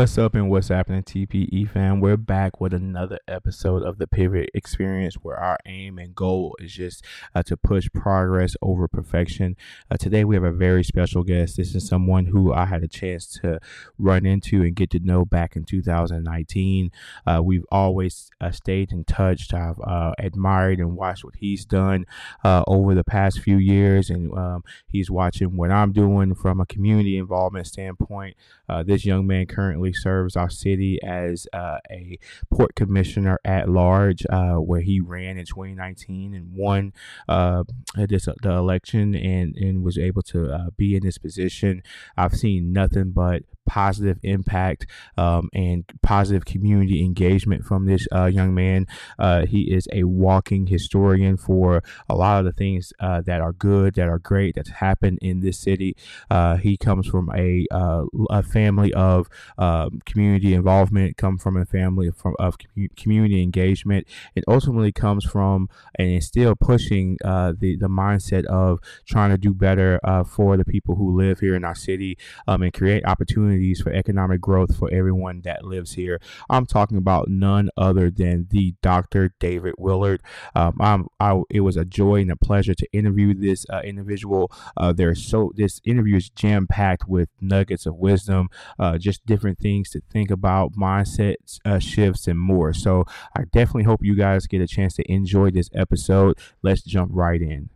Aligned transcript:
What's 0.00 0.16
up 0.16 0.34
and 0.34 0.48
what's 0.48 0.68
happening, 0.68 1.02
TPE 1.02 1.68
fam? 1.68 2.00
We're 2.00 2.16
back 2.16 2.58
with 2.58 2.72
another 2.72 3.18
episode 3.28 3.82
of 3.82 3.98
the 3.98 4.06
Pivot 4.06 4.48
Experience 4.54 5.16
where 5.16 5.36
our 5.36 5.58
aim 5.66 5.98
and 5.98 6.14
goal 6.14 6.56
is 6.58 6.72
just 6.72 7.04
uh, 7.34 7.42
to 7.42 7.58
push 7.58 7.86
progress 7.92 8.56
over 8.62 8.88
perfection. 8.88 9.58
Uh, 9.90 9.98
today, 9.98 10.24
we 10.24 10.36
have 10.36 10.42
a 10.42 10.52
very 10.52 10.84
special 10.84 11.22
guest. 11.22 11.58
This 11.58 11.74
is 11.74 11.86
someone 11.86 12.24
who 12.24 12.50
I 12.50 12.64
had 12.64 12.82
a 12.82 12.88
chance 12.88 13.26
to 13.42 13.60
run 13.98 14.24
into 14.24 14.62
and 14.62 14.74
get 14.74 14.88
to 14.92 15.00
know 15.00 15.26
back 15.26 15.54
in 15.54 15.64
2019. 15.64 16.92
Uh, 17.26 17.42
we've 17.44 17.66
always 17.70 18.30
uh, 18.40 18.52
stayed 18.52 18.92
in 18.92 19.04
touch. 19.04 19.52
I've 19.52 19.80
uh, 19.80 20.12
admired 20.18 20.78
and 20.78 20.96
watched 20.96 21.24
what 21.24 21.36
he's 21.36 21.66
done 21.66 22.06
uh, 22.42 22.64
over 22.66 22.94
the 22.94 23.04
past 23.04 23.40
few 23.40 23.58
years, 23.58 24.08
and 24.08 24.32
um, 24.32 24.64
he's 24.88 25.10
watching 25.10 25.58
what 25.58 25.70
I'm 25.70 25.92
doing 25.92 26.34
from 26.34 26.58
a 26.58 26.64
community 26.64 27.18
involvement 27.18 27.66
standpoint. 27.66 28.38
this 28.86 29.04
young 29.04 29.26
man 29.26 29.44
currently 29.44 29.89
currently 29.90 30.00
serves 30.00 30.36
our 30.36 30.50
city 30.50 30.98
as 31.02 31.46
uh, 31.52 31.78
a 31.90 32.18
port 32.50 32.74
commissioner 32.74 33.38
at 33.44 33.68
large, 33.68 34.24
uh, 34.30 34.54
where 34.54 34.80
he 34.80 35.00
ran 35.00 35.38
in 35.38 35.46
2019 35.46 36.34
and 36.34 36.52
won 36.52 36.92
uh, 37.28 37.64
this 37.96 38.28
the 38.42 38.50
election 38.50 39.14
and 39.14 39.56
and 39.56 39.82
was 39.82 39.98
able 39.98 40.22
to 40.22 40.50
uh, 40.52 40.70
be 40.76 40.94
in 40.94 41.02
this 41.02 41.18
position. 41.18 41.82
I've 42.16 42.34
seen 42.34 42.72
nothing 42.72 43.12
but 43.12 43.42
positive 43.70 44.18
impact 44.24 44.84
um, 45.16 45.48
and 45.54 45.84
positive 46.02 46.44
community 46.44 47.04
engagement 47.04 47.64
from 47.64 47.86
this 47.86 48.08
uh, 48.12 48.24
young 48.24 48.52
man. 48.52 48.84
Uh, 49.16 49.46
he 49.46 49.72
is 49.72 49.86
a 49.92 50.02
walking 50.02 50.66
historian 50.66 51.36
for 51.36 51.80
a 52.08 52.16
lot 52.16 52.40
of 52.40 52.44
the 52.44 52.52
things 52.52 52.92
uh, 52.98 53.20
that 53.20 53.40
are 53.40 53.52
good, 53.52 53.94
that 53.94 54.08
are 54.08 54.18
great, 54.18 54.56
that's 54.56 54.70
happened 54.70 55.20
in 55.22 55.38
this 55.38 55.56
city. 55.56 55.94
Uh, 56.28 56.56
he 56.56 56.76
comes 56.76 57.06
from 57.06 57.30
a, 57.32 57.64
uh, 57.70 58.02
a 58.30 58.42
family 58.42 58.92
of 58.92 59.28
um, 59.70 60.00
community 60.04 60.54
involvement, 60.54 61.16
come 61.16 61.38
from 61.38 61.56
a 61.56 61.64
family 61.64 62.08
of, 62.08 62.16
from, 62.16 62.34
of 62.38 62.56
community 62.96 63.42
engagement, 63.42 64.06
and 64.34 64.44
ultimately 64.48 64.92
comes 64.92 65.24
from 65.24 65.68
and 65.96 66.22
still 66.22 66.54
pushing 66.54 67.16
uh, 67.24 67.52
the, 67.58 67.76
the 67.76 67.88
mindset 67.88 68.44
of 68.46 68.80
trying 69.06 69.30
to 69.30 69.38
do 69.38 69.54
better 69.54 69.98
for 70.26 70.56
the 70.56 70.64
people 70.64 70.96
who 70.96 71.16
live 71.16 71.40
here 71.40 71.54
in 71.54 71.64
our 71.64 71.74
city 71.74 72.18
um, 72.46 72.62
and 72.62 72.72
create 72.72 73.04
opportunities 73.04 73.80
for 73.80 73.92
economic 73.92 74.40
growth 74.40 74.76
for 74.76 74.90
everyone 74.92 75.40
that 75.42 75.64
lives 75.64 75.92
here. 75.92 76.20
I'm 76.48 76.66
talking 76.66 76.98
about 76.98 77.28
none 77.28 77.70
other 77.76 78.10
than 78.10 78.48
the 78.50 78.74
Dr. 78.82 79.32
David 79.38 79.74
Willard. 79.78 80.22
Um, 80.54 80.76
I, 81.20 81.40
it 81.50 81.60
was 81.60 81.76
a 81.76 81.84
joy 81.84 82.22
and 82.22 82.30
a 82.30 82.36
pleasure 82.36 82.74
to 82.74 82.86
interview 82.92 83.34
this 83.34 83.66
uh, 83.70 83.80
individual. 83.80 84.50
Uh, 84.76 84.92
there's 84.92 85.24
so 85.24 85.52
this 85.56 85.80
interview 85.84 86.16
is 86.16 86.30
jam 86.30 86.66
packed 86.66 87.08
with 87.08 87.28
nuggets 87.40 87.86
of 87.86 87.96
wisdom, 87.96 88.48
uh, 88.78 88.98
just 88.98 89.24
different 89.26 89.58
things 89.60 89.90
to 89.90 90.00
think 90.10 90.30
about, 90.30 90.72
mindset 90.72 91.36
uh, 91.64 91.78
shifts, 91.78 92.26
and 92.26 92.38
more. 92.38 92.72
So 92.72 93.04
I 93.36 93.44
definitely 93.52 93.84
hope 93.84 94.00
you 94.02 94.14
guys 94.14 94.46
get 94.46 94.60
a 94.60 94.66
chance 94.66 94.94
to 94.94 95.12
enjoy 95.12 95.50
this 95.50 95.70
episode. 95.74 96.38
Let's 96.62 96.82
jump 96.82 97.10
right 97.14 97.40
in. 97.40 97.70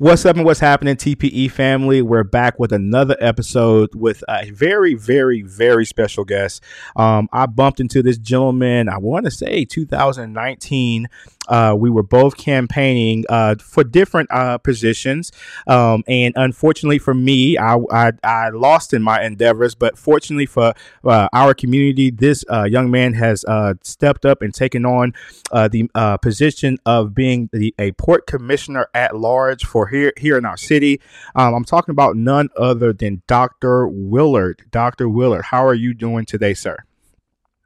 What's 0.00 0.24
up 0.24 0.36
and 0.36 0.44
what's 0.44 0.60
happening, 0.60 0.94
TPE 0.94 1.50
family? 1.50 2.02
We're 2.02 2.22
back 2.22 2.60
with 2.60 2.70
another 2.72 3.16
episode 3.18 3.96
with 3.96 4.22
a 4.28 4.48
very, 4.52 4.94
very, 4.94 5.42
very 5.42 5.84
special 5.84 6.24
guest. 6.24 6.62
Um, 6.94 7.28
I 7.32 7.46
bumped 7.46 7.80
into 7.80 8.00
this 8.00 8.16
gentleman, 8.16 8.88
I 8.88 8.98
want 8.98 9.24
to 9.24 9.32
say 9.32 9.64
2019 9.64 11.08
uh, 11.48 11.74
we 11.76 11.90
were 11.90 12.02
both 12.02 12.36
campaigning 12.36 13.24
uh, 13.28 13.56
for 13.60 13.84
different 13.84 14.30
uh, 14.30 14.58
positions, 14.58 15.32
um, 15.66 16.04
and 16.06 16.34
unfortunately 16.36 16.98
for 16.98 17.14
me, 17.14 17.58
I, 17.58 17.76
I, 17.90 18.12
I 18.22 18.48
lost 18.50 18.92
in 18.92 19.02
my 19.02 19.22
endeavors. 19.22 19.74
But 19.74 19.98
fortunately 19.98 20.46
for 20.46 20.74
uh, 21.04 21.28
our 21.32 21.54
community, 21.54 22.10
this 22.10 22.44
uh, 22.50 22.64
young 22.64 22.90
man 22.90 23.14
has 23.14 23.44
uh, 23.44 23.74
stepped 23.82 24.24
up 24.24 24.42
and 24.42 24.54
taken 24.54 24.84
on 24.84 25.14
the 25.52 25.88
position 26.22 26.78
of 26.86 27.14
being 27.14 27.48
the, 27.52 27.74
a 27.78 27.92
port 27.92 28.26
commissioner 28.26 28.88
at 28.94 29.16
large 29.16 29.64
for 29.64 29.88
here 29.88 30.12
here 30.16 30.36
in 30.38 30.44
our 30.44 30.56
city. 30.56 31.00
Um, 31.34 31.54
I'm 31.54 31.64
talking 31.64 31.92
about 31.92 32.16
none 32.16 32.48
other 32.56 32.92
than 32.92 33.22
Dr. 33.26 33.88
Willard. 33.88 34.64
Dr. 34.70 35.08
Willard, 35.08 35.46
how 35.46 35.64
are 35.66 35.74
you 35.74 35.94
doing 35.94 36.24
today, 36.24 36.54
sir? 36.54 36.78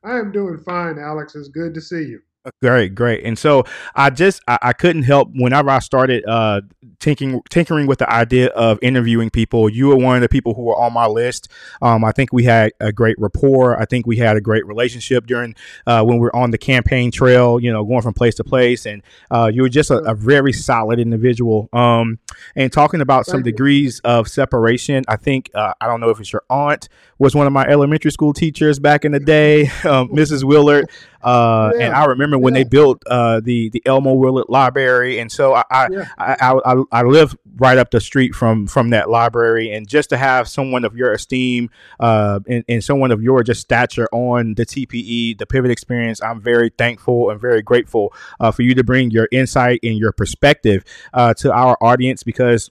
I 0.04 0.18
am 0.18 0.32
doing 0.32 0.58
fine, 0.58 0.98
Alex. 0.98 1.34
It's 1.34 1.48
good 1.48 1.74
to 1.74 1.80
see 1.80 2.04
you. 2.04 2.20
Great, 2.60 2.96
great. 2.96 3.24
And 3.24 3.38
so 3.38 3.64
I 3.94 4.10
just 4.10 4.42
I, 4.48 4.58
I 4.62 4.72
couldn't 4.72 5.04
help 5.04 5.30
whenever 5.32 5.70
I 5.70 5.78
started 5.78 6.24
uh, 6.26 6.62
tinkering 6.98 7.40
tinkering 7.48 7.86
with 7.86 8.00
the 8.00 8.12
idea 8.12 8.48
of 8.48 8.80
interviewing 8.82 9.30
people. 9.30 9.68
You 9.68 9.88
were 9.88 9.96
one 9.96 10.16
of 10.16 10.22
the 10.22 10.28
people 10.28 10.54
who 10.54 10.62
were 10.62 10.76
on 10.76 10.92
my 10.92 11.06
list. 11.06 11.48
Um, 11.80 12.04
I 12.04 12.10
think 12.10 12.32
we 12.32 12.42
had 12.42 12.72
a 12.80 12.90
great 12.92 13.16
rapport. 13.20 13.80
I 13.80 13.84
think 13.84 14.08
we 14.08 14.16
had 14.16 14.36
a 14.36 14.40
great 14.40 14.66
relationship 14.66 15.26
during 15.26 15.54
uh, 15.86 16.02
when 16.02 16.18
we 16.18 16.26
are 16.26 16.36
on 16.36 16.50
the 16.50 16.58
campaign 16.58 17.12
trail. 17.12 17.60
You 17.60 17.72
know, 17.72 17.84
going 17.84 18.02
from 18.02 18.14
place 18.14 18.34
to 18.36 18.44
place, 18.44 18.86
and 18.86 19.04
uh, 19.30 19.48
you 19.52 19.62
were 19.62 19.68
just 19.68 19.92
a, 19.92 19.98
a 19.98 20.14
very 20.14 20.52
solid 20.52 20.98
individual. 20.98 21.68
Um, 21.72 22.18
and 22.56 22.72
talking 22.72 23.00
about 23.00 23.24
some 23.24 23.42
degrees 23.42 24.00
of 24.00 24.26
separation, 24.26 25.04
I 25.06 25.14
think 25.14 25.50
uh, 25.54 25.74
I 25.80 25.86
don't 25.86 26.00
know 26.00 26.10
if 26.10 26.18
it's 26.18 26.32
your 26.32 26.42
aunt 26.50 26.88
was 27.22 27.36
one 27.36 27.46
of 27.46 27.52
my 27.52 27.64
elementary 27.66 28.10
school 28.10 28.32
teachers 28.32 28.80
back 28.80 29.04
in 29.04 29.12
the 29.12 29.20
day, 29.20 29.66
um, 29.84 30.08
Mrs. 30.08 30.42
Willard. 30.42 30.90
Uh, 31.22 31.70
yeah. 31.76 31.84
And 31.84 31.94
I 31.94 32.04
remember 32.06 32.31
when 32.40 32.54
yeah. 32.54 32.60
they 32.60 32.68
built 32.68 33.02
uh, 33.06 33.40
the 33.40 33.68
the 33.70 33.82
Elmo 33.86 34.14
Willard 34.14 34.46
Library, 34.48 35.18
and 35.18 35.30
so 35.30 35.54
I 35.54 35.64
I, 35.70 35.88
yeah. 35.90 36.08
I, 36.18 36.36
I, 36.40 36.72
I, 36.72 36.82
I 36.92 37.02
live 37.02 37.36
right 37.56 37.78
up 37.78 37.90
the 37.90 38.00
street 38.00 38.34
from 38.34 38.66
from 38.66 38.90
that 38.90 39.10
library, 39.10 39.72
and 39.72 39.88
just 39.88 40.10
to 40.10 40.16
have 40.16 40.48
someone 40.48 40.84
of 40.84 40.96
your 40.96 41.12
esteem 41.12 41.70
uh, 42.00 42.40
and, 42.46 42.64
and 42.68 42.82
someone 42.82 43.10
of 43.10 43.22
your 43.22 43.42
just 43.42 43.60
stature 43.60 44.08
on 44.12 44.54
the 44.54 44.66
TPE, 44.66 45.38
the 45.38 45.46
Pivot 45.46 45.70
Experience, 45.70 46.22
I'm 46.22 46.40
very 46.40 46.70
thankful 46.70 47.30
and 47.30 47.40
very 47.40 47.62
grateful 47.62 48.12
uh, 48.40 48.50
for 48.50 48.62
you 48.62 48.74
to 48.74 48.84
bring 48.84 49.10
your 49.10 49.28
insight 49.32 49.80
and 49.82 49.96
your 49.96 50.12
perspective 50.12 50.84
uh, 51.12 51.34
to 51.34 51.52
our 51.52 51.76
audience 51.80 52.22
because 52.22 52.70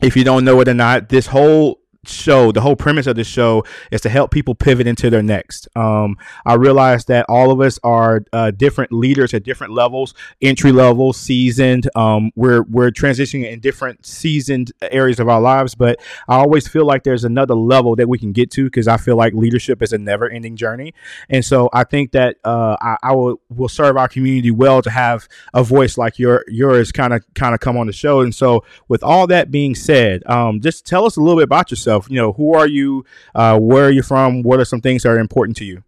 if 0.00 0.16
you 0.16 0.24
don't 0.24 0.44
know 0.44 0.60
it 0.60 0.68
or 0.68 0.74
not, 0.74 1.08
this 1.08 1.26
whole 1.26 1.80
show, 2.08 2.52
the 2.52 2.60
whole 2.60 2.76
premise 2.76 3.06
of 3.06 3.16
the 3.16 3.24
show 3.24 3.64
is 3.90 4.00
to 4.02 4.08
help 4.08 4.30
people 4.30 4.54
pivot 4.54 4.86
into 4.86 5.10
their 5.10 5.22
next. 5.22 5.68
Um, 5.76 6.16
I 6.44 6.54
realize 6.54 7.04
that 7.06 7.26
all 7.28 7.50
of 7.50 7.60
us 7.60 7.78
are 7.84 8.24
uh, 8.32 8.50
different 8.50 8.92
leaders 8.92 9.34
at 9.34 9.42
different 9.42 9.72
levels, 9.72 10.14
entry 10.42 10.72
level, 10.72 11.12
seasoned. 11.12 11.88
Um, 11.94 12.30
we're 12.34 12.62
we're 12.62 12.90
transitioning 12.90 13.50
in 13.50 13.60
different 13.60 14.04
seasoned 14.04 14.72
areas 14.82 15.20
of 15.20 15.28
our 15.28 15.40
lives, 15.40 15.74
but 15.74 16.00
I 16.28 16.36
always 16.36 16.66
feel 16.66 16.86
like 16.86 17.04
there's 17.04 17.24
another 17.24 17.54
level 17.54 17.96
that 17.96 18.08
we 18.08 18.18
can 18.18 18.32
get 18.32 18.50
to 18.52 18.64
because 18.64 18.88
I 18.88 18.96
feel 18.96 19.16
like 19.16 19.34
leadership 19.34 19.82
is 19.82 19.92
a 19.92 19.98
never 19.98 20.28
ending 20.28 20.56
journey, 20.56 20.94
and 21.28 21.44
so 21.44 21.68
I 21.72 21.84
think 21.84 22.12
that 22.12 22.36
uh, 22.44 22.76
I, 22.80 22.96
I, 23.02 23.14
will 23.14 23.40
will 23.48 23.68
serve 23.68 23.96
our 23.96 24.08
community 24.08 24.50
well 24.50 24.82
to 24.82 24.90
have 24.90 25.28
a 25.52 25.62
voice 25.62 25.96
like 25.96 26.18
your 26.18 26.44
yours 26.48 26.90
kind 26.92 27.12
of 27.12 27.22
kind 27.34 27.54
of 27.54 27.60
come 27.60 27.76
on 27.76 27.86
the 27.86 27.92
show. 27.92 28.20
And 28.20 28.34
so, 28.34 28.64
with 28.88 29.02
all 29.02 29.26
that 29.28 29.50
being 29.50 29.74
said, 29.74 30.26
um, 30.26 30.60
just 30.60 30.86
tell 30.86 31.04
us 31.04 31.16
a 31.16 31.20
little 31.20 31.36
bit 31.36 31.44
about 31.44 31.70
yourself 31.70 31.93
yourself. 31.94 32.10
You 32.10 32.20
know, 32.20 32.32
who 32.32 32.54
are 32.54 32.66
you? 32.66 33.04
Uh, 33.34 33.58
where 33.58 33.86
are 33.86 33.90
you 33.90 34.02
from? 34.02 34.42
What 34.42 34.60
are 34.60 34.64
some 34.64 34.80
things 34.80 35.02
that 35.02 35.10
are 35.10 35.18
important 35.18 35.56
to 35.58 35.64
you? 35.64 35.82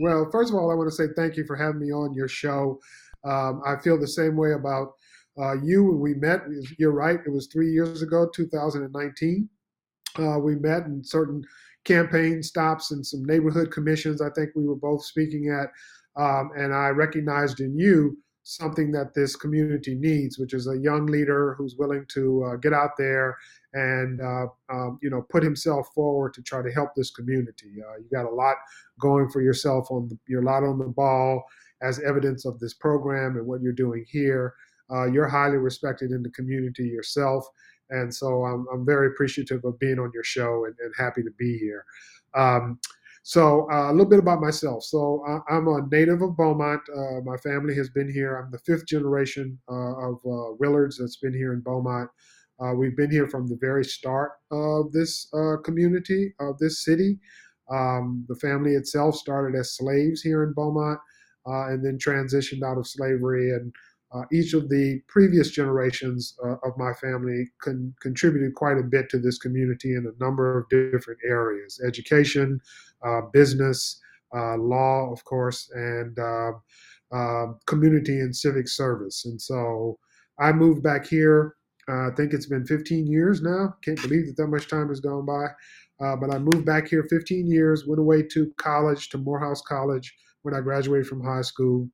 Well, 0.00 0.28
first 0.32 0.50
of 0.50 0.56
all, 0.56 0.70
I 0.70 0.74
want 0.74 0.88
to 0.88 0.94
say 0.94 1.12
thank 1.14 1.36
you 1.36 1.44
for 1.44 1.56
having 1.56 1.80
me 1.80 1.92
on 1.92 2.14
your 2.14 2.28
show. 2.28 2.80
Um, 3.24 3.62
I 3.66 3.76
feel 3.82 3.98
the 4.00 4.08
same 4.08 4.36
way 4.36 4.52
about 4.52 4.94
uh, 5.38 5.60
you 5.62 5.84
when 5.84 6.00
we 6.00 6.14
met. 6.14 6.40
You're 6.78 6.92
right; 6.92 7.20
it 7.24 7.30
was 7.30 7.48
three 7.48 7.70
years 7.70 8.02
ago, 8.02 8.28
2019. 8.34 9.48
Uh, 10.18 10.38
we 10.38 10.56
met 10.56 10.86
in 10.86 11.04
certain 11.04 11.44
campaign 11.84 12.42
stops 12.42 12.90
and 12.90 13.04
some 13.04 13.24
neighborhood 13.24 13.70
commissions. 13.70 14.20
I 14.20 14.30
think 14.30 14.50
we 14.54 14.66
were 14.66 14.76
both 14.76 15.04
speaking 15.04 15.48
at, 15.48 15.70
um, 16.20 16.50
and 16.56 16.74
I 16.74 16.88
recognized 16.88 17.60
in 17.60 17.78
you 17.78 18.18
something 18.42 18.90
that 18.90 19.14
this 19.14 19.36
community 19.36 19.94
needs, 19.94 20.38
which 20.38 20.52
is 20.52 20.66
a 20.66 20.78
young 20.78 21.06
leader 21.06 21.54
who's 21.56 21.76
willing 21.76 22.04
to 22.14 22.44
uh, 22.44 22.56
get 22.56 22.72
out 22.72 22.96
there 22.98 23.36
and 23.74 24.20
uh, 24.20 24.46
um, 24.70 24.98
you 25.02 25.10
know 25.10 25.24
put 25.30 25.42
himself 25.42 25.88
forward 25.94 26.34
to 26.34 26.42
try 26.42 26.62
to 26.62 26.72
help 26.72 26.90
this 26.94 27.10
community. 27.10 27.74
Uh, 27.78 27.98
you 27.98 28.06
got 28.12 28.26
a 28.26 28.34
lot 28.34 28.56
going 29.00 29.28
for 29.28 29.40
yourself 29.40 29.90
on 29.90 30.08
the, 30.08 30.18
you're 30.28 30.42
a 30.42 30.46
lot 30.46 30.62
on 30.62 30.78
the 30.78 30.86
ball 30.86 31.44
as 31.82 32.00
evidence 32.00 32.44
of 32.44 32.58
this 32.58 32.74
program 32.74 33.36
and 33.36 33.46
what 33.46 33.62
you're 33.62 33.72
doing 33.72 34.04
here. 34.08 34.54
Uh, 34.92 35.06
you're 35.06 35.28
highly 35.28 35.56
respected 35.56 36.10
in 36.10 36.22
the 36.22 36.30
community 36.30 36.82
yourself, 36.84 37.46
and 37.90 38.12
so 38.12 38.44
I'm, 38.44 38.66
I'm 38.72 38.84
very 38.84 39.08
appreciative 39.08 39.64
of 39.64 39.78
being 39.78 39.98
on 39.98 40.10
your 40.12 40.24
show 40.24 40.64
and, 40.64 40.74
and 40.80 40.92
happy 40.98 41.22
to 41.22 41.30
be 41.38 41.56
here. 41.58 41.84
Um, 42.34 42.78
so 43.22 43.70
uh, 43.70 43.90
a 43.90 43.92
little 43.92 44.08
bit 44.08 44.18
about 44.18 44.40
myself. 44.40 44.82
So 44.82 45.22
uh, 45.28 45.40
I'm 45.52 45.68
a 45.68 45.86
native 45.92 46.22
of 46.22 46.36
Beaumont. 46.36 46.80
Uh, 46.88 47.20
my 47.24 47.36
family 47.36 47.74
has 47.76 47.90
been 47.90 48.10
here. 48.10 48.36
I'm 48.36 48.50
the 48.50 48.58
fifth 48.58 48.86
generation 48.86 49.58
uh, 49.70 50.10
of 50.10 50.20
Willards 50.58 50.98
that's 50.98 51.16
been 51.16 51.34
here 51.34 51.52
in 51.52 51.60
Beaumont. 51.60 52.08
Uh, 52.62 52.74
we've 52.74 52.96
been 52.96 53.10
here 53.10 53.28
from 53.28 53.46
the 53.46 53.58
very 53.60 53.84
start 53.84 54.32
of 54.50 54.92
this 54.92 55.28
community, 55.64 56.34
of 56.40 56.58
this 56.58 56.84
city. 56.84 57.18
Um, 57.70 58.24
the 58.28 58.36
family 58.36 58.72
itself 58.74 59.16
started 59.16 59.58
as 59.58 59.76
slaves 59.76 60.22
here 60.22 60.44
in 60.44 60.52
Beaumont. 60.52 60.98
uh, 61.46 61.68
and 61.68 61.84
then 61.84 61.98
transitioned 61.98 62.62
out 62.62 62.78
of 62.78 62.86
slavery. 62.86 63.50
And 63.52 63.72
uh, 64.12 64.22
each 64.32 64.54
of 64.54 64.68
the 64.68 65.00
previous 65.08 65.50
generations 65.50 66.36
uh, 66.44 66.56
of 66.64 66.76
my 66.76 66.92
family 66.94 67.46
con- 67.62 67.94
contributed 68.02 68.54
quite 68.54 68.78
a 68.78 68.82
bit 68.82 69.08
to 69.10 69.18
this 69.18 69.38
community 69.38 69.94
in 69.94 70.06
a 70.06 70.24
number 70.24 70.58
of 70.58 70.68
different 70.68 71.20
areas 71.26 71.80
education, 71.86 72.60
uh, 73.06 73.22
business, 73.32 74.00
uh, 74.36 74.56
law, 74.56 75.10
of 75.12 75.24
course, 75.24 75.70
and 75.74 76.18
community 77.66 78.20
and 78.20 78.34
civic 78.34 78.68
service. 78.68 79.24
And 79.24 79.40
so 79.40 79.98
I 80.38 80.52
moved 80.52 80.82
back 80.82 81.06
here. 81.06 81.54
I 81.90 82.10
think 82.16 82.32
it's 82.32 82.46
been 82.46 82.66
15 82.66 83.06
years 83.06 83.42
now. 83.42 83.74
Can't 83.84 84.00
believe 84.02 84.26
that 84.26 84.36
that 84.36 84.48
much 84.48 84.68
time 84.68 84.88
has 84.88 85.00
gone 85.00 85.26
by. 85.26 85.46
Uh, 86.00 86.16
but 86.16 86.32
I 86.32 86.38
moved 86.38 86.64
back 86.64 86.88
here 86.88 87.04
15 87.08 87.46
years, 87.46 87.86
went 87.86 88.00
away 88.00 88.22
to 88.22 88.52
college, 88.56 89.10
to 89.10 89.18
Morehouse 89.18 89.60
College 89.62 90.14
when 90.42 90.54
I 90.54 90.60
graduated 90.60 91.06
from 91.06 91.22
high 91.22 91.42
school. 91.42 91.88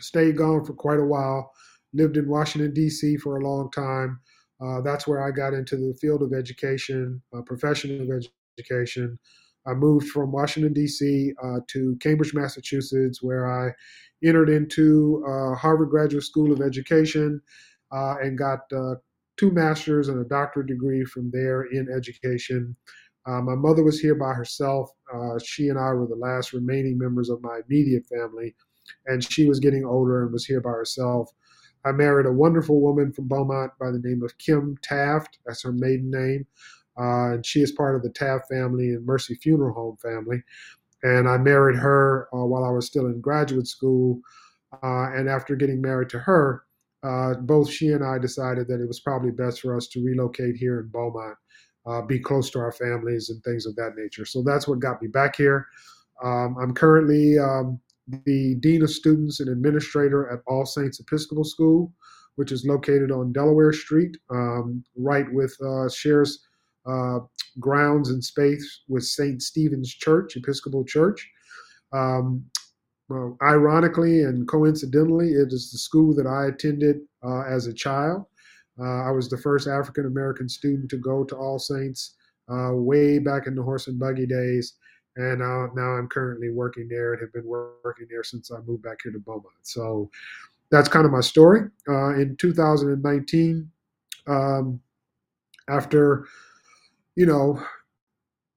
Stayed 0.00 0.36
gone 0.36 0.64
for 0.64 0.72
quite 0.72 0.98
a 0.98 1.04
while, 1.04 1.50
lived 1.92 2.16
in 2.16 2.28
Washington, 2.28 2.72
D.C. 2.72 3.16
for 3.18 3.36
a 3.36 3.44
long 3.44 3.70
time. 3.70 4.20
Uh, 4.62 4.80
that's 4.80 5.06
where 5.06 5.26
I 5.26 5.30
got 5.30 5.52
into 5.52 5.76
the 5.76 5.94
field 6.00 6.22
of 6.22 6.32
education, 6.32 7.22
uh, 7.36 7.42
profession 7.42 8.00
of 8.00 8.26
education. 8.58 9.18
I 9.66 9.74
moved 9.74 10.08
from 10.08 10.32
Washington, 10.32 10.72
D.C. 10.72 11.32
Uh, 11.42 11.60
to 11.68 11.96
Cambridge, 12.00 12.32
Massachusetts, 12.32 13.22
where 13.22 13.50
I 13.50 13.72
entered 14.24 14.48
into 14.48 15.24
uh, 15.26 15.54
Harvard 15.56 15.90
Graduate 15.90 16.22
School 16.22 16.52
of 16.52 16.62
Education 16.62 17.42
uh, 17.92 18.16
and 18.22 18.38
got 18.38 18.60
two 19.36 19.50
masters 19.50 20.08
and 20.08 20.20
a 20.20 20.28
doctorate 20.28 20.66
degree 20.66 21.04
from 21.04 21.30
there 21.30 21.64
in 21.64 21.88
education. 21.94 22.74
Uh, 23.26 23.40
my 23.40 23.54
mother 23.54 23.82
was 23.82 24.00
here 24.00 24.14
by 24.14 24.32
herself. 24.32 24.90
Uh, 25.12 25.38
she 25.42 25.68
and 25.68 25.78
I 25.78 25.92
were 25.92 26.06
the 26.06 26.14
last 26.14 26.52
remaining 26.52 26.96
members 26.96 27.28
of 27.28 27.42
my 27.42 27.60
immediate 27.68 28.06
family, 28.06 28.54
and 29.06 29.22
she 29.22 29.48
was 29.48 29.60
getting 29.60 29.84
older 29.84 30.22
and 30.22 30.32
was 30.32 30.46
here 30.46 30.60
by 30.60 30.70
herself. 30.70 31.30
I 31.84 31.92
married 31.92 32.26
a 32.26 32.32
wonderful 32.32 32.80
woman 32.80 33.12
from 33.12 33.28
Beaumont 33.28 33.72
by 33.78 33.90
the 33.90 34.00
name 34.02 34.22
of 34.22 34.36
Kim 34.38 34.76
Taft. 34.82 35.38
That's 35.46 35.62
her 35.62 35.72
maiden 35.72 36.10
name. 36.10 36.46
Uh, 36.98 37.34
and 37.34 37.46
she 37.46 37.60
is 37.60 37.72
part 37.72 37.94
of 37.94 38.02
the 38.02 38.10
Taft 38.10 38.48
family 38.48 38.90
and 38.90 39.06
Mercy 39.06 39.34
Funeral 39.36 39.74
Home 39.74 39.96
family. 39.96 40.42
And 41.02 41.28
I 41.28 41.36
married 41.36 41.76
her 41.76 42.28
uh, 42.32 42.44
while 42.44 42.64
I 42.64 42.70
was 42.70 42.86
still 42.86 43.06
in 43.06 43.20
graduate 43.20 43.68
school. 43.68 44.20
Uh, 44.82 45.10
and 45.14 45.28
after 45.28 45.54
getting 45.54 45.80
married 45.80 46.08
to 46.10 46.18
her, 46.18 46.65
uh, 47.06 47.34
both 47.34 47.70
she 47.70 47.88
and 47.88 48.04
I 48.04 48.18
decided 48.18 48.66
that 48.68 48.80
it 48.80 48.88
was 48.88 49.00
probably 49.00 49.30
best 49.30 49.60
for 49.60 49.76
us 49.76 49.86
to 49.88 50.04
relocate 50.04 50.56
here 50.56 50.80
in 50.80 50.88
Beaumont 50.88 51.36
uh, 51.86 52.02
be 52.02 52.18
close 52.18 52.50
to 52.50 52.58
our 52.58 52.72
families 52.72 53.30
and 53.30 53.42
things 53.42 53.66
of 53.66 53.76
that 53.76 53.94
nature. 53.96 54.24
So 54.24 54.42
that's 54.42 54.66
what 54.66 54.80
got 54.80 55.00
me 55.00 55.08
back 55.08 55.36
here. 55.36 55.66
Um, 56.22 56.56
I'm 56.60 56.74
currently 56.74 57.38
um, 57.38 57.80
the 58.24 58.56
Dean 58.56 58.82
of 58.82 58.90
Students 58.90 59.40
and 59.40 59.48
Administrator 59.48 60.30
at 60.30 60.40
All 60.46 60.66
Saints 60.66 61.00
Episcopal 61.00 61.44
School, 61.44 61.92
which 62.36 62.52
is 62.52 62.66
located 62.66 63.12
on 63.12 63.32
Delaware 63.32 63.72
Street, 63.72 64.16
um, 64.30 64.84
right 64.96 65.26
with 65.32 65.56
uh, 65.64 65.88
shares 65.88 66.40
uh, 66.86 67.18
grounds 67.60 68.10
and 68.10 68.22
space 68.22 68.82
with 68.88 69.04
St. 69.04 69.40
Stephen's 69.42 69.92
Church, 69.94 70.36
Episcopal 70.36 70.84
Church. 70.84 71.28
Um, 71.92 72.44
well, 73.08 73.36
ironically 73.42 74.22
and 74.22 74.48
coincidentally, 74.48 75.32
it 75.32 75.52
is 75.52 75.70
the 75.70 75.78
school 75.78 76.14
that 76.16 76.26
I 76.26 76.46
attended 76.46 77.00
uh, 77.24 77.42
as 77.42 77.66
a 77.66 77.72
child. 77.72 78.26
Uh, 78.78 79.04
I 79.04 79.10
was 79.10 79.28
the 79.28 79.38
first 79.38 79.68
African 79.68 80.06
American 80.06 80.48
student 80.48 80.90
to 80.90 80.98
go 80.98 81.24
to 81.24 81.36
All 81.36 81.58
Saints 81.58 82.14
uh, 82.50 82.72
way 82.72 83.18
back 83.18 83.46
in 83.46 83.54
the 83.54 83.62
horse 83.62 83.86
and 83.86 83.98
buggy 83.98 84.26
days. 84.26 84.74
And 85.16 85.38
now 85.38 85.96
I'm 85.96 86.08
currently 86.08 86.50
working 86.50 86.88
there 86.88 87.14
and 87.14 87.22
have 87.22 87.32
been 87.32 87.46
working 87.46 88.06
there 88.10 88.22
since 88.22 88.50
I 88.50 88.58
moved 88.66 88.82
back 88.82 88.98
here 89.02 89.12
to 89.12 89.18
Beaumont. 89.18 89.46
So 89.62 90.10
that's 90.70 90.88
kind 90.88 91.06
of 91.06 91.12
my 91.12 91.22
story. 91.22 91.70
Uh, 91.88 92.14
in 92.16 92.36
2019, 92.36 93.70
um, 94.26 94.80
after, 95.68 96.26
you 97.14 97.24
know, 97.24 97.62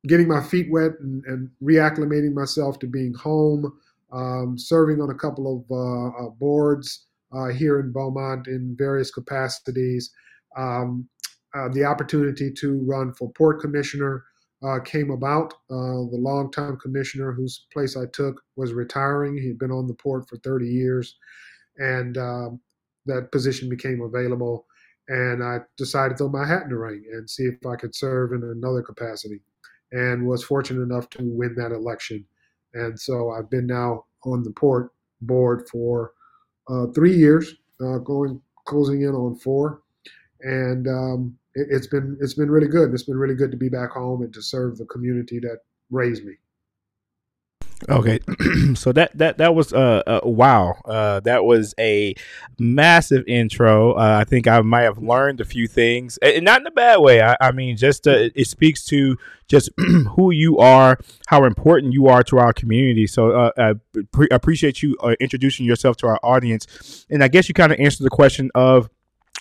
getting 0.07 0.27
my 0.27 0.41
feet 0.41 0.69
wet 0.69 0.91
and, 0.99 1.23
and 1.25 1.49
reacclimating 1.63 2.33
myself 2.33 2.77
to 2.79 2.87
being 2.87 3.13
home, 3.13 3.79
um, 4.11 4.57
serving 4.57 5.01
on 5.01 5.09
a 5.09 5.15
couple 5.15 5.57
of 5.57 5.71
uh, 5.71 6.25
uh, 6.25 6.29
boards, 6.29 7.07
uh, 7.31 7.47
here 7.47 7.79
in 7.79 7.91
Beaumont 7.91 8.47
in 8.47 8.75
various 8.77 9.11
capacities. 9.11 10.11
Um, 10.57 11.07
uh, 11.55 11.69
the 11.69 11.83
opportunity 11.83 12.51
to 12.51 12.83
run 12.85 13.13
for 13.13 13.31
port 13.33 13.59
commissioner 13.59 14.23
came 14.83 15.09
about. 15.11 15.53
The 15.69 16.09
longtime 16.11 16.77
commissioner 16.77 17.31
whose 17.31 17.65
place 17.71 17.95
I 17.95 18.05
took 18.11 18.41
was 18.55 18.73
retiring. 18.73 19.37
He 19.37 19.47
had 19.47 19.59
been 19.59 19.71
on 19.71 19.87
the 19.87 19.93
port 19.93 20.27
for 20.27 20.37
30 20.37 20.67
years, 20.67 21.15
and 21.77 22.17
um, 22.17 22.59
that 23.05 23.31
position 23.31 23.69
became 23.69 24.01
available. 24.01 24.65
And 25.07 25.43
I 25.43 25.59
decided 25.77 26.17
to 26.17 26.17
throw 26.17 26.29
my 26.29 26.45
hat 26.45 26.63
in 26.63 26.69
the 26.69 26.77
ring 26.77 27.03
and 27.11 27.27
see 27.27 27.43
if 27.43 27.65
I 27.65 27.77
could 27.77 27.95
serve 27.95 28.33
in 28.33 28.43
another 28.43 28.81
capacity, 28.81 29.39
and 29.91 30.27
was 30.27 30.43
fortunate 30.43 30.81
enough 30.81 31.09
to 31.11 31.19
win 31.21 31.55
that 31.55 31.71
election. 31.71 32.25
And 32.73 32.99
so 32.99 33.31
I've 33.31 33.49
been 33.49 33.67
now 33.67 34.05
on 34.25 34.43
the 34.43 34.51
port 34.51 34.91
board 35.21 35.67
for 35.69 36.13
uh, 36.69 36.87
three 36.87 37.15
years, 37.15 37.55
uh, 37.81 37.97
going 37.99 38.41
closing 38.65 39.01
in 39.01 39.09
on 39.09 39.35
four, 39.35 39.81
and 40.41 40.87
um, 40.87 41.37
it, 41.55 41.71
has 41.71 41.87
been 41.87 42.17
it's 42.21 42.35
been 42.35 42.51
really 42.51 42.67
good. 42.67 42.93
It's 42.93 43.03
been 43.03 43.17
really 43.17 43.35
good 43.35 43.51
to 43.51 43.57
be 43.57 43.69
back 43.69 43.91
home 43.91 44.21
and 44.21 44.33
to 44.33 44.41
serve 44.41 44.77
the 44.77 44.85
community 44.85 45.39
that 45.39 45.59
raised 45.89 46.25
me. 46.25 46.33
Okay, 47.87 48.19
so 48.75 48.91
that 48.91 49.17
that 49.17 49.37
that 49.37 49.55
was 49.55 49.71
uh, 49.71 50.03
uh 50.05 50.19
wow, 50.23 50.81
uh, 50.85 51.19
that 51.21 51.45
was 51.45 51.73
a 51.79 52.13
massive 52.59 53.23
intro. 53.27 53.93
Uh, 53.93 54.17
I 54.21 54.23
think 54.25 54.47
I 54.47 54.59
might 54.61 54.81
have 54.81 54.97
learned 54.97 55.39
a 55.39 55.45
few 55.45 55.67
things, 55.67 56.17
and 56.21 56.43
not 56.43 56.61
in 56.61 56.67
a 56.67 56.71
bad 56.71 56.97
way. 56.97 57.21
I, 57.21 57.37
I 57.39 57.51
mean, 57.51 57.77
just 57.77 58.07
uh, 58.07 58.29
it 58.35 58.47
speaks 58.47 58.83
to 58.85 59.17
just 59.47 59.69
who 60.15 60.31
you 60.31 60.57
are, 60.57 60.99
how 61.27 61.45
important 61.45 61.93
you 61.93 62.07
are 62.07 62.23
to 62.23 62.37
our 62.37 62.51
community. 62.51 63.07
So 63.07 63.31
uh, 63.31 63.51
I 63.57 63.73
pre- 64.11 64.29
appreciate 64.29 64.83
you 64.83 64.97
uh, 65.01 65.15
introducing 65.19 65.65
yourself 65.65 65.95
to 65.97 66.07
our 66.07 66.19
audience, 66.21 67.05
and 67.09 67.23
I 67.23 67.29
guess 67.29 67.47
you 67.47 67.53
kind 67.53 67.71
of 67.71 67.79
answered 67.79 68.03
the 68.03 68.09
question 68.09 68.51
of 68.55 68.89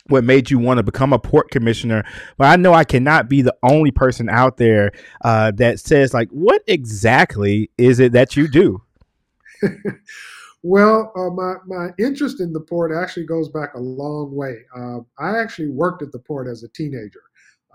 what 0.09 0.25
made 0.25 0.51
you 0.51 0.59
want 0.59 0.79
to 0.79 0.83
become 0.83 1.13
a 1.13 1.19
port 1.19 1.51
commissioner. 1.51 2.05
But 2.37 2.49
I 2.49 2.57
know 2.57 2.75
I 2.75 2.85
cannot 2.85 3.29
be 3.29 3.43
the 3.43 3.57
only 3.63 3.91
person 3.91 4.29
out 4.29 4.57
there 4.57 4.93
uh, 5.23 5.53
that 5.53 5.81
says, 5.81 6.13
like, 6.13 6.29
what 6.31 6.63
exactly 6.67 7.71
is 7.79 8.01
it 8.01 8.13
that 8.13 8.37
you 8.37 8.49
do? 8.49 8.83
well, 10.63 11.13
uh, 11.17 11.31
my, 11.31 11.55
my 11.67 11.89
interest 11.99 12.41
in 12.41 12.53
the 12.53 12.61
port 12.61 12.93
actually 12.93 13.27
goes 13.27 13.49
back 13.49 13.75
a 13.75 13.81
long 13.81 14.35
way. 14.35 14.57
Uh, 14.77 14.99
I 15.19 15.39
actually 15.39 15.69
worked 15.69 16.03
at 16.03 16.13
the 16.13 16.19
port 16.19 16.49
as 16.49 16.63
a 16.63 16.69
teenager. 16.69 17.23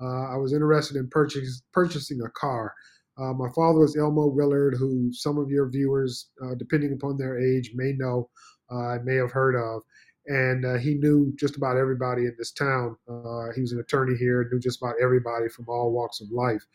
Uh, 0.01 0.33
I 0.33 0.37
was 0.37 0.53
interested 0.53 0.97
in 0.97 1.07
purchase, 1.09 1.61
purchasing 1.71 2.21
a 2.21 2.29
car. 2.31 2.73
Uh, 3.17 3.31
my 3.31 3.47
father 3.55 3.79
was 3.79 3.95
Elmo 3.95 4.25
Willard, 4.25 4.75
who 4.75 5.13
some 5.13 5.37
of 5.37 5.49
your 5.51 5.69
viewers, 5.69 6.31
uh, 6.43 6.55
depending 6.55 6.93
upon 6.93 7.15
their 7.15 7.39
age, 7.39 7.71
may 7.75 7.93
know, 7.93 8.29
I 8.71 8.97
may 9.03 9.15
have 9.15 9.31
heard 9.31 9.55
of 9.55 9.83
and 10.27 10.65
uh, 10.65 10.77
he 10.77 10.95
knew 10.95 11.33
just 11.37 11.57
about 11.57 11.77
everybody 11.77 12.23
in 12.23 12.35
this 12.37 12.51
town. 12.51 12.95
Uh, 13.09 13.51
he 13.55 13.61
was 13.61 13.71
an 13.71 13.79
attorney 13.79 14.15
here, 14.17 14.47
knew 14.51 14.59
just 14.59 14.81
about 14.81 14.95
everybody 15.01 15.49
from 15.49 15.65
all 15.67 15.91
walks 15.91 16.21
of 16.21 16.31
life. 16.31 16.65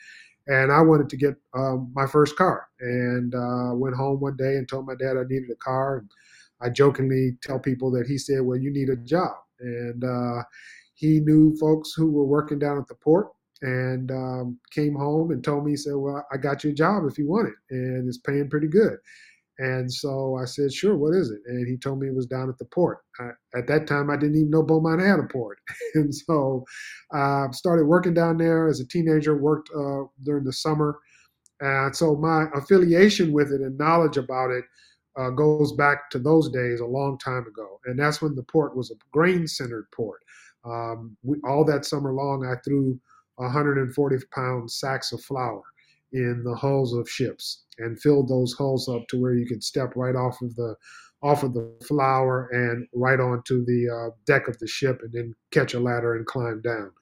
And 0.46 0.72
I 0.72 0.80
wanted 0.80 1.10
to 1.10 1.16
get 1.16 1.36
um, 1.54 1.92
my 1.94 2.06
first 2.06 2.36
car, 2.36 2.68
and 2.80 3.34
uh, 3.34 3.74
went 3.74 3.96
home 3.96 4.20
one 4.20 4.36
day 4.36 4.56
and 4.56 4.66
told 4.68 4.86
my 4.86 4.94
dad 4.94 5.16
I 5.16 5.24
needed 5.28 5.50
a 5.50 5.56
car. 5.56 5.98
And 5.98 6.10
I 6.60 6.70
jokingly 6.70 7.36
tell 7.42 7.58
people 7.58 7.90
that 7.92 8.06
he 8.06 8.16
said, 8.16 8.40
"Well, 8.42 8.58
you 8.58 8.72
need 8.72 8.88
a 8.88 8.96
job," 8.96 9.36
and 9.60 10.02
uh, 10.02 10.42
he 10.94 11.20
knew 11.20 11.54
folks 11.56 11.92
who 11.92 12.10
were 12.10 12.24
working 12.24 12.58
down 12.58 12.78
at 12.78 12.88
the 12.88 12.94
port. 12.94 13.28
And 13.60 14.12
um, 14.12 14.58
came 14.70 14.94
home 14.94 15.32
and 15.32 15.42
told 15.42 15.64
me, 15.64 15.72
he 15.72 15.76
said, 15.76 15.96
"Well, 15.96 16.24
I 16.32 16.36
got 16.36 16.62
you 16.62 16.70
a 16.70 16.74
job 16.74 17.02
if 17.06 17.18
you 17.18 17.28
want 17.28 17.48
it, 17.48 17.54
and 17.70 18.08
it's 18.08 18.18
paying 18.18 18.48
pretty 18.48 18.68
good." 18.68 18.98
And 19.58 19.92
so 19.92 20.36
I 20.40 20.44
said, 20.44 20.72
sure, 20.72 20.96
what 20.96 21.14
is 21.14 21.30
it? 21.30 21.40
And 21.46 21.66
he 21.66 21.76
told 21.76 21.98
me 21.98 22.06
it 22.06 22.14
was 22.14 22.26
down 22.26 22.48
at 22.48 22.58
the 22.58 22.64
port. 22.66 22.98
I, 23.18 23.30
at 23.56 23.66
that 23.66 23.88
time, 23.88 24.08
I 24.08 24.16
didn't 24.16 24.36
even 24.36 24.50
know 24.50 24.62
Beaumont 24.62 25.00
had 25.00 25.18
a 25.18 25.24
port. 25.24 25.58
and 25.94 26.14
so 26.14 26.64
I 27.12 27.46
uh, 27.46 27.52
started 27.52 27.86
working 27.86 28.14
down 28.14 28.38
there 28.38 28.68
as 28.68 28.78
a 28.78 28.86
teenager, 28.86 29.36
worked 29.36 29.70
uh, 29.76 30.04
during 30.22 30.44
the 30.44 30.52
summer. 30.52 30.98
And 31.60 31.94
so 31.94 32.14
my 32.14 32.46
affiliation 32.54 33.32
with 33.32 33.50
it 33.50 33.60
and 33.60 33.76
knowledge 33.76 34.16
about 34.16 34.50
it 34.52 34.64
uh, 35.18 35.30
goes 35.30 35.72
back 35.72 36.08
to 36.10 36.20
those 36.20 36.48
days 36.50 36.78
a 36.78 36.86
long 36.86 37.18
time 37.18 37.44
ago. 37.48 37.80
And 37.86 37.98
that's 37.98 38.22
when 38.22 38.36
the 38.36 38.44
port 38.44 38.76
was 38.76 38.92
a 38.92 38.94
grain 39.10 39.48
centered 39.48 39.88
port. 39.90 40.20
Um, 40.64 41.16
we, 41.24 41.38
all 41.44 41.64
that 41.64 41.84
summer 41.84 42.12
long, 42.12 42.46
I 42.46 42.60
threw 42.64 43.00
140 43.36 44.16
pound 44.32 44.70
sacks 44.70 45.12
of 45.12 45.20
flour 45.22 45.62
in 46.12 46.42
the 46.44 46.54
hulls 46.54 46.94
of 46.94 47.08
ships 47.08 47.64
and 47.78 48.00
filled 48.00 48.28
those 48.28 48.52
hulls 48.54 48.88
up 48.88 49.06
to 49.08 49.20
where 49.20 49.34
you 49.34 49.46
could 49.46 49.62
step 49.62 49.94
right 49.96 50.16
off 50.16 50.40
of 50.42 50.54
the 50.56 50.74
off 51.20 51.42
of 51.42 51.52
the 51.52 51.68
flour 51.86 52.48
and 52.52 52.86
right 52.94 53.18
onto 53.18 53.64
the 53.64 53.88
uh, 53.90 54.14
deck 54.24 54.46
of 54.46 54.56
the 54.58 54.68
ship 54.68 55.00
and 55.02 55.12
then 55.12 55.34
catch 55.50 55.74
a 55.74 55.80
ladder 55.80 56.14
and 56.14 56.26
climb 56.26 56.60
down. 56.60 56.92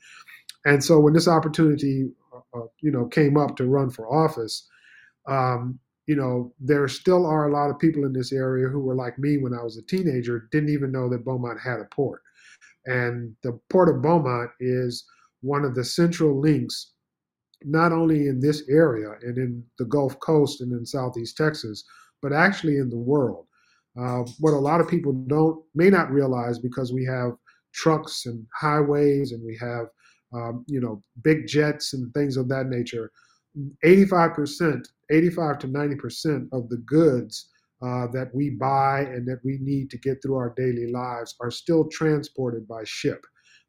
And 0.65 0.83
so 0.83 0.99
when 0.99 1.13
this 1.13 1.29
opportunity, 1.29 2.09
uh, 2.33 2.59
uh 2.59 2.67
you 2.81 2.91
know, 2.91 3.07
came 3.07 3.37
up 3.37 3.57
to 3.57 3.67
run 3.67 3.91
for 3.91 4.09
office, 4.09 4.67
um, 5.29 5.79
you 6.07 6.17
know, 6.17 6.53
there 6.61 6.87
still 6.89 7.27
are 7.27 7.49
a 7.49 7.53
lot 7.53 7.69
of 7.69 7.79
people 7.79 8.05
in 8.05 8.13
this 8.13 8.33
area 8.33 8.69
who 8.69 8.81
were 8.81 8.95
like 8.95 9.19
me 9.19 9.39
when 9.39 9.53
I 9.53 9.63
was 9.63 9.77
a 9.77 9.83
teenager, 9.83 10.49
didn't 10.51 10.71
even 10.71 10.93
know 10.93 11.09
that 11.11 11.25
Beaumont 11.25 11.59
had 11.61 11.81
a 11.81 11.95
port. 11.95 12.23
And 12.87 13.35
the 13.43 13.59
Port 13.69 13.89
of 13.89 14.01
Beaumont 14.01 14.51
is 14.61 15.05
one 15.43 15.65
of 15.65 15.75
the 15.75 15.85
central 15.85 16.41
links, 16.41 16.93
not 17.65 17.93
only 17.93 18.29
in 18.29 18.41
this 18.41 18.63
area 18.69 19.13
and 19.23 19.39
in 19.39 19.65
the 19.79 19.85
Gulf 19.87 20.19
Coast 20.21 20.61
and 20.61 20.73
in 20.73 20.85
Southeast 20.85 21.37
Texas, 21.37 21.85
but 22.23 22.33
actually 22.33 22.77
in 22.77 22.91
the 22.91 22.97
world. 22.97 23.47
Uh, 23.99 24.25
what 24.41 24.53
a 24.53 24.59
lot 24.59 24.81
of 24.81 24.89
people 24.89 25.13
don't 25.27 25.63
may 25.75 25.89
not 25.89 26.11
realize 26.11 26.59
because 26.59 26.93
we 26.93 27.05
have 27.05 27.33
trucks 27.73 28.27
and 28.27 28.45
highways 28.55 29.33
and 29.33 29.43
we 29.45 29.57
have 29.57 29.87
um, 30.35 30.65
you 30.67 30.81
know 30.81 31.03
big 31.23 31.47
jets 31.47 31.95
and 31.95 32.13
things 32.13 32.37
of 32.37 32.49
that 32.49 32.67
nature 32.67 33.11
85% 33.85 34.85
85 35.11 35.59
to 35.61 35.69
90% 35.69 36.49
of 36.53 36.69
the 36.69 36.79
goods 36.79 37.49
uh, 37.83 38.07
that 38.09 38.31
we 38.35 38.51
buy 38.51 39.01
and 39.01 39.27
that 39.29 39.41
we 39.45 39.59
need 39.61 39.91
to 39.91 39.99
get 39.99 40.23
through 40.23 40.37
our 40.37 40.55
daily 40.57 40.91
lives 40.91 41.35
are 41.41 41.51
still 41.51 41.87
transported 41.89 42.67
by 42.67 42.83
ship. 42.85 43.25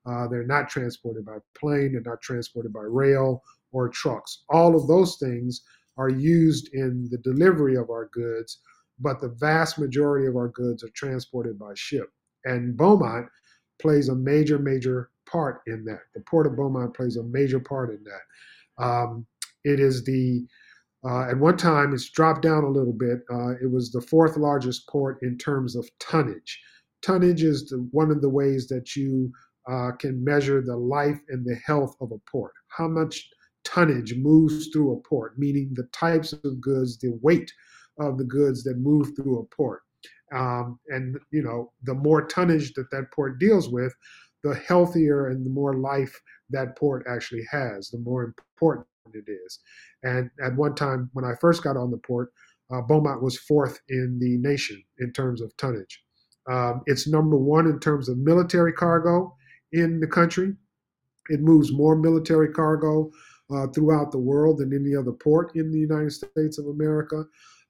Uh, 0.06 0.28
they're 0.28 0.48
not 0.48 0.70
transported 0.70 1.26
by 1.26 1.38
plane, 1.58 1.92
they're 1.92 2.12
not 2.12 2.22
transported 2.22 2.72
by 2.72 2.82
rail 2.82 3.42
or 3.72 3.90
trucks. 3.90 4.44
All 4.50 4.76
of 4.76 4.88
those 4.88 5.18
things 5.18 5.62
are 5.98 6.10
used 6.10 6.70
in 6.74 7.08
the 7.12 7.18
delivery 7.18 7.76
of 7.76 7.90
our 7.90 8.10
goods, 8.14 8.60
but 9.00 9.20
the 9.20 9.36
vast 9.40 9.80
majority 9.80 10.28
of 10.28 10.36
our 10.36 10.50
goods 10.50 10.84
are 10.84 10.90
transported 10.96 11.58
by 11.58 11.74
ship. 11.76 12.10
And 12.46 12.78
Beaumont 12.78 13.28
plays 13.80 14.10
a 14.10 14.16
major, 14.16 14.60
major 14.60 15.10
part 15.30 15.62
in 15.68 15.84
that. 15.86 16.02
The 16.16 16.22
Port 16.22 16.48
of 16.48 16.56
Beaumont 16.56 16.96
plays 16.96 17.18
a 17.18 17.24
major 17.24 17.60
part 17.60 17.90
in 17.90 18.04
that. 18.04 18.84
Um, 18.84 19.26
it 19.64 19.80
is 19.80 20.04
the 20.06 20.46
uh, 21.08 21.30
at 21.30 21.38
one 21.38 21.56
time, 21.56 21.94
it's 21.94 22.10
dropped 22.10 22.42
down 22.42 22.64
a 22.64 22.70
little 22.70 22.94
bit. 22.94 23.20
Uh, 23.32 23.52
it 23.62 23.72
was 23.72 23.92
the 23.92 24.02
fourth 24.02 24.36
largest 24.36 24.88
port 24.90 25.20
in 25.22 25.38
terms 25.38 25.76
of 25.76 25.88
tonnage. 26.00 26.60
Tonnage 27.02 27.44
is 27.44 27.70
the, 27.70 27.88
one 27.92 28.10
of 28.10 28.22
the 28.22 28.30
ways 28.30 28.68
that 28.68 28.96
you 28.96 29.32
uh, 29.70 29.92
can 30.00 30.24
measure 30.24 30.62
the 30.62 30.76
life 30.76 31.20
and 31.30 31.46
the 31.46 31.56
health 31.66 31.96
of 32.02 32.12
a 32.12 32.18
port. 32.30 32.54
How 32.70 32.88
much 32.88 33.30
tonnage 33.68 34.16
moves 34.16 34.68
through 34.68 34.94
a 34.94 35.08
port, 35.08 35.38
meaning 35.38 35.72
the 35.74 35.88
types 35.92 36.32
of 36.32 36.62
goods, 36.62 36.98
the 36.98 37.20
weight 37.22 37.52
of 38.00 38.18
the 38.18 38.24
goods 38.24 38.64
that 38.64 38.78
move 38.78 39.16
through 39.16 39.40
a 39.40 39.56
port. 39.56 39.82
Um, 40.34 40.80
and 40.88 41.18
you 41.32 41.42
know, 41.42 41.72
the 41.84 41.94
more 41.94 42.26
tonnage 42.26 42.74
that 42.74 42.90
that 42.92 43.12
port 43.14 43.40
deals 43.40 43.70
with, 43.70 43.94
the 44.44 44.56
healthier 44.56 45.28
and 45.28 45.46
the 45.46 45.50
more 45.50 45.76
life 45.76 46.20
that 46.50 46.78
port 46.78 47.06
actually 47.10 47.46
has, 47.52 47.90
the 47.90 48.00
more 48.00 48.24
important 48.24 48.88
it 49.14 49.30
is. 49.30 49.60
And 50.04 50.30
at 50.44 50.56
one 50.56 50.76
time, 50.76 51.10
when 51.14 51.26
I 51.26 51.34
first 51.40 51.64
got 51.64 51.78
on 51.78 51.92
the 51.92 51.98
port, 51.98 52.32
uh, 52.72 52.82
Beaumont 52.82 53.22
was 53.22 53.38
fourth 53.40 53.80
in 53.90 54.20
the 54.20 54.38
nation 54.38 54.82
in 55.00 55.12
terms 55.14 55.42
of 55.42 55.56
tonnage. 55.58 56.04
Um, 56.50 56.82
it's 56.86 57.08
number 57.08 57.38
one 57.38 57.68
in 57.68 57.80
terms 57.80 58.10
of 58.10 58.18
military 58.18 58.74
cargo 58.74 59.36
in 59.72 60.00
the 60.00 60.08
country. 60.08 60.54
It 61.30 61.42
moves 61.42 61.72
more 61.72 61.96
military 61.96 62.52
cargo 62.52 63.12
uh, 63.54 63.68
throughout 63.68 64.12
the 64.12 64.18
world 64.18 64.58
than 64.58 64.74
any 64.74 64.96
other 64.96 65.12
port 65.12 65.56
in 65.56 65.72
the 65.72 65.80
United 65.80 66.12
States 66.12 66.58
of 66.58 66.68
America. 66.68 67.26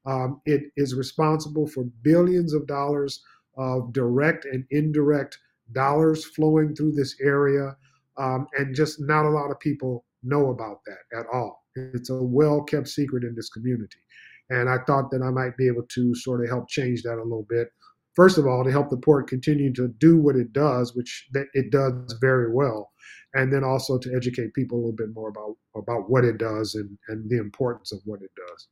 Um, 0.06 0.42
it 0.46 0.72
is 0.78 0.96
responsible 0.96 1.68
for 1.68 1.84
billions 2.02 2.54
of 2.54 2.66
dollars 2.68 3.22
of 3.58 3.92
direct 3.94 4.46
and 4.46 4.64
indirect 4.72 5.38
dollars 5.74 6.26
flowing 6.26 6.76
through 6.76 6.94
this 6.94 7.16
area. 7.22 7.76
Um, 8.18 8.48
and 8.58 8.76
just 8.76 9.00
not 9.02 9.26
a 9.26 9.30
lot 9.30 9.52
of 9.52 9.60
people 9.60 10.06
know 10.24 10.50
about 10.50 10.80
that 10.86 11.20
at 11.20 11.26
all. 11.32 11.64
It's 11.76 12.10
a 12.10 12.16
well 12.16 12.64
kept 12.64 12.88
secret 12.88 13.24
in 13.24 13.36
this 13.36 13.50
community. 13.50 14.00
And 14.50 14.70
I 14.70 14.78
thought 14.88 15.12
that 15.12 15.22
I 15.22 15.30
might 15.30 15.58
be 15.58 15.68
able 15.68 15.84
to 15.84 16.16
sort 16.16 16.42
of 16.42 16.50
help 16.50 16.70
change 16.70 17.04
that 17.04 17.20
a 17.20 17.24
little 17.24 17.46
bit. 17.50 17.68
First 18.16 18.38
of 18.38 18.48
all, 18.48 18.64
to 18.64 18.72
help 18.72 18.90
the 18.90 18.98
port 18.98 19.28
continue 19.28 19.72
to 19.74 19.90
do 20.00 20.18
what 20.18 20.36
it 20.36 20.52
does, 20.52 20.96
which 20.96 21.30
it 21.54 21.70
does 21.70 22.16
very 22.20 22.52
well, 22.52 22.92
and 23.34 23.52
then 23.52 23.64
also 23.64 23.98
to 23.98 24.16
educate 24.16 24.54
people 24.54 24.78
a 24.78 24.80
little 24.80 24.96
bit 24.96 25.14
more 25.14 25.30
about 25.30 25.56
about 25.76 26.10
what 26.10 26.26
it 26.26 26.38
does 26.38 26.76
and, 26.76 26.98
and 27.08 27.30
the 27.30 27.38
importance 27.38 27.92
of 27.92 28.00
what 28.06 28.22
it 28.22 28.32
does. 28.36 28.68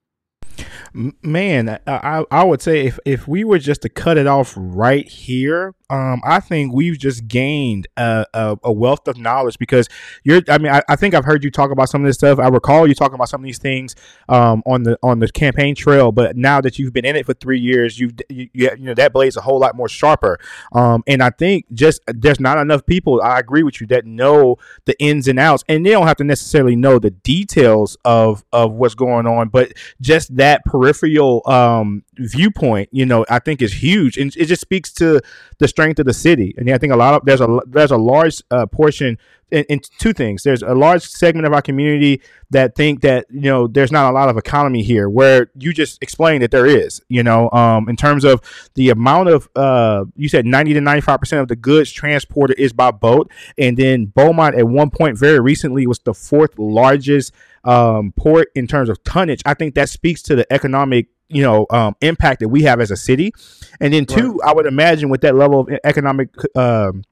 Man, 1.21 1.79
I, 1.85 2.23
I 2.31 2.43
would 2.43 2.61
say 2.61 2.85
if, 2.85 2.99
if 3.05 3.27
we 3.27 3.43
were 3.43 3.59
just 3.59 3.81
to 3.81 3.89
cut 3.89 4.17
it 4.17 4.27
off 4.27 4.53
right 4.55 5.07
here, 5.07 5.73
um, 5.89 6.21
I 6.23 6.39
think 6.39 6.73
we've 6.73 6.97
just 6.97 7.27
gained 7.27 7.87
a, 7.95 8.25
a, 8.33 8.57
a, 8.63 8.71
wealth 8.71 9.07
of 9.07 9.17
knowledge 9.17 9.59
because 9.59 9.87
you're. 10.23 10.41
I 10.49 10.57
mean, 10.57 10.71
I, 10.71 10.81
I, 10.89 10.95
think 10.95 11.13
I've 11.13 11.25
heard 11.25 11.43
you 11.43 11.51
talk 11.51 11.69
about 11.69 11.89
some 11.89 12.01
of 12.01 12.07
this 12.07 12.15
stuff. 12.15 12.39
I 12.39 12.47
recall 12.47 12.87
you 12.87 12.95
talking 12.95 13.13
about 13.13 13.29
some 13.29 13.41
of 13.41 13.45
these 13.45 13.59
things 13.59 13.95
um, 14.27 14.63
on 14.65 14.81
the 14.81 14.97
on 15.03 15.19
the 15.19 15.27
campaign 15.29 15.75
trail. 15.75 16.11
But 16.11 16.37
now 16.37 16.59
that 16.61 16.79
you've 16.79 16.91
been 16.91 17.05
in 17.05 17.15
it 17.15 17.27
for 17.27 17.35
three 17.35 17.59
years, 17.59 17.99
you've 17.99 18.13
you, 18.29 18.49
you 18.53 18.75
know 18.79 18.95
that 18.95 19.13
blade's 19.13 19.37
a 19.37 19.41
whole 19.41 19.59
lot 19.59 19.75
more 19.75 19.87
sharper. 19.87 20.39
Um, 20.73 21.03
and 21.05 21.21
I 21.21 21.29
think 21.29 21.65
just 21.71 22.01
there's 22.07 22.39
not 22.39 22.57
enough 22.57 22.85
people. 22.87 23.21
I 23.21 23.37
agree 23.37 23.61
with 23.61 23.79
you 23.79 23.85
that 23.87 24.05
know 24.05 24.57
the 24.85 24.99
ins 24.99 25.27
and 25.27 25.37
outs, 25.37 25.63
and 25.69 25.85
they 25.85 25.91
don't 25.91 26.07
have 26.07 26.17
to 26.17 26.23
necessarily 26.23 26.75
know 26.75 26.97
the 26.97 27.11
details 27.11 27.95
of 28.05 28.43
of 28.51 28.73
what's 28.73 28.95
going 28.95 29.27
on, 29.27 29.49
but 29.49 29.73
just 30.01 30.35
that 30.37 30.65
peripheral 30.65 31.43
um, 31.45 32.03
viewpoint, 32.17 32.89
you 32.91 33.05
know, 33.05 33.25
I 33.29 33.39
think 33.39 33.61
is 33.61 33.73
huge, 33.73 34.17
and 34.17 34.35
it 34.35 34.45
just 34.45 34.61
speaks 34.61 34.91
to 34.93 35.21
the 35.59 35.67
strength 35.67 35.99
of 35.99 36.05
the 36.05 36.13
city. 36.13 36.53
And 36.57 36.69
I 36.69 36.77
think 36.77 36.93
a 36.93 36.95
lot 36.95 37.13
of 37.13 37.25
there's 37.25 37.41
a 37.41 37.59
there's 37.65 37.91
a 37.91 37.97
large 37.97 38.41
uh, 38.51 38.65
portion 38.65 39.17
in, 39.51 39.79
two 39.99 40.13
things. 40.13 40.43
There's 40.43 40.61
a 40.61 40.73
large 40.73 41.03
segment 41.03 41.45
of 41.45 41.53
our 41.53 41.61
community 41.61 42.21
that 42.49 42.75
think 42.75 43.01
that 43.01 43.25
you 43.29 43.41
know 43.41 43.67
there's 43.67 43.91
not 43.91 44.09
a 44.09 44.13
lot 44.13 44.29
of 44.29 44.37
economy 44.37 44.83
here, 44.83 45.09
where 45.09 45.49
you 45.57 45.73
just 45.73 46.01
explained 46.01 46.43
that 46.43 46.51
there 46.51 46.65
is. 46.65 47.01
You 47.07 47.23
know, 47.23 47.49
um, 47.51 47.87
in 47.89 47.95
terms 47.95 48.23
of 48.23 48.41
the 48.75 48.89
amount 48.89 49.29
of 49.29 49.49
uh, 49.55 50.05
you 50.15 50.29
said 50.29 50.45
90 50.45 50.73
to 50.73 50.81
95 50.81 51.19
percent 51.19 51.41
of 51.41 51.47
the 51.47 51.55
goods 51.55 51.91
transported 51.91 52.59
is 52.59 52.73
by 52.73 52.91
boat, 52.91 53.31
and 53.57 53.77
then 53.77 54.05
Beaumont 54.05 54.55
at 54.55 54.67
one 54.67 54.89
point 54.89 55.17
very 55.17 55.39
recently 55.39 55.85
was 55.87 55.99
the 55.99 56.13
fourth 56.13 56.57
largest 56.57 57.31
um, 57.63 58.13
port 58.15 58.49
in 58.55 58.67
terms 58.67 58.89
of 58.89 59.03
tonnage. 59.03 59.41
I 59.45 59.53
think 59.53 59.75
that 59.75 59.89
speaks 59.89 60.21
to 60.23 60.35
the 60.35 60.51
economic 60.51 61.07
you 61.29 61.41
know 61.41 61.65
um, 61.69 61.95
impact 62.01 62.39
that 62.41 62.49
we 62.49 62.63
have 62.63 62.79
as 62.79 62.91
a 62.91 62.97
city. 62.97 63.33
And 63.79 63.93
then 63.93 64.05
two 64.05 64.33
right. 64.33 64.49
i 64.49 64.53
would 64.53 64.65
imagine 64.65 65.09
with 65.09 65.21
that 65.21 65.35
level 65.35 65.61
of 65.61 65.69
economic 65.83 66.29
um, 66.55 67.03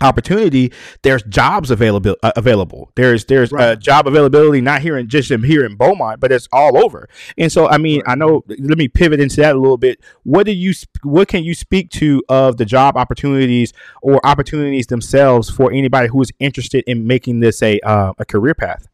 opportunity 0.00 0.72
there's 1.02 1.22
jobs 1.24 1.70
available 1.70 2.16
uh, 2.22 2.32
available. 2.36 2.90
There's 2.94 3.24
there's 3.24 3.50
right. 3.50 3.70
uh, 3.70 3.76
job 3.76 4.06
availability 4.06 4.60
not 4.60 4.80
here 4.80 4.96
in 4.96 5.08
just 5.08 5.30
in 5.30 5.42
here 5.42 5.64
in 5.64 5.76
beaumont 5.76 6.20
but 6.20 6.30
it's 6.30 6.48
all 6.52 6.78
over. 6.78 7.08
And 7.36 7.50
so 7.50 7.68
i 7.68 7.78
mean 7.78 8.02
right. 8.06 8.12
i 8.12 8.14
know 8.14 8.44
let 8.48 8.78
me 8.78 8.88
pivot 8.88 9.20
into 9.20 9.36
that 9.36 9.56
a 9.56 9.58
little 9.58 9.78
bit. 9.78 10.00
What 10.22 10.46
do 10.46 10.52
you 10.52 10.72
what 11.02 11.28
can 11.28 11.44
you 11.44 11.54
speak 11.54 11.90
to 11.92 12.22
of 12.28 12.56
the 12.56 12.64
job 12.64 12.96
opportunities 12.96 13.72
or 14.02 14.24
opportunities 14.24 14.86
themselves 14.86 15.50
for 15.50 15.72
anybody 15.72 16.08
who 16.08 16.20
is 16.22 16.30
interested 16.38 16.84
in 16.86 17.06
making 17.06 17.40
this 17.40 17.62
a 17.62 17.80
uh, 17.80 18.12
a 18.18 18.24
career 18.24 18.54
path? 18.54 18.86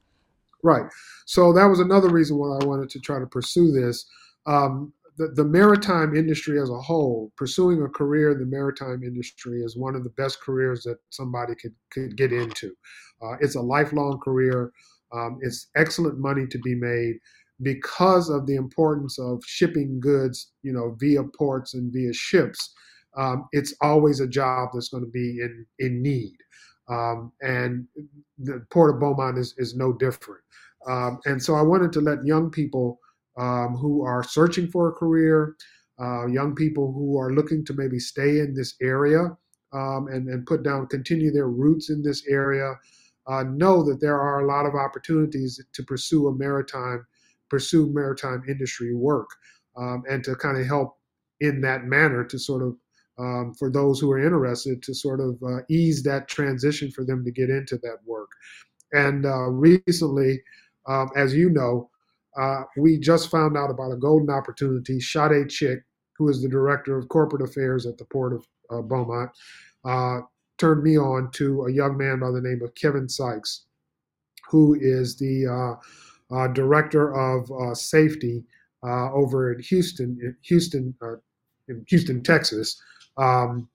Right. 0.63 0.91
So 1.27 1.53
that 1.53 1.67
was 1.67 1.81
another 1.81 2.09
reason 2.09 2.39
why 2.39 2.59
i 2.61 2.65
wanted 2.65 2.91
to 2.91 3.01
try 3.01 3.19
to 3.19 3.27
pursue 3.27 3.73
this 3.73 4.07
um, 4.47 4.93
the, 5.17 5.29
the 5.29 5.45
maritime 5.45 6.17
industry 6.17 6.61
as 6.61 6.71
a 6.71 6.81
whole, 6.81 7.33
pursuing 7.37 7.83
a 7.83 7.89
career 7.89 8.33
in 8.33 8.39
the 8.39 8.47
maritime 8.47 9.03
industry 9.05 9.63
is 9.63 9.77
one 9.77 9.95
of 9.95 10.03
the 10.03 10.11
best 10.11 10.41
careers 10.41 10.83
that 10.83 10.99
somebody 11.11 11.55
could, 11.55 11.75
could 11.93 12.17
get 12.17 12.33
into. 12.33 12.75
Uh, 13.23 13.37
it's 13.41 13.55
a 13.55 13.61
lifelong 13.61 14.19
career. 14.19 14.73
Um, 15.13 15.39
it's 15.43 15.69
excellent 15.77 16.19
money 16.19 16.47
to 16.49 16.59
be 16.59 16.75
made 16.75 17.17
because 17.63 18.29
of 18.29 18.47
the 18.47 18.57
importance 18.57 19.19
of 19.19 19.43
shipping 19.47 20.01
goods, 20.01 20.53
you 20.63 20.73
know, 20.73 20.97
via 20.99 21.23
ports 21.39 21.75
and 21.75 21.93
via 21.93 22.13
ships. 22.13 22.75
Um, 23.17 23.47
it's 23.53 23.75
always 23.81 24.19
a 24.19 24.27
job 24.27 24.71
that's 24.75 24.89
going 24.89 25.05
to 25.05 25.11
be 25.11 25.41
in 25.41 25.65
in 25.79 26.03
need, 26.03 26.37
um, 26.89 27.31
and 27.43 27.87
the 28.39 28.67
Port 28.71 28.93
of 28.93 29.01
Beaumont 29.01 29.39
is 29.39 29.55
is 29.57 29.77
no 29.77 29.93
different. 29.93 30.43
Um, 30.89 31.21
and 31.25 31.41
so 31.41 31.55
I 31.55 31.63
wanted 31.63 31.93
to 31.93 32.01
let 32.01 32.27
young 32.27 32.51
people 32.51 32.99
um, 33.39 33.77
who 33.77 34.05
are 34.05 34.23
searching 34.23 34.69
for 34.69 34.89
a 34.89 34.93
career, 34.93 35.57
uh, 36.01 36.27
young 36.27 36.55
people 36.55 36.93
who 36.93 37.19
are 37.19 37.33
looking 37.33 37.65
to 37.65 37.75
maybe 37.75 37.99
stay 37.99 38.41
in 38.41 38.55
this 38.55 38.75
area 38.83 39.37
um, 39.73 40.09
and, 40.09 40.29
and 40.29 40.47
put 40.47 40.63
down, 40.63 40.87
continue 40.87 41.33
their 41.33 41.49
roots 41.49 41.91
in 41.91 42.03
this 42.03 42.25
area, 42.29 42.75
uh, 43.27 43.43
know 43.45 43.83
that 43.83 44.01
there 44.01 44.21
are 44.21 44.41
a 44.41 44.47
lot 44.47 44.67
of 44.67 44.75
opportunities 44.75 45.61
to 45.73 45.83
pursue 45.83 46.29
a 46.29 46.35
maritime, 46.35 47.07
pursue 47.49 47.91
maritime 47.93 48.43
industry 48.49 48.95
work, 48.95 49.29
um, 49.77 50.03
and 50.09 50.23
to 50.25 50.35
kind 50.37 50.59
of 50.59 50.67
help 50.67 50.99
in 51.41 51.61
that 51.61 51.85
manner 51.85 52.25
to 52.25 52.39
sort 52.39 52.63
of 52.63 52.77
um, 53.19 53.55
for 53.59 53.71
those 53.71 54.01
who 54.01 54.11
are 54.11 54.19
interested 54.19 54.83
to 54.83 54.95
sort 54.95 55.21
of 55.21 55.41
uh, 55.43 55.61
ease 55.71 56.03
that 56.03 56.27
transition 56.29 56.91
for 56.91 57.05
them 57.05 57.25
to 57.25 57.31
get 57.31 57.49
into 57.49 57.77
that 57.79 57.99
work. 58.05 58.31
And 58.93 59.25
uh, 59.25 59.51
recently, 59.51 60.43
um, 60.89 61.11
as 61.17 61.35
you 61.35 61.51
know, 61.51 61.91
uh, 62.37 62.63
we 62.77 62.99
just 62.99 63.31
found 63.31 63.57
out 63.57 63.71
about 63.71 63.93
a 63.93 63.97
golden 63.97 64.31
opportunity. 64.31 65.01
Sade 65.01 65.49
Chick, 65.49 65.81
who 66.17 66.29
is 66.29 66.43
the 66.43 66.49
director 66.49 66.99
of 66.99 67.09
corporate 67.09 67.43
affairs 67.43 67.87
at 67.87 67.99
the 67.99 68.05
Port 68.07 68.33
of 68.33 68.47
uh, 68.71 68.83
Beaumont, 68.83 69.31
uh, 69.85 70.21
turned 70.59 70.83
me 70.83 70.99
on 70.99 71.31
to 71.33 71.65
a 71.65 71.73
young 71.73 71.97
man 71.97 72.21
by 72.21 72.31
the 72.31 72.41
name 72.41 72.61
of 72.63 72.75
Kevin 72.75 73.09
Sykes, 73.09 73.67
who 74.49 74.77
is 74.81 75.17
the 75.17 75.47
uh, 75.47 76.35
uh, 76.35 76.49
director 76.49 77.15
of 77.15 77.51
uh, 77.53 77.75
safety 77.75 78.45
over 78.83 79.53
in 79.53 79.63
Houston, 79.63 80.19
in 80.21 80.37
Houston, 80.43 80.95
in 81.69 81.85
Houston, 81.89 82.23
Texas, 82.23 82.81
um, 83.17 83.67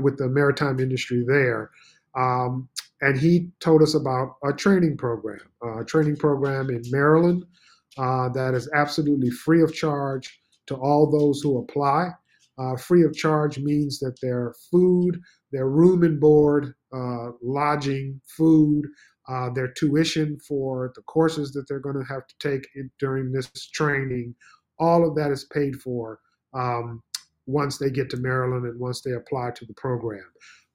with 0.00 0.16
the 0.16 0.28
maritime 0.28 0.80
industry 0.80 1.24
there. 1.26 1.70
Um, 2.16 2.68
and 3.02 3.18
he 3.18 3.50
told 3.60 3.82
us 3.82 3.94
about 3.94 4.36
a 4.42 4.54
training 4.54 4.96
program, 4.96 5.40
a 5.62 5.84
training 5.84 6.16
program 6.16 6.70
in 6.70 6.82
Maryland 6.90 7.44
uh, 7.98 8.28
that 8.30 8.54
is 8.54 8.68
absolutely 8.74 9.30
free 9.30 9.62
of 9.62 9.74
charge 9.74 10.38
to 10.66 10.74
all 10.74 11.10
those 11.10 11.40
who 11.40 11.58
apply. 11.58 12.10
Uh, 12.58 12.76
free 12.76 13.04
of 13.04 13.14
charge 13.14 13.58
means 13.58 13.98
that 13.98 14.18
their 14.22 14.54
food, 14.70 15.20
their 15.52 15.68
room 15.68 16.02
and 16.02 16.18
board, 16.18 16.74
uh, 16.94 17.30
lodging, 17.42 18.20
food, 18.24 18.86
uh, 19.28 19.50
their 19.50 19.68
tuition 19.68 20.38
for 20.46 20.92
the 20.94 21.02
courses 21.02 21.52
that 21.52 21.66
they're 21.68 21.80
going 21.80 21.98
to 21.98 22.12
have 22.12 22.26
to 22.26 22.34
take 22.38 22.66
in, 22.76 22.90
during 22.98 23.32
this 23.32 23.50
training, 23.74 24.34
all 24.78 25.06
of 25.06 25.14
that 25.16 25.30
is 25.30 25.44
paid 25.52 25.76
for 25.76 26.20
um, 26.54 27.02
once 27.46 27.78
they 27.78 27.90
get 27.90 28.08
to 28.10 28.16
Maryland 28.16 28.66
and 28.66 28.78
once 28.78 29.02
they 29.02 29.12
apply 29.12 29.50
to 29.50 29.66
the 29.66 29.74
program. 29.74 30.24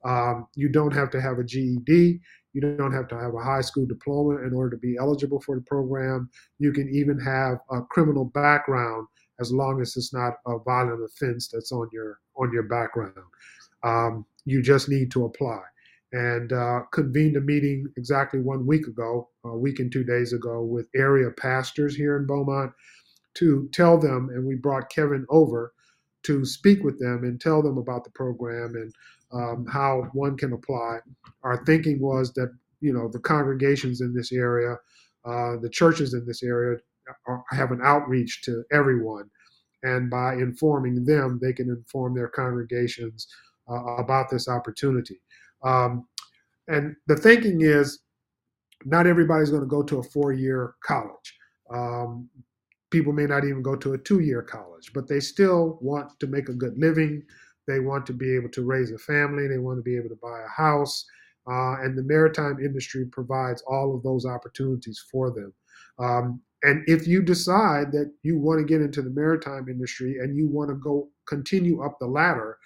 Um, 0.03 0.47
you 0.55 0.69
don't 0.69 0.93
have 0.93 1.11
to 1.11 1.21
have 1.21 1.39
a 1.39 1.43
GED. 1.43 2.19
You 2.53 2.61
don't 2.61 2.93
have 2.93 3.07
to 3.09 3.17
have 3.17 3.33
a 3.33 3.43
high 3.43 3.61
school 3.61 3.85
diploma 3.85 4.45
in 4.45 4.53
order 4.53 4.71
to 4.71 4.77
be 4.77 4.97
eligible 4.99 5.39
for 5.41 5.55
the 5.55 5.61
program. 5.61 6.29
You 6.59 6.71
can 6.71 6.89
even 6.93 7.19
have 7.19 7.59
a 7.69 7.81
criminal 7.81 8.25
background 8.25 9.07
as 9.39 9.51
long 9.51 9.81
as 9.81 9.95
it's 9.97 10.13
not 10.13 10.33
a 10.45 10.59
violent 10.59 11.03
offense 11.03 11.47
that's 11.47 11.71
on 11.71 11.89
your 11.91 12.19
on 12.35 12.51
your 12.51 12.63
background. 12.63 13.13
Um, 13.83 14.25
you 14.45 14.61
just 14.61 14.89
need 14.89 15.11
to 15.11 15.25
apply. 15.25 15.61
And 16.13 16.51
uh, 16.51 16.81
convened 16.91 17.37
a 17.37 17.41
meeting 17.41 17.87
exactly 17.95 18.41
one 18.41 18.67
week 18.67 18.87
ago, 18.87 19.29
a 19.45 19.57
week 19.57 19.79
and 19.79 19.89
two 19.89 20.03
days 20.03 20.33
ago, 20.33 20.61
with 20.61 20.87
area 20.93 21.31
pastors 21.31 21.95
here 21.95 22.17
in 22.17 22.25
Beaumont 22.25 22.73
to 23.35 23.69
tell 23.71 23.97
them, 23.97 24.29
and 24.33 24.45
we 24.45 24.55
brought 24.55 24.89
Kevin 24.89 25.25
over 25.29 25.73
to 26.23 26.45
speak 26.45 26.83
with 26.83 26.99
them 26.99 27.23
and 27.23 27.39
tell 27.39 27.61
them 27.61 27.77
about 27.77 28.03
the 28.03 28.09
program 28.11 28.75
and 28.75 28.93
um, 29.33 29.65
how 29.65 30.09
one 30.13 30.37
can 30.37 30.53
apply. 30.53 30.99
Our 31.43 31.63
thinking 31.65 31.99
was 32.01 32.33
that 32.33 32.51
you 32.79 32.93
know 32.93 33.09
the 33.09 33.19
congregations 33.19 34.01
in 34.01 34.13
this 34.13 34.31
area, 34.31 34.77
uh, 35.25 35.57
the 35.61 35.69
churches 35.69 36.13
in 36.13 36.25
this 36.25 36.43
area, 36.43 36.79
are, 37.27 37.43
have 37.51 37.71
an 37.71 37.81
outreach 37.83 38.41
to 38.43 38.63
everyone, 38.71 39.29
and 39.83 40.09
by 40.09 40.33
informing 40.33 41.05
them, 41.05 41.39
they 41.41 41.53
can 41.53 41.69
inform 41.69 42.15
their 42.15 42.29
congregations 42.29 43.27
uh, 43.69 43.95
about 43.95 44.29
this 44.29 44.47
opportunity. 44.47 45.21
Um, 45.63 46.07
and 46.67 46.95
the 47.07 47.15
thinking 47.15 47.61
is, 47.61 47.99
not 48.85 49.07
everybody's 49.07 49.49
going 49.49 49.61
to 49.61 49.67
go 49.67 49.83
to 49.83 49.99
a 49.99 50.03
four-year 50.03 50.75
college. 50.83 51.37
Um, 51.73 52.29
people 52.89 53.13
may 53.13 53.25
not 53.25 53.45
even 53.45 53.61
go 53.61 53.75
to 53.75 53.93
a 53.93 53.97
two-year 53.97 54.43
college, 54.43 54.91
but 54.93 55.07
they 55.07 55.19
still 55.19 55.77
want 55.81 56.19
to 56.19 56.27
make 56.27 56.49
a 56.49 56.53
good 56.53 56.77
living. 56.77 57.23
They 57.67 57.79
want 57.79 58.05
to 58.07 58.13
be 58.13 58.35
able 58.35 58.49
to 58.49 58.65
raise 58.65 58.91
a 58.91 58.97
family. 58.97 59.47
They 59.47 59.57
want 59.57 59.77
to 59.77 59.83
be 59.83 59.95
able 59.95 60.09
to 60.09 60.19
buy 60.21 60.41
a 60.45 60.49
house. 60.49 61.05
Uh, 61.49 61.81
and 61.81 61.97
the 61.97 62.03
maritime 62.03 62.59
industry 62.63 63.05
provides 63.05 63.63
all 63.63 63.95
of 63.95 64.03
those 64.03 64.25
opportunities 64.25 65.03
for 65.11 65.31
them. 65.31 65.53
Um, 65.99 66.41
and 66.63 66.83
if 66.87 67.07
you 67.07 67.23
decide 67.23 67.91
that 67.93 68.13
you 68.23 68.37
want 68.37 68.59
to 68.59 68.65
get 68.65 68.81
into 68.81 69.01
the 69.01 69.09
maritime 69.09 69.67
industry 69.67 70.17
and 70.19 70.37
you 70.37 70.47
want 70.47 70.69
to 70.69 70.75
go 70.75 71.09
continue 71.27 71.81
up 71.83 71.97
the 71.99 72.05
ladder 72.05 72.57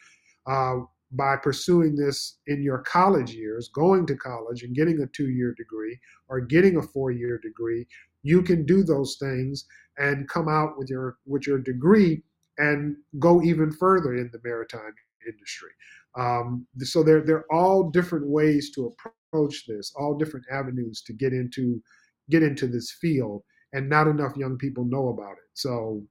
uh, 0.47 0.79
by 1.11 1.37
pursuing 1.37 1.95
this 1.95 2.39
in 2.47 2.61
your 2.61 2.79
college 2.79 3.31
years, 3.33 3.69
going 3.69 4.05
to 4.07 4.15
college 4.15 4.63
and 4.63 4.75
getting 4.75 5.01
a 5.01 5.07
two 5.07 5.29
year 5.29 5.53
degree 5.53 5.97
or 6.27 6.41
getting 6.41 6.77
a 6.77 6.81
four 6.81 7.11
year 7.11 7.37
degree, 7.37 7.87
you 8.23 8.41
can 8.41 8.65
do 8.65 8.83
those 8.83 9.15
things 9.17 9.65
and 9.97 10.27
come 10.27 10.49
out 10.49 10.77
with 10.77 10.89
your 10.89 11.17
with 11.25 11.47
your 11.47 11.59
degree 11.59 12.21
and 12.57 12.95
go 13.19 13.41
even 13.41 13.71
further 13.71 14.15
in 14.15 14.29
the 14.31 14.39
maritime 14.43 14.93
industry. 15.27 15.69
Um, 16.17 16.67
so 16.79 17.03
there, 17.03 17.21
there 17.21 17.37
are 17.37 17.53
all 17.53 17.89
different 17.89 18.27
ways 18.27 18.71
to 18.75 18.93
approach 19.33 19.65
this, 19.67 19.91
all 19.97 20.17
different 20.17 20.45
avenues 20.51 21.01
to 21.07 21.13
get 21.13 21.33
into 21.33 21.81
get 22.29 22.41
into 22.41 22.67
this 22.67 22.91
field, 22.99 23.43
and 23.73 23.87
not 23.87 24.07
enough 24.07 24.35
young 24.35 24.57
people 24.57 24.85
know 24.85 25.09
about 25.09 25.33
it. 25.33 25.49
So 25.53 26.01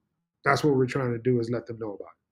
that's 0.44 0.62
what 0.62 0.76
we're 0.76 0.86
trying 0.86 1.12
to 1.12 1.18
do 1.18 1.40
is 1.40 1.50
let 1.50 1.66
them 1.66 1.78
know 1.80 1.94
about 1.94 2.08
it. 2.08 2.23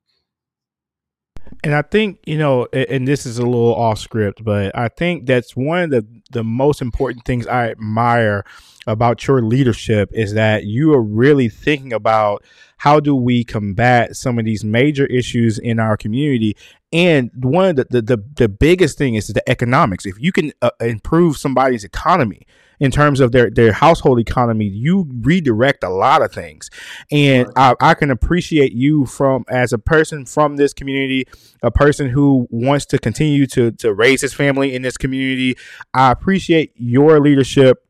And 1.64 1.74
I 1.74 1.82
think, 1.82 2.18
you 2.26 2.38
know, 2.38 2.66
and 2.72 3.06
this 3.06 3.26
is 3.26 3.38
a 3.38 3.44
little 3.44 3.74
off 3.74 3.98
script, 3.98 4.42
but 4.44 4.76
I 4.76 4.88
think 4.88 5.26
that's 5.26 5.54
one 5.54 5.84
of 5.84 5.90
the, 5.90 6.06
the 6.30 6.42
most 6.44 6.82
important 6.82 7.24
things 7.24 7.46
I 7.46 7.70
admire 7.70 8.44
about 8.86 9.26
your 9.26 9.42
leadership 9.42 10.10
is 10.12 10.34
that 10.34 10.64
you 10.64 10.92
are 10.92 11.02
really 11.02 11.48
thinking 11.48 11.92
about 11.92 12.44
how 12.78 12.98
do 12.98 13.14
we 13.14 13.44
combat 13.44 14.16
some 14.16 14.38
of 14.38 14.44
these 14.44 14.64
major 14.64 15.06
issues 15.06 15.58
in 15.58 15.78
our 15.78 15.96
community. 15.96 16.56
And 16.92 17.30
one 17.34 17.70
of 17.70 17.76
the, 17.76 17.86
the, 17.90 18.02
the, 18.02 18.24
the 18.34 18.48
biggest 18.48 18.98
thing 18.98 19.14
is 19.14 19.28
the 19.28 19.48
economics. 19.48 20.04
If 20.04 20.18
you 20.18 20.32
can 20.32 20.52
uh, 20.62 20.70
improve 20.80 21.36
somebody's 21.36 21.84
economy 21.84 22.46
in 22.80 22.90
terms 22.90 23.20
of 23.20 23.32
their 23.32 23.50
their 23.50 23.72
household 23.72 24.18
economy, 24.18 24.66
you 24.66 25.08
redirect 25.20 25.84
a 25.84 25.88
lot 25.88 26.22
of 26.22 26.32
things. 26.32 26.70
And 27.10 27.48
I, 27.56 27.74
I 27.80 27.94
can 27.94 28.10
appreciate 28.10 28.72
you 28.72 29.06
from 29.06 29.44
as 29.48 29.72
a 29.72 29.78
person 29.78 30.24
from 30.24 30.56
this 30.56 30.72
community, 30.72 31.26
a 31.62 31.70
person 31.70 32.10
who 32.10 32.46
wants 32.50 32.86
to 32.86 32.98
continue 32.98 33.46
to 33.48 33.72
to 33.72 33.94
raise 33.94 34.20
his 34.20 34.34
family 34.34 34.74
in 34.74 34.82
this 34.82 34.96
community. 34.96 35.56
I 35.94 36.10
appreciate 36.10 36.72
your 36.76 37.20
leadership 37.20 37.84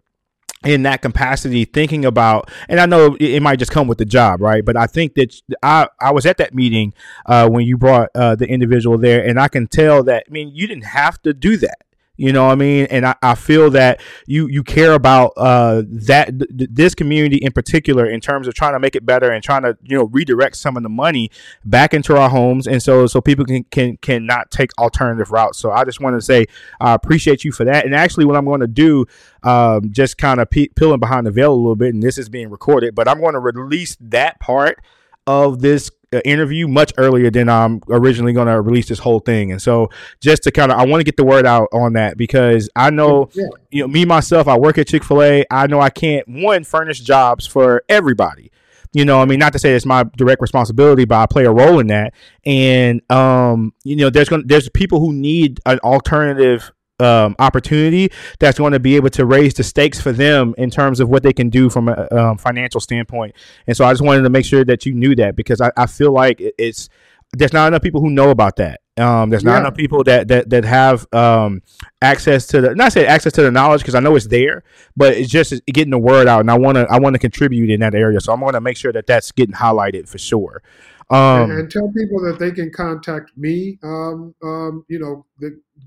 in 0.65 0.83
that 0.85 1.03
capacity 1.03 1.65
thinking 1.65 2.05
about 2.05 2.51
and 2.69 2.79
i 2.79 2.87
know 2.87 3.17
it, 3.17 3.23
it, 3.23 3.43
might 3.43 3.59
just 3.59 3.73
come 3.73 3.89
with 3.89 3.99
the 3.99 4.05
job 4.05 4.41
right 4.41 4.65
but 4.65 4.77
i 4.77 4.87
think 4.87 5.15
that 5.15 5.35
i 5.63 5.89
i 6.01 6.13
was 6.13 6.25
at 6.25 6.37
that 6.37 6.55
meeting 6.55 6.95
uh, 7.27 7.49
when 7.49 7.67
you 7.67 7.77
brought 7.77 8.09
uh, 8.15 8.35
the 8.37 8.47
individual 8.47 8.97
there 8.97 9.27
and 9.27 9.41
i 9.41 9.49
can 9.49 9.67
tell 9.67 10.05
that 10.05 10.25
i 10.29 10.31
mean 10.31 10.51
you 10.55 10.67
didn't 10.67 10.85
have 10.85 11.21
to 11.23 11.35
do 11.35 11.57
that 11.57 11.79
you 12.17 12.33
know 12.33 12.47
what 12.47 12.53
I 12.53 12.57
mean? 12.57 12.87
And 12.91 13.07
I, 13.07 13.15
I 13.23 13.35
feel 13.35 13.71
that 13.71 14.01
you 14.27 14.47
you 14.47 14.63
care 14.63 14.93
about 14.93 15.33
uh, 15.37 15.83
that 15.87 16.39
th- 16.39 16.71
this 16.71 16.95
community 16.95 17.37
in 17.37 17.53
particular 17.53 18.05
in 18.05 18.21
terms 18.21 18.47
of 18.47 18.55
trying 18.55 18.75
to 18.75 18.79
make 18.79 18.95
it 18.95 19.07
better 19.07 19.31
and 19.31 19.43
trying 19.43 19.63
to 19.63 19.79
you 19.83 19.97
know 19.97 20.05
redirect 20.05 20.57
some 20.57 20.77
of 20.77 20.83
the 20.83 20.91
money 20.91 21.31
back 21.65 21.95
into 21.95 22.17
our 22.17 22.29
homes, 22.29 22.67
and 22.67 22.83
so 22.83 23.07
so 23.07 23.23
people 23.23 23.47
can 23.47 23.65
can 23.65 23.97
cannot 23.97 24.51
take 24.51 24.71
alternative 24.79 25.31
routes. 25.31 25.59
So 25.59 25.71
I 25.71 25.85
just 25.85 26.01
want 26.01 26.15
to 26.17 26.21
say 26.21 26.47
I 26.81 26.93
appreciate 26.93 27.45
you 27.45 27.53
for 27.53 27.65
that. 27.65 27.87
And 27.87 27.95
actually, 27.95 28.27
what 28.27 28.37
I'm 28.37 28.45
going 28.45 28.61
to 28.61 28.67
do, 28.67 29.07
um, 29.43 29.91
just 29.91 30.19
kind 30.19 30.39
of 30.39 30.51
pe- 30.51 30.69
peeling 30.69 31.01
behind 31.01 31.27
the 31.27 31.31
veil 31.31 31.53
a 31.53 31.57
little 31.57 31.77
bit, 31.77 31.95
and 31.95 32.03
this 32.03 32.19
is 32.19 32.29
being 32.29 32.51
recorded, 32.51 32.95
but 32.95 33.09
I'm 33.09 33.21
going 33.21 33.35
to 33.35 33.41
release 33.41 33.97
that 34.01 34.39
part 34.39 34.79
of 35.27 35.61
this 35.61 35.91
interview 36.21 36.69
much 36.69 36.93
earlier 36.99 37.31
than 37.31 37.49
I'm 37.49 37.81
originally 37.89 38.33
going 38.33 38.49
to 38.49 38.61
release 38.61 38.89
this 38.89 38.99
whole 38.99 39.21
thing. 39.21 39.53
And 39.53 39.63
so 39.63 39.89
just 40.21 40.43
to 40.43 40.51
kind 40.51 40.71
of, 40.71 40.79
I 40.79 40.85
want 40.85 41.01
to 41.01 41.05
get 41.05 41.17
the 41.17 41.25
word 41.25 41.47
out 41.47 41.69
on 41.73 41.95
that 41.95 42.17
because 42.17 42.69
I 42.77 42.91
know, 42.91 43.31
yeah. 43.33 43.47
you 43.71 43.83
know, 43.83 43.89
me 43.89 44.05
myself, 44.05 44.49
I 44.49 44.59
work 44.59 44.79
at 44.79 44.89
Chick 44.89 45.05
fil 45.05 45.23
A. 45.23 45.45
I 45.51 45.67
know 45.67 45.81
I 45.81 45.91
can't, 45.91 46.29
one, 46.29 46.65
furnish 46.65 47.01
jobs 47.01 47.47
for 47.47 47.83
everybody. 47.89 48.51
You 48.93 49.07
know, 49.07 49.23
I 49.23 49.25
mean, 49.25 49.39
not 49.39 49.55
to 49.55 49.59
say 49.59 49.73
it's 49.75 49.87
my 49.87 50.05
direct 50.17 50.43
responsibility, 50.43 51.07
but 51.07 51.17
I 51.17 51.27
play 51.27 51.47
a 51.47 51.51
role 51.51 51.79
in 51.79 51.87
that. 51.87 52.13
And, 52.45 53.01
um, 53.11 53.73
you 53.85 53.97
know, 53.97 54.11
there's 54.11 54.29
going 54.29 54.43
to, 54.43 54.49
there's 54.49 54.69
people 54.69 55.01
who 55.01 55.15
need 55.15 55.61
an 55.65 55.79
alternative 55.79 56.71
um, 57.01 57.35
opportunity 57.39 58.11
that's 58.39 58.59
going 58.59 58.73
to 58.73 58.81
be 58.81 58.97
able 58.97 59.11
to 59.11 59.25
raise 59.25 59.55
the 59.55 59.63
stakes 59.63 60.01
for 60.01 60.13
them 60.13 60.55
in 60.59 60.71
terms 60.71 61.01
of 61.01 61.09
what 61.09 61.23
they 61.23 61.33
can 61.33 61.51
do 61.51 61.69
from 61.69 61.89
a 61.89 62.09
um, 62.13 62.39
financial 62.39 62.81
standpoint. 62.81 63.35
And 63.67 63.77
so 63.77 63.85
I 63.85 63.93
just 63.93 64.03
wanted 64.03 64.23
to 64.23 64.31
make 64.31 64.45
sure 64.45 64.65
that 64.65 64.87
you 64.87 64.95
knew 64.95 65.15
that 65.17 65.37
because 65.37 65.61
I, 65.61 65.71
I 65.77 65.87
feel 65.87 66.13
like 66.13 66.37
it's 66.41 66.89
there's 67.35 67.53
not 67.53 67.69
enough 67.69 67.83
people 67.83 68.01
who 68.01 68.11
know 68.11 68.31
about 68.31 68.57
that. 68.57 68.81
Um, 68.99 69.31
there's 69.31 69.43
not 69.43 69.53
yeah. 69.53 69.61
enough 69.61 69.75
people 69.75 70.05
that 70.05 70.29
that 70.29 70.51
that 70.51 70.65
have 70.67 71.07
um, 71.15 71.63
access 72.03 72.47
to 72.49 72.61
the 72.61 72.75
not 72.75 72.93
say 72.93 73.07
access 73.07 73.33
to 73.35 73.43
the 73.43 73.51
knowledge 73.51 73.81
because 73.81 73.95
I 73.95 74.01
know 74.01 74.15
it's 74.17 74.27
there, 74.27 74.65
but 74.97 75.15
it's 75.15 75.31
just 75.31 75.55
getting 75.67 75.91
the 75.91 75.99
word 75.99 76.29
out, 76.29 76.41
and 76.41 76.51
I 76.51 76.59
want 76.59 76.77
to 76.77 76.87
I 76.91 76.99
want 76.99 77.15
to 77.15 77.19
contribute 77.19 77.71
in 77.71 77.81
that 77.81 77.95
area. 77.95 78.21
So 78.21 78.35
I'm 78.35 78.41
going 78.41 78.53
to 78.53 78.61
make 78.61 78.77
sure 78.77 78.93
that 78.93 79.07
that's 79.07 79.33
getting 79.33 79.55
highlighted 79.55 80.11
for 80.11 80.19
sure. 80.19 80.63
Um, 81.13 81.51
and, 81.51 81.61
and, 81.61 81.71
tell 81.71 81.93
people 81.93 82.23
that 82.23 82.39
they 82.39 82.51
can 82.51 82.71
contact 82.71 83.33
me. 83.37 83.79
Um, 83.83 84.35
um, 84.43 84.85
you 84.89 84.99
know, 84.99 85.27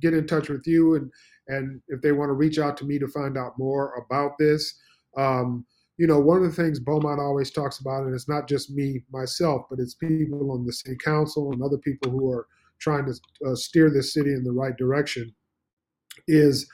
get 0.02 0.14
in 0.14 0.28
touch 0.28 0.50
with 0.50 0.68
you, 0.68 0.96
and 0.96 1.12
and 1.48 1.82
if 1.88 2.02
they 2.02 2.12
want 2.12 2.30
to 2.30 2.34
reach 2.34 2.60
out 2.60 2.78
to 2.78 2.86
me 2.86 3.00
to 3.00 3.08
find 3.08 3.38
out 3.38 3.58
more 3.58 3.94
about 4.06 4.38
this. 4.38 4.80
Um, 5.18 5.66
you 5.98 6.08
know, 6.08 6.20
one 6.20 6.38
of 6.38 6.44
the 6.44 6.52
things 6.52 6.80
Beaumont 6.80 7.22
always 7.22 7.52
talks 7.52 7.80
about, 7.80 8.04
and 8.04 8.14
it's 8.14 8.28
not 8.28 8.50
just 8.50 8.72
me 8.72 9.02
myself, 9.12 9.64
but 9.70 9.80
it's 9.80 9.94
people 9.94 10.52
on 10.52 10.66
the 10.66 10.74
city 10.74 10.98
council 11.04 11.52
and 11.54 11.64
other 11.64 11.78
people 11.78 12.12
who 12.12 12.30
are 12.30 12.48
trying 12.80 13.06
to 13.06 13.14
uh, 13.48 13.56
steer 13.56 13.90
this 13.90 14.14
city 14.14 14.34
in 14.34 14.44
the 14.44 14.52
right 14.52 14.76
direction, 14.76 15.34
is 16.28 16.70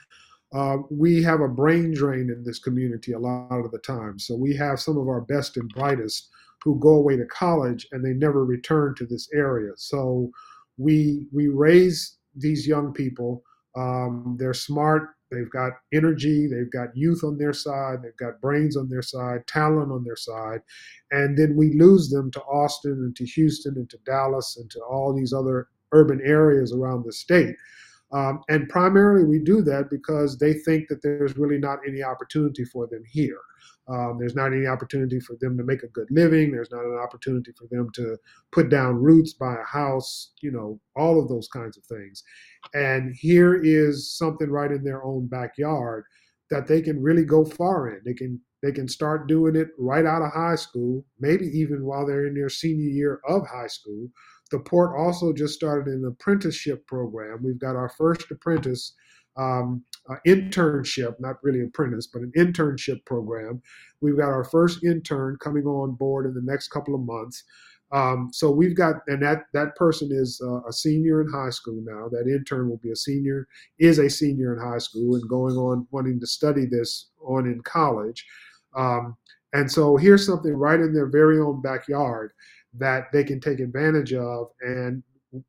uh, 0.52 0.78
we 0.90 1.22
have 1.22 1.40
a 1.40 1.48
brain 1.48 1.94
drain 1.94 2.30
in 2.30 2.42
this 2.44 2.58
community 2.58 3.12
a 3.12 3.18
lot 3.18 3.64
of 3.64 3.70
the 3.70 3.78
time. 3.78 4.18
So 4.18 4.34
we 4.34 4.56
have 4.56 4.80
some 4.80 4.98
of 4.98 5.08
our 5.08 5.20
best 5.22 5.56
and 5.56 5.68
brightest 5.70 6.28
who 6.64 6.78
go 6.80 6.90
away 6.90 7.16
to 7.16 7.26
college 7.26 7.86
and 7.92 8.04
they 8.04 8.12
never 8.12 8.44
return 8.44 8.94
to 8.96 9.06
this 9.06 9.28
area. 9.34 9.72
So 9.76 10.30
we 10.78 11.26
we 11.32 11.48
raise 11.48 12.16
these 12.36 12.66
young 12.66 12.92
people. 12.92 13.42
Um, 13.76 14.36
they're 14.38 14.54
smart. 14.54 15.10
they've 15.32 15.50
got 15.50 15.72
energy, 15.92 16.46
they've 16.46 16.70
got 16.70 16.94
youth 16.94 17.24
on 17.24 17.38
their 17.38 17.52
side, 17.54 17.98
they've 18.02 18.16
got 18.18 18.40
brains 18.40 18.76
on 18.76 18.88
their 18.88 19.02
side, 19.02 19.46
talent 19.46 19.90
on 19.90 20.04
their 20.04 20.16
side, 20.16 20.60
and 21.10 21.36
then 21.38 21.56
we 21.56 21.72
lose 21.78 22.10
them 22.10 22.30
to 22.32 22.40
Austin 22.42 22.92
and 22.92 23.16
to 23.16 23.24
Houston 23.24 23.74
and 23.76 23.88
to 23.90 23.98
Dallas 24.04 24.56
and 24.58 24.70
to 24.70 24.80
all 24.80 25.14
these 25.14 25.32
other 25.32 25.68
urban 25.92 26.20
areas 26.24 26.72
around 26.72 27.04
the 27.04 27.12
state. 27.12 27.56
Um, 28.12 28.40
and 28.48 28.68
primarily, 28.68 29.24
we 29.24 29.38
do 29.38 29.62
that 29.62 29.88
because 29.90 30.38
they 30.38 30.54
think 30.54 30.88
that 30.88 31.02
there's 31.02 31.36
really 31.36 31.58
not 31.58 31.78
any 31.86 32.02
opportunity 32.02 32.64
for 32.64 32.86
them 32.86 33.02
here. 33.10 33.40
Um, 33.88 34.16
there's 34.18 34.36
not 34.36 34.52
any 34.52 34.66
opportunity 34.66 35.18
for 35.18 35.36
them 35.40 35.56
to 35.56 35.64
make 35.64 35.82
a 35.82 35.88
good 35.88 36.06
living. 36.10 36.52
There's 36.52 36.70
not 36.70 36.84
an 36.84 36.98
opportunity 37.02 37.52
for 37.58 37.66
them 37.70 37.90
to 37.94 38.16
put 38.52 38.68
down 38.68 38.96
roots, 38.96 39.32
buy 39.32 39.54
a 39.54 39.66
house, 39.66 40.32
you 40.40 40.52
know, 40.52 40.80
all 40.94 41.20
of 41.20 41.28
those 41.28 41.48
kinds 41.48 41.76
of 41.76 41.84
things. 41.84 42.22
And 42.74 43.14
here 43.18 43.60
is 43.62 44.16
something 44.16 44.50
right 44.50 44.70
in 44.70 44.84
their 44.84 45.04
own 45.04 45.26
backyard 45.26 46.04
that 46.50 46.68
they 46.68 46.82
can 46.82 47.02
really 47.02 47.24
go 47.24 47.44
far 47.44 47.88
in. 47.88 48.00
They 48.04 48.14
can 48.14 48.40
they 48.62 48.70
can 48.70 48.86
start 48.86 49.26
doing 49.26 49.56
it 49.56 49.68
right 49.76 50.06
out 50.06 50.22
of 50.22 50.32
high 50.32 50.54
school, 50.54 51.04
maybe 51.18 51.46
even 51.46 51.84
while 51.84 52.06
they're 52.06 52.26
in 52.26 52.34
their 52.34 52.48
senior 52.48 52.90
year 52.90 53.20
of 53.26 53.42
high 53.48 53.66
school. 53.66 54.08
The 54.52 54.60
port 54.60 54.98
also 54.98 55.32
just 55.32 55.54
started 55.54 55.92
an 55.92 56.04
apprenticeship 56.04 56.86
program. 56.86 57.42
We've 57.42 57.58
got 57.58 57.74
our 57.74 57.88
first 57.88 58.30
apprentice 58.30 58.92
um, 59.36 59.82
uh, 60.10 60.16
internship, 60.26 61.18
not 61.18 61.36
really 61.42 61.62
apprentice, 61.62 62.06
but 62.06 62.20
an 62.20 62.32
internship 62.36 63.02
program. 63.06 63.62
We've 64.02 64.16
got 64.16 64.28
our 64.28 64.44
first 64.44 64.84
intern 64.84 65.38
coming 65.40 65.64
on 65.64 65.94
board 65.94 66.26
in 66.26 66.34
the 66.34 66.42
next 66.42 66.68
couple 66.68 66.94
of 66.94 67.00
months. 67.00 67.44
Um, 67.92 68.28
so 68.30 68.50
we've 68.50 68.76
got, 68.76 68.96
and 69.06 69.22
that 69.22 69.44
that 69.54 69.74
person 69.76 70.10
is 70.12 70.40
uh, 70.44 70.62
a 70.68 70.72
senior 70.72 71.22
in 71.22 71.28
high 71.30 71.50
school 71.50 71.82
now. 71.82 72.08
That 72.10 72.30
intern 72.30 72.68
will 72.68 72.78
be 72.78 72.90
a 72.90 72.96
senior, 72.96 73.48
is 73.78 73.98
a 73.98 74.10
senior 74.10 74.54
in 74.54 74.60
high 74.60 74.78
school, 74.78 75.14
and 75.14 75.28
going 75.28 75.56
on 75.56 75.86
wanting 75.90 76.20
to 76.20 76.26
study 76.26 76.66
this 76.66 77.10
on 77.26 77.46
in 77.46 77.62
college. 77.62 78.24
Um, 78.76 79.16
and 79.54 79.70
so 79.70 79.96
here's 79.96 80.26
something 80.26 80.54
right 80.54 80.80
in 80.80 80.92
their 80.94 81.08
very 81.08 81.38
own 81.38 81.60
backyard 81.62 82.32
that 82.78 83.06
they 83.12 83.24
can 83.24 83.40
take 83.40 83.60
advantage 83.60 84.12
of, 84.12 84.48
and 84.60 85.02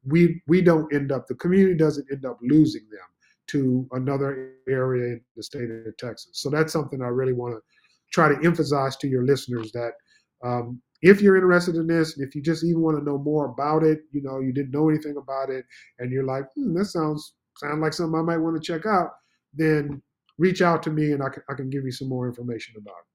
we 0.06 0.42
we 0.48 0.62
don't 0.62 0.94
end 0.94 1.12
up 1.12 1.28
the 1.28 1.36
community 1.36 1.76
doesn't 1.76 2.08
end 2.12 2.26
up 2.26 2.38
losing 2.42 2.84
them 2.90 3.08
to 3.48 3.88
another 3.92 4.54
area 4.70 5.14
in 5.14 5.22
the 5.36 5.44
state 5.44 5.70
of 5.70 5.98
Texas. 5.98 6.42
So 6.42 6.50
that's 6.50 6.72
something 6.72 7.02
I 7.02 7.08
really 7.08 7.34
want 7.34 7.56
to 7.56 7.62
try 8.14 8.30
to 8.30 8.46
emphasize 8.46 8.96
to 8.98 9.08
your 9.08 9.26
listeners 9.26 9.72
that 9.74 9.92
um, 10.44 10.82
if 11.02 11.22
you're 11.22 11.36
interested 11.36 11.76
in 11.76 11.88
this, 11.88 12.18
if 12.18 12.34
you 12.34 12.42
just 12.42 12.64
even 12.64 12.82
want 12.82 12.98
to 12.98 13.04
know 13.04 13.18
more 13.18 13.46
about 13.48 13.84
it, 13.84 14.00
you 14.12 14.22
know, 14.22 14.40
you 14.40 14.54
didn't 14.54 14.72
know 14.72 14.90
anything 14.90 15.18
about 15.18 15.50
it, 15.50 15.66
and 16.00 16.12
you're 16.12 16.26
like, 16.26 16.46
hmm, 16.56 16.74
that 16.78 16.86
sounds 16.86 17.34
sound 17.58 17.82
like 17.82 17.94
something 17.94 18.18
I 18.18 18.24
might 18.24 18.38
want 18.38 18.62
to 18.62 18.66
check 18.66 18.86
out, 18.86 19.10
then 19.54 20.02
reach 20.38 20.62
out 20.62 20.82
to 20.84 20.90
me 20.90 21.12
and 21.12 21.22
I 21.22 21.30
can, 21.30 21.44
I 21.50 21.54
can 21.54 21.70
give 21.70 21.84
you 21.84 21.92
some 21.92 22.10
more 22.10 22.28
information 22.28 22.76
about 22.78 22.96
it. 22.98 23.13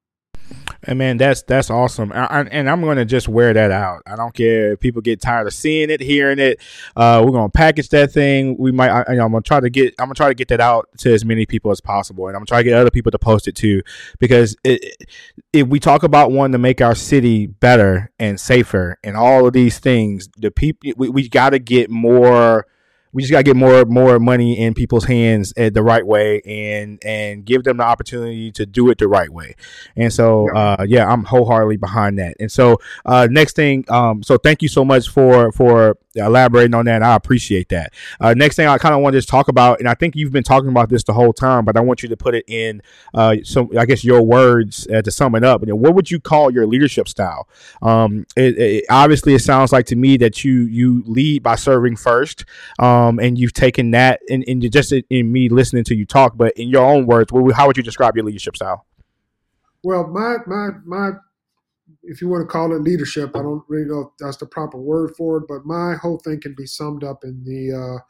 And 0.84 0.98
man, 0.98 1.16
that's 1.16 1.42
that's 1.42 1.70
awesome. 1.70 2.12
I, 2.12 2.42
and 2.50 2.70
I'm 2.70 2.80
going 2.82 2.98
to 2.98 3.04
just 3.04 3.28
wear 3.28 3.52
that 3.52 3.72
out. 3.72 4.02
I 4.06 4.14
don't 4.14 4.32
care 4.32 4.72
if 4.72 4.80
people 4.80 5.02
get 5.02 5.20
tired 5.20 5.46
of 5.48 5.52
seeing 5.52 5.90
it, 5.90 6.00
hearing 6.00 6.38
it. 6.38 6.60
Uh, 6.94 7.22
we're 7.24 7.32
going 7.32 7.50
to 7.50 7.56
package 7.56 7.88
that 7.88 8.12
thing. 8.12 8.56
We 8.58 8.70
might. 8.70 8.90
I, 8.90 9.14
am 9.14 9.32
going 9.32 9.42
to 9.42 9.48
try 9.48 9.58
to 9.58 9.70
get. 9.70 9.94
I'm 9.98 10.06
going 10.06 10.14
to 10.14 10.18
try 10.18 10.28
to 10.28 10.34
get 10.34 10.48
that 10.48 10.60
out 10.60 10.88
to 10.98 11.12
as 11.12 11.24
many 11.24 11.46
people 11.46 11.72
as 11.72 11.80
possible, 11.80 12.28
and 12.28 12.36
I'm 12.36 12.44
to 12.44 12.48
try 12.48 12.58
to 12.58 12.64
get 12.64 12.74
other 12.74 12.92
people 12.92 13.10
to 13.10 13.18
post 13.18 13.48
it 13.48 13.56
too, 13.56 13.82
because 14.20 14.56
it, 14.62 15.04
if 15.52 15.66
we 15.66 15.80
talk 15.80 16.04
about 16.04 16.30
wanting 16.30 16.52
to 16.52 16.58
make 16.58 16.80
our 16.80 16.94
city 16.94 17.46
better 17.46 18.12
and 18.20 18.38
safer 18.38 18.98
and 19.02 19.16
all 19.16 19.46
of 19.46 19.52
these 19.52 19.80
things, 19.80 20.28
the 20.36 20.52
people 20.52 20.92
we, 20.96 21.08
we 21.08 21.28
got 21.28 21.50
to 21.50 21.58
get 21.58 21.90
more 21.90 22.66
we 23.12 23.22
just 23.22 23.32
got 23.32 23.38
to 23.38 23.44
get 23.44 23.56
more 23.56 23.84
more 23.84 24.18
money 24.18 24.58
in 24.58 24.74
people's 24.74 25.04
hands 25.04 25.52
at 25.56 25.74
the 25.74 25.82
right 25.82 26.06
way 26.06 26.40
and 26.44 26.98
and 27.04 27.44
give 27.44 27.64
them 27.64 27.78
the 27.78 27.84
opportunity 27.84 28.50
to 28.52 28.66
do 28.66 28.90
it 28.90 28.98
the 28.98 29.08
right 29.08 29.30
way. 29.30 29.54
And 29.96 30.12
so 30.12 30.48
uh, 30.54 30.84
yeah 30.86 31.10
i'm 31.10 31.24
wholeheartedly 31.24 31.76
behind 31.76 32.18
that. 32.18 32.36
And 32.40 32.50
so 32.50 32.78
uh, 33.04 33.28
next 33.30 33.56
thing 33.56 33.84
um, 33.88 34.22
so 34.22 34.36
thank 34.36 34.62
you 34.62 34.68
so 34.68 34.84
much 34.84 35.08
for 35.08 35.52
for 35.52 35.96
elaborating 36.14 36.74
on 36.74 36.84
that 36.86 37.02
i 37.02 37.14
appreciate 37.14 37.68
that. 37.68 37.92
Uh, 38.20 38.34
next 38.34 38.56
thing 38.56 38.66
i 38.66 38.78
kind 38.78 38.94
of 38.94 39.00
want 39.00 39.12
to 39.12 39.18
just 39.18 39.28
talk 39.28 39.48
about 39.48 39.78
and 39.78 39.88
i 39.88 39.94
think 39.94 40.16
you've 40.16 40.32
been 40.32 40.42
talking 40.42 40.68
about 40.68 40.88
this 40.88 41.04
the 41.04 41.12
whole 41.12 41.32
time 41.32 41.64
but 41.64 41.76
i 41.76 41.80
want 41.80 42.02
you 42.02 42.08
to 42.08 42.16
put 42.16 42.34
it 42.34 42.44
in 42.48 42.80
uh, 43.14 43.36
some 43.44 43.68
i 43.78 43.84
guess 43.84 44.04
your 44.04 44.22
words 44.22 44.86
uh, 44.92 45.02
to 45.02 45.10
sum 45.10 45.34
it 45.34 45.44
up. 45.44 45.62
And 45.62 45.78
what 45.78 45.94
would 45.94 46.10
you 46.10 46.20
call 46.20 46.50
your 46.50 46.66
leadership 46.66 47.08
style? 47.08 47.48
Um, 47.82 48.26
it, 48.36 48.58
it, 48.58 48.84
obviously 48.90 49.34
it 49.34 49.40
sounds 49.40 49.72
like 49.72 49.86
to 49.86 49.96
me 49.96 50.16
that 50.18 50.44
you 50.44 50.62
you 50.62 51.02
lead 51.06 51.42
by 51.42 51.56
serving 51.56 51.96
first 51.96 52.44
um, 52.78 53.18
and 53.18 53.38
you've 53.38 53.52
taken 53.52 53.90
that 53.92 54.20
and, 54.28 54.44
and 54.46 54.70
just 54.70 54.92
in, 54.92 55.02
in, 55.10 55.32
me 55.32 55.48
listening 55.48 55.84
to 55.84 55.94
you 55.94 56.06
talk, 56.06 56.36
but 56.36 56.52
in 56.56 56.68
your 56.68 56.84
own 56.84 57.06
words, 57.06 57.30
how 57.54 57.66
would 57.66 57.76
you 57.76 57.82
describe 57.82 58.16
your 58.16 58.24
leadership 58.24 58.56
style? 58.56 58.86
Well, 59.82 60.06
my 60.08 60.36
my 60.46 60.70
my, 60.84 61.10
if 62.02 62.20
you 62.22 62.28
want 62.28 62.42
to 62.42 62.46
call 62.52 62.74
it 62.74 62.82
leadership, 62.82 63.36
I 63.36 63.42
don't 63.42 63.64
really 63.68 63.86
know 63.88 64.00
if 64.00 64.08
that's 64.18 64.38
the 64.38 64.46
proper 64.46 64.78
word 64.78 65.14
for 65.16 65.38
it, 65.38 65.44
but 65.48 65.66
my 65.66 65.94
whole 65.96 66.18
thing 66.18 66.40
can 66.40 66.54
be 66.56 66.66
summed 66.66 67.04
up 67.04 67.24
in 67.24 67.42
the 67.44 68.02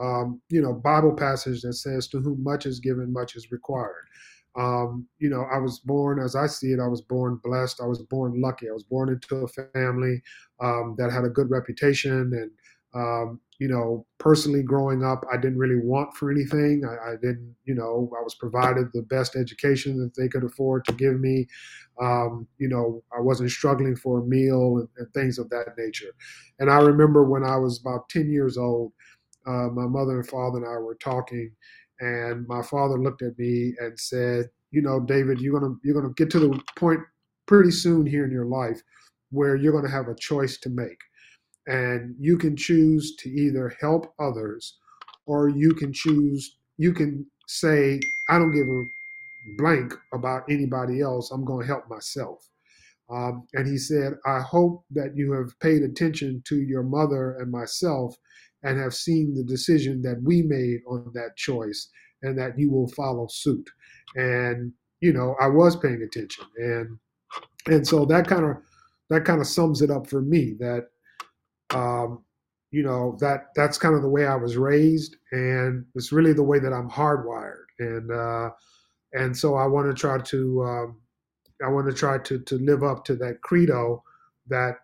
uh, 0.00 0.04
um, 0.04 0.40
you 0.50 0.62
know 0.62 0.72
Bible 0.74 1.14
passage 1.14 1.62
that 1.62 1.74
says, 1.74 2.08
"To 2.08 2.20
whom 2.20 2.42
much 2.44 2.66
is 2.66 2.80
given, 2.80 3.12
much 3.12 3.36
is 3.36 3.52
required." 3.52 4.06
Um, 4.56 5.08
you 5.18 5.30
know, 5.30 5.46
I 5.52 5.58
was 5.58 5.80
born, 5.80 6.20
as 6.20 6.36
I 6.36 6.46
see 6.46 6.68
it, 6.72 6.80
I 6.80 6.88
was 6.88 7.02
born 7.02 7.40
blessed. 7.42 7.80
I 7.82 7.86
was 7.86 8.02
born 8.02 8.40
lucky. 8.40 8.68
I 8.68 8.72
was 8.72 8.84
born 8.84 9.08
into 9.08 9.36
a 9.44 9.48
family 9.72 10.22
um, 10.60 10.94
that 10.98 11.10
had 11.12 11.24
a 11.24 11.28
good 11.28 11.50
reputation 11.50 12.12
and 12.12 12.50
um, 12.94 13.40
you 13.58 13.68
know, 13.68 14.06
personally 14.18 14.62
growing 14.62 15.04
up, 15.04 15.24
I 15.32 15.36
didn't 15.36 15.58
really 15.58 15.80
want 15.80 16.14
for 16.16 16.30
anything. 16.30 16.82
I, 16.84 17.12
I, 17.12 17.14
didn't, 17.16 17.54
you 17.64 17.74
know, 17.74 18.10
I 18.18 18.22
was 18.22 18.34
provided 18.34 18.86
the 18.92 19.02
best 19.02 19.36
education 19.36 19.98
that 19.98 20.20
they 20.20 20.28
could 20.28 20.44
afford 20.44 20.84
to 20.86 20.92
give 20.92 21.20
me. 21.20 21.46
Um, 22.00 22.48
you 22.58 22.68
know, 22.68 23.02
I 23.16 23.20
wasn't 23.20 23.50
struggling 23.50 23.96
for 23.96 24.20
a 24.20 24.24
meal 24.24 24.78
and, 24.78 24.88
and, 24.96 25.12
things 25.14 25.38
of 25.38 25.48
that 25.50 25.74
nature. 25.78 26.12
And 26.58 26.70
I 26.70 26.78
remember 26.78 27.24
when 27.24 27.44
I 27.44 27.56
was 27.56 27.80
about 27.80 28.08
10 28.08 28.30
years 28.30 28.56
old, 28.58 28.92
uh, 29.46 29.68
my 29.68 29.86
mother 29.86 30.18
and 30.18 30.28
father 30.28 30.58
and 30.58 30.66
I 30.66 30.78
were 30.78 30.96
talking, 30.96 31.52
and 32.00 32.46
my 32.48 32.62
father 32.62 32.98
looked 32.98 33.22
at 33.22 33.38
me 33.38 33.74
and 33.78 33.98
said, 33.98 34.50
"You 34.70 34.82
know, 34.82 35.00
David, 35.00 35.40
you're 35.40 35.58
gonna 35.58 35.74
you're 35.82 36.00
gonna 36.00 36.14
get 36.14 36.30
to 36.30 36.40
the 36.40 36.60
point 36.76 37.00
pretty 37.46 37.70
soon 37.70 38.06
here 38.06 38.24
in 38.24 38.30
your 38.30 38.46
life 38.46 38.80
where 39.30 39.54
you're 39.54 39.72
gonna 39.72 39.90
have 39.90 40.08
a 40.08 40.14
choice 40.14 40.58
to 40.60 40.70
make." 40.70 40.98
And 41.66 42.14
you 42.18 42.36
can 42.36 42.56
choose 42.56 43.16
to 43.16 43.28
either 43.30 43.74
help 43.80 44.12
others 44.18 44.78
or 45.26 45.48
you 45.48 45.72
can 45.74 45.92
choose 45.92 46.58
you 46.76 46.92
can 46.92 47.24
say 47.46 47.98
i 48.28 48.38
don't 48.38 48.52
give 48.52 48.66
a 48.66 48.84
blank 49.56 49.94
about 50.12 50.44
anybody 50.48 51.00
else. 51.00 51.30
I'm 51.30 51.44
going 51.44 51.66
to 51.66 51.72
help 51.72 51.88
myself. 51.88 52.46
Um, 53.10 53.46
and 53.52 53.66
he 53.66 53.76
said 53.76 54.14
i 54.24 54.40
hope 54.40 54.82
that 54.90 55.14
you 55.14 55.32
have 55.32 55.58
paid 55.60 55.82
attention 55.82 56.42
to 56.46 56.62
your 56.62 56.82
mother 56.82 57.36
and 57.38 57.52
myself 57.52 58.16
and 58.62 58.80
have 58.80 58.94
seen 58.94 59.34
the 59.34 59.44
decision 59.44 60.00
that 60.00 60.22
we 60.24 60.40
made 60.40 60.80
on 60.88 61.10
that 61.12 61.36
choice 61.36 61.90
and 62.22 62.38
that 62.38 62.58
you 62.58 62.70
will 62.70 62.88
follow 62.88 63.26
suit. 63.30 63.68
And 64.16 64.72
you 65.00 65.12
know 65.12 65.36
i 65.38 65.46
was 65.46 65.76
paying 65.76 66.02
attention. 66.02 66.46
And 66.56 66.98
and 67.66 67.86
so 67.86 68.06
that 68.06 68.26
kind 68.26 68.46
of 68.46 68.56
that 69.10 69.26
kind 69.26 69.42
of 69.42 69.46
sums 69.46 69.82
it 69.82 69.90
up 69.90 70.08
for 70.08 70.22
me 70.22 70.54
that 70.60 70.86
um, 71.70 72.24
you 72.70 72.82
know 72.82 73.16
that 73.20 73.46
that's 73.54 73.78
kind 73.78 73.94
of 73.94 74.02
the 74.02 74.08
way 74.08 74.26
I 74.26 74.34
was 74.36 74.56
raised, 74.56 75.16
and 75.32 75.84
it's 75.94 76.12
really 76.12 76.32
the 76.32 76.42
way 76.42 76.58
that 76.58 76.72
I'm 76.72 76.90
hardwired, 76.90 77.64
and 77.78 78.10
uh, 78.10 78.50
and 79.12 79.36
so 79.36 79.54
I 79.54 79.66
want 79.66 79.88
to 79.88 79.94
try 79.94 80.18
to 80.18 80.64
um, 80.64 81.00
I 81.64 81.68
want 81.68 81.86
to 81.88 81.94
try 81.94 82.18
to 82.18 82.38
to 82.38 82.58
live 82.58 82.82
up 82.82 83.04
to 83.06 83.16
that 83.16 83.42
credo 83.42 84.02
that 84.48 84.78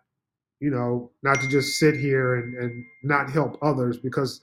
you 0.59 0.71
know 0.71 1.11
not 1.21 1.41
to 1.41 1.47
just 1.49 1.77
sit 1.79 1.95
here 1.95 2.35
and, 2.35 2.57
and 2.57 2.85
not 3.03 3.29
help 3.29 3.57
others 3.61 3.97
because 3.97 4.41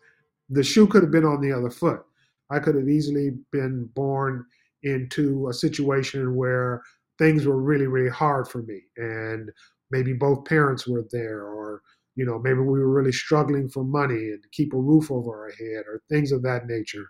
the 0.50 0.62
shoe 0.62 0.86
could 0.86 1.02
have 1.02 1.12
been 1.12 1.24
on 1.24 1.40
the 1.40 1.52
other 1.52 1.70
foot. 1.70 2.04
I 2.50 2.58
could 2.58 2.74
have 2.74 2.88
easily 2.88 3.32
been 3.50 3.86
born 3.94 4.44
into 4.82 5.48
a 5.48 5.54
situation 5.54 6.36
where 6.36 6.82
things 7.18 7.46
were 7.46 7.60
really 7.60 7.86
really 7.86 8.10
hard 8.10 8.46
for 8.46 8.62
me 8.62 8.82
and 8.96 9.50
maybe 9.90 10.12
both 10.12 10.44
parents 10.44 10.86
were 10.86 11.04
there 11.10 11.42
or 11.42 11.82
you 12.18 12.26
know 12.26 12.38
maybe 12.40 12.58
we 12.58 12.80
were 12.80 12.92
really 12.92 13.12
struggling 13.12 13.68
for 13.68 13.84
money 13.84 14.32
and 14.32 14.42
to 14.42 14.48
keep 14.50 14.74
a 14.74 14.76
roof 14.76 15.08
over 15.10 15.30
our 15.30 15.50
head 15.50 15.84
or 15.86 16.02
things 16.10 16.32
of 16.32 16.42
that 16.42 16.66
nature. 16.66 17.06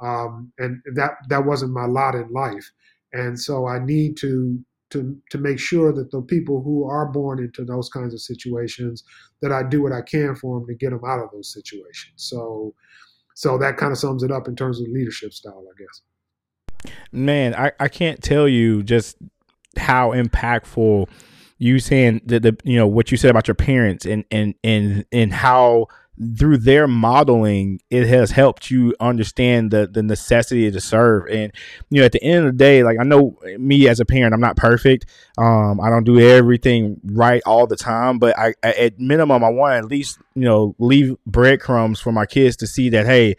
Um, 0.00 0.52
and 0.58 0.80
that 0.94 1.14
that 1.28 1.44
wasn't 1.44 1.72
my 1.72 1.86
lot 1.86 2.14
in 2.14 2.32
life. 2.32 2.70
And 3.12 3.38
so 3.38 3.66
i 3.66 3.78
need 3.78 4.16
to 4.18 4.58
to 4.90 5.16
to 5.30 5.38
make 5.38 5.58
sure 5.58 5.92
that 5.92 6.12
the 6.12 6.22
people 6.22 6.62
who 6.62 6.88
are 6.88 7.06
born 7.06 7.40
into 7.40 7.64
those 7.64 7.88
kinds 7.88 8.14
of 8.14 8.20
situations 8.20 9.02
that 9.40 9.50
i 9.50 9.62
do 9.62 9.82
what 9.82 9.92
i 9.92 10.00
can 10.00 10.34
for 10.36 10.58
them 10.58 10.66
to 10.68 10.74
get 10.74 10.90
them 10.90 11.04
out 11.04 11.20
of 11.20 11.30
those 11.32 11.52
situations. 11.52 12.14
So 12.16 12.74
so 13.34 13.58
that 13.58 13.76
kind 13.78 13.90
of 13.90 13.98
sums 13.98 14.22
it 14.22 14.30
up 14.30 14.46
in 14.46 14.54
terms 14.54 14.80
of 14.80 14.86
leadership 14.88 15.32
style 15.32 15.64
i 15.72 15.74
guess. 15.82 16.94
Man 17.10 17.54
i, 17.56 17.72
I 17.80 17.88
can't 17.88 18.22
tell 18.22 18.46
you 18.48 18.84
just 18.84 19.16
how 19.76 20.12
impactful 20.12 21.08
you 21.62 21.78
saying 21.78 22.20
that 22.26 22.42
the 22.42 22.56
you 22.64 22.76
know 22.76 22.88
what 22.88 23.12
you 23.12 23.16
said 23.16 23.30
about 23.30 23.46
your 23.46 23.54
parents 23.54 24.04
and 24.04 24.24
and 24.32 24.54
and 24.64 25.04
and 25.12 25.32
how 25.32 25.86
through 26.36 26.58
their 26.58 26.86
modeling, 26.88 27.80
it 27.88 28.06
has 28.06 28.32
helped 28.32 28.68
you 28.68 28.94
understand 28.98 29.70
the 29.70 29.86
the 29.86 30.02
necessity 30.02 30.70
to 30.70 30.80
serve. 30.80 31.28
And 31.28 31.52
you 31.88 32.00
know, 32.00 32.04
at 32.04 32.10
the 32.10 32.22
end 32.22 32.46
of 32.46 32.52
the 32.52 32.58
day, 32.58 32.82
like 32.82 32.98
I 32.98 33.04
know 33.04 33.38
me 33.58 33.88
as 33.88 34.00
a 34.00 34.04
parent, 34.04 34.34
I'm 34.34 34.40
not 34.40 34.56
perfect. 34.56 35.06
Um, 35.38 35.80
I 35.80 35.88
don't 35.88 36.04
do 36.04 36.18
everything 36.18 37.00
right 37.04 37.42
all 37.46 37.68
the 37.68 37.76
time, 37.76 38.18
but 38.18 38.36
I, 38.36 38.54
at 38.64 38.98
minimum, 38.98 39.44
I 39.44 39.50
want 39.50 39.74
to 39.74 39.78
at 39.78 39.84
least 39.84 40.18
you 40.34 40.44
know 40.44 40.74
leave 40.80 41.16
breadcrumbs 41.26 42.00
for 42.00 42.10
my 42.10 42.26
kids 42.26 42.56
to 42.56 42.66
see 42.66 42.88
that 42.90 43.06
hey, 43.06 43.36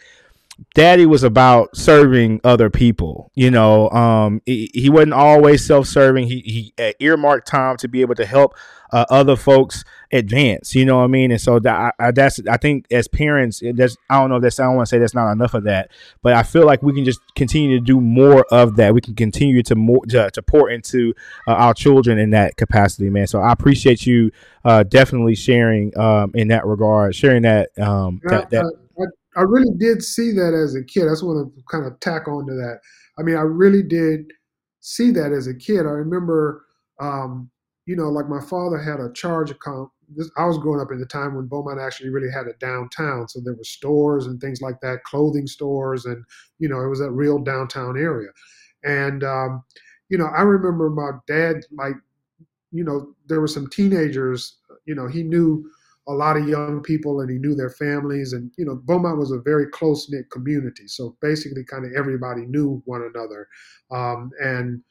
daddy 0.75 1.05
was 1.05 1.23
about 1.23 1.75
serving 1.75 2.39
other 2.43 2.69
people 2.69 3.31
you 3.33 3.49
know 3.49 3.89
um 3.89 4.41
he, 4.45 4.69
he 4.73 4.89
wasn't 4.89 5.13
always 5.13 5.65
self-serving. 5.65 6.27
He 6.27 6.39
he 6.41 6.83
uh, 6.83 6.91
earmarked 6.99 7.47
time 7.47 7.77
to 7.77 7.87
be 7.87 8.01
able 8.01 8.15
to 8.15 8.25
help 8.25 8.55
uh, 8.91 9.05
other 9.09 9.35
folks 9.35 9.83
advance 10.11 10.75
you 10.75 10.85
know 10.85 10.97
what 10.97 11.05
i 11.05 11.07
mean? 11.07 11.31
And 11.31 11.41
so 11.41 11.57
that 11.59 11.93
I, 11.99 12.07
I, 12.07 12.11
that's 12.11 12.39
i 12.47 12.57
think 12.57 12.85
as 12.91 13.07
parents 13.07 13.61
that's 13.73 13.97
i 14.09 14.19
don't 14.19 14.29
know 14.29 14.35
if 14.35 14.43
that's 14.43 14.59
i 14.59 14.65
don't 14.65 14.75
want 14.75 14.87
to 14.87 14.89
say 14.89 14.99
that's 14.99 15.15
not 15.15 15.31
enough 15.31 15.55
of 15.55 15.63
that 15.63 15.89
but 16.21 16.33
i 16.33 16.43
feel 16.43 16.65
like 16.65 16.83
we 16.83 16.93
can 16.93 17.03
just 17.03 17.19
continue 17.35 17.79
to 17.79 17.83
do 17.83 17.99
more 17.99 18.45
of 18.51 18.75
that. 18.75 18.93
We 18.93 19.01
can 19.01 19.15
continue 19.15 19.63
to 19.63 19.75
more 19.75 20.05
to, 20.09 20.29
to 20.29 20.41
pour 20.43 20.69
into 20.69 21.13
uh, 21.47 21.53
our 21.53 21.73
children 21.73 22.19
in 22.19 22.29
that 22.31 22.57
capacity 22.57 23.09
man. 23.09 23.27
So 23.27 23.39
i 23.39 23.51
appreciate 23.51 24.05
you 24.05 24.31
uh, 24.65 24.83
definitely 24.83 25.35
sharing 25.35 25.97
um, 25.97 26.31
in 26.35 26.49
that 26.49 26.65
regard 26.65 27.15
sharing 27.15 27.41
that 27.43 27.77
um, 27.79 28.21
that, 28.25 28.49
that 28.51 28.65
I 29.35 29.41
really 29.41 29.73
did 29.77 30.03
see 30.03 30.31
that 30.31 30.53
as 30.53 30.75
a 30.75 30.83
kid. 30.83 31.03
I 31.07 31.11
just 31.11 31.23
want 31.23 31.53
to 31.55 31.63
kind 31.69 31.85
of 31.85 31.99
tack 31.99 32.27
on 32.27 32.45
to 32.47 32.53
that. 32.53 32.79
I 33.17 33.23
mean, 33.23 33.35
I 33.35 33.41
really 33.41 33.83
did 33.83 34.31
see 34.79 35.11
that 35.11 35.31
as 35.31 35.47
a 35.47 35.53
kid. 35.53 35.81
I 35.81 35.91
remember, 35.91 36.65
um, 36.99 37.49
you 37.85 37.95
know, 37.95 38.09
like 38.09 38.29
my 38.29 38.41
father 38.41 38.77
had 38.77 38.99
a 38.99 39.11
charge 39.13 39.51
account. 39.51 39.89
This, 40.15 40.29
I 40.37 40.45
was 40.45 40.57
growing 40.57 40.81
up 40.81 40.91
at 40.91 40.99
the 40.99 41.05
time 41.05 41.35
when 41.35 41.47
Beaumont 41.47 41.79
actually 41.79 42.09
really 42.09 42.31
had 42.31 42.47
a 42.47 42.53
downtown, 42.59 43.27
so 43.27 43.39
there 43.43 43.55
were 43.55 43.63
stores 43.63 44.27
and 44.27 44.39
things 44.39 44.61
like 44.61 44.79
that, 44.81 45.03
clothing 45.03 45.47
stores, 45.47 46.05
and 46.05 46.23
you 46.59 46.69
know, 46.69 46.81
it 46.81 46.87
was 46.89 47.01
a 47.01 47.09
real 47.09 47.39
downtown 47.39 47.97
area. 47.97 48.29
And 48.83 49.23
um, 49.23 49.63
you 50.09 50.17
know, 50.17 50.27
I 50.27 50.41
remember 50.41 50.89
my 50.89 51.11
dad, 51.27 51.65
like, 51.71 51.95
you 52.71 52.83
know, 52.83 53.15
there 53.27 53.41
were 53.41 53.47
some 53.47 53.67
teenagers. 53.69 54.57
You 54.85 54.95
know, 54.95 55.07
he 55.07 55.23
knew 55.23 55.69
a 56.07 56.13
lot 56.13 56.35
of 56.35 56.47
young 56.47 56.81
people 56.81 57.21
and 57.21 57.29
he 57.29 57.37
knew 57.37 57.55
their 57.55 57.69
families. 57.69 58.33
And 58.33 58.51
you 58.57 58.65
know 58.65 58.75
beaumont 58.75 59.17
was 59.17 59.31
a 59.31 59.39
very 59.39 59.67
close 59.67 60.09
knit 60.09 60.29
community. 60.31 60.87
So 60.87 61.17
basically 61.21 61.63
kind 61.63 61.85
of 61.85 61.91
everybody 61.97 62.45
knew 62.45 62.81
one 62.85 63.09
another. 63.13 63.47
Um, 63.91 64.31
and 64.41 64.81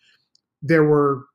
there 0.63 0.85
were 0.85 1.27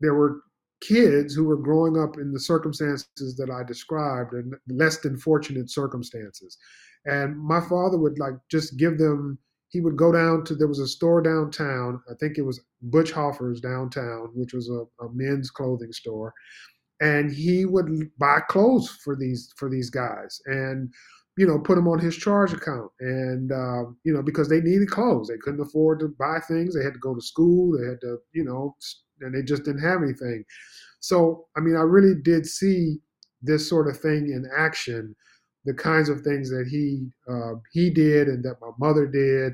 there 0.00 0.14
were 0.14 0.42
kids 0.80 1.34
who 1.34 1.44
were 1.44 1.56
growing 1.56 1.98
up 1.98 2.18
in 2.18 2.32
the 2.32 2.38
circumstances 2.38 3.34
that 3.36 3.50
i 3.50 3.64
described 3.64 4.32
and 4.32 4.54
less 4.68 4.98
than 4.98 5.18
fortunate 5.18 5.70
circumstances. 5.70 6.56
And 7.04 7.36
my 7.36 7.60
father 7.60 7.98
would 7.98 8.18
like 8.18 8.34
just 8.50 8.76
give 8.76 8.98
them 8.98 9.38
he 9.70 9.80
would 9.80 9.96
go 9.96 10.12
down 10.12 10.44
to 10.44 10.54
there 10.54 10.66
was 10.68 10.78
a 10.78 10.88
store 10.88 11.20
downtown. 11.20 12.00
I 12.10 12.14
think 12.14 12.38
it 12.38 12.42
was 12.42 12.60
butch 12.82 13.10
hoffer's 13.10 13.60
downtown 13.60 14.30
which 14.34 14.54
was 14.54 14.68
a, 14.70 14.84
a 15.04 15.12
men's 15.12 15.50
clothing 15.50 15.92
store 15.92 16.32
and 17.00 17.30
he 17.32 17.64
would 17.64 17.88
buy 18.18 18.40
clothes 18.48 18.88
for 19.04 19.16
these 19.16 19.52
for 19.56 19.70
these 19.70 19.90
guys 19.90 20.40
and 20.46 20.92
you 21.36 21.46
know 21.46 21.58
put 21.58 21.76
them 21.76 21.86
on 21.88 21.98
his 21.98 22.16
charge 22.16 22.52
account 22.52 22.90
and 23.00 23.52
uh, 23.52 23.84
you 24.04 24.12
know 24.12 24.22
because 24.22 24.48
they 24.48 24.60
needed 24.60 24.90
clothes. 24.90 25.28
They 25.28 25.38
couldn't 25.40 25.60
afford 25.60 26.00
to 26.00 26.14
buy 26.18 26.40
things. 26.46 26.74
They 26.74 26.82
had 26.84 26.94
to 26.94 26.98
go 27.00 27.14
to 27.14 27.20
school. 27.20 27.78
They 27.78 27.86
had 27.88 28.00
to 28.02 28.18
you 28.32 28.44
know 28.44 28.74
and 29.20 29.34
they 29.34 29.42
just 29.42 29.64
didn't 29.64 29.82
have 29.82 30.02
anything. 30.02 30.44
So 31.00 31.46
i 31.56 31.60
mean 31.60 31.76
i 31.76 31.80
really 31.80 32.14
did 32.22 32.46
see 32.46 32.98
this 33.42 33.68
sort 33.68 33.88
of 33.88 33.98
thing 33.98 34.30
in 34.32 34.48
action 34.56 35.14
the 35.64 35.74
kinds 35.74 36.08
of 36.08 36.22
things 36.22 36.50
that 36.50 36.66
he 36.70 37.06
uh, 37.30 37.54
he 37.72 37.90
did 37.90 38.28
and 38.28 38.42
that 38.44 38.56
my 38.60 38.70
mother 38.78 39.06
did 39.06 39.52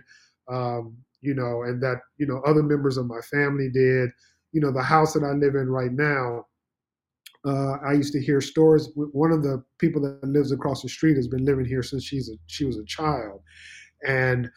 um, 0.50 0.96
you 1.20 1.34
know 1.34 1.62
and 1.62 1.82
that 1.82 1.98
you 2.18 2.26
know 2.26 2.40
other 2.46 2.62
members 2.62 2.96
of 2.96 3.06
my 3.06 3.20
family 3.30 3.68
did. 3.72 4.10
You 4.52 4.60
know 4.60 4.70
the 4.72 4.82
house 4.82 5.12
that 5.14 5.24
i 5.24 5.32
live 5.32 5.56
in 5.56 5.68
right 5.68 5.92
now 5.92 6.46
uh, 7.44 7.78
I 7.86 7.92
used 7.92 8.12
to 8.14 8.22
hear 8.22 8.40
stories. 8.40 8.88
One 8.94 9.32
of 9.32 9.42
the 9.42 9.62
people 9.78 10.00
that 10.02 10.26
lives 10.26 10.52
across 10.52 10.82
the 10.82 10.88
street 10.88 11.16
has 11.16 11.28
been 11.28 11.44
living 11.44 11.64
here 11.64 11.82
since 11.82 12.04
she's 12.04 12.28
a, 12.28 12.34
she 12.46 12.64
was 12.64 12.78
a 12.78 12.84
child, 12.84 13.40
and 14.06 14.50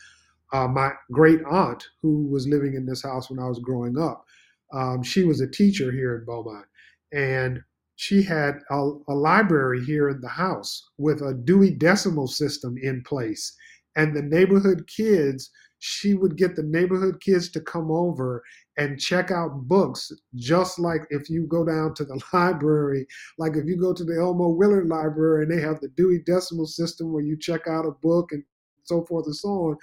uh, 0.54 0.67
my 0.67 0.91
great 1.12 1.41
aunt, 1.50 1.84
who 2.02 2.28
was 2.28 2.47
living 2.47 2.76
in 2.76 2.86
this 2.86 3.04
house 3.04 3.30
when 3.30 3.39
I 3.39 3.47
was 3.47 3.60
growing 3.60 3.97
up, 3.97 4.26
um, 4.73 5.04
she 5.04 5.23
was 5.23 5.41
a 5.41 5.50
teacher 5.50 5.91
here 5.91 6.17
in 6.17 6.26
Beaumont, 6.26 6.65
and 7.12 7.62
she 7.95 8.21
had 8.21 8.60
a, 8.69 8.91
a 9.10 9.13
library 9.13 9.84
here 9.84 10.10
in 10.10 10.21
the 10.21 10.30
house 10.30 10.89
with 10.97 11.21
a 11.21 11.34
Dewey 11.34 11.71
Decimal 11.71 12.28
System 12.28 12.78
in 12.82 13.04
place, 13.04 13.56
and 13.95 14.15
the 14.15 14.21
neighborhood 14.21 14.88
kids 14.88 15.50
she 15.80 16.13
would 16.13 16.38
get 16.38 16.56
the 16.56 16.63
neighborhood 16.63 17.21
kids 17.21 17.50
to 17.52 17.62
come 17.62 17.91
over 17.91 18.43
and 18.78 19.00
check 19.00 19.32
out 19.32 19.68
books 19.68 20.12
just 20.36 20.80
like 20.80 21.02
if 21.10 21.30
you 21.30 21.48
go 21.48 21.66
down 21.66 21.94
to 21.94 22.06
the 22.06 22.22
library 22.34 23.06
like 23.38 23.56
if 23.56 23.66
you 23.66 23.78
go 23.78 23.94
to 23.94 24.04
the 24.04 24.16
elmo 24.16 24.50
willard 24.50 24.88
library 24.88 25.44
and 25.44 25.52
they 25.52 25.62
have 25.62 25.80
the 25.82 25.90
dewey 25.90 26.20
decimal 26.26 26.66
system 26.66 27.12
where 27.12 27.24
you 27.24 27.38
check 27.38 27.68
out 27.68 27.86
a 27.86 27.92
book 28.02 28.32
and 28.32 28.44
so 28.84 29.04
forth 29.06 29.26
and 29.26 29.36
so 29.36 29.50
on 29.50 29.78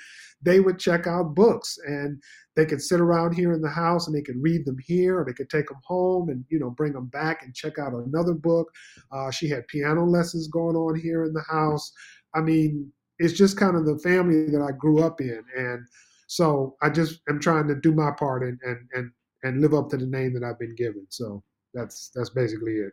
they 0.45 0.61
would 0.61 0.79
check 0.79 1.07
out 1.07 1.35
books. 1.35 1.79
And 1.87 2.23
they 2.55 2.67
could 2.67 2.81
sit 2.81 3.01
around 3.01 3.35
here 3.35 3.53
in 3.53 3.61
the 3.61 3.69
house 3.69 4.07
and 4.07 4.15
they 4.15 4.23
could 4.23 4.41
read 4.41 4.65
them 4.65 4.77
here 4.85 5.19
or 5.19 5.25
they 5.25 5.33
could 5.33 5.51
take 5.51 5.67
them 5.67 5.81
home 5.85 6.29
and 6.29 6.45
you 6.51 6.59
know 6.59 6.71
bring 6.71 6.93
them 6.93 7.07
back 7.07 7.43
and 7.43 7.55
check 7.55 7.79
out 7.79 7.93
another 7.93 8.35
book. 8.35 8.71
Uh, 9.11 9.31
she 9.31 9.49
had 9.49 9.67
piano 9.69 10.05
lessons 10.05 10.49
going 10.49 10.77
on 10.77 10.99
here 10.99 11.25
in 11.25 11.33
the 11.33 11.45
house. 11.49 11.93
I 12.35 12.41
mean 12.41 12.93
it's 13.19 13.35
just 13.35 13.57
kind 13.57 13.77
of 13.77 13.87
the 13.87 13.99
family 13.99 14.51
that 14.51 14.61
I 14.61 14.73
grew 14.77 15.03
up 15.03 15.21
in, 15.21 15.43
and 15.57 15.87
so 16.27 16.77
I 16.83 16.91
just 16.91 17.21
am 17.29 17.41
trying 17.41 17.69
to 17.69 17.75
do 17.75 17.93
my 17.93 18.11
part 18.19 18.43
and 18.43 18.59
and 18.63 18.79
and 18.95 19.11
and 19.43 19.61
live 19.61 19.75
up 19.75 19.91
to 19.91 19.97
the 19.97 20.07
name 20.07 20.35
that 20.35 20.45
I've 20.45 20.59
been 20.59 20.75
given. 20.77 21.07
So 21.11 21.43
that's 21.75 22.11
that's 22.15 22.31
basically 22.31 22.75
it 22.75 22.93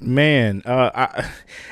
man 0.00 0.62
uh, 0.64 0.90
I, 0.94 1.30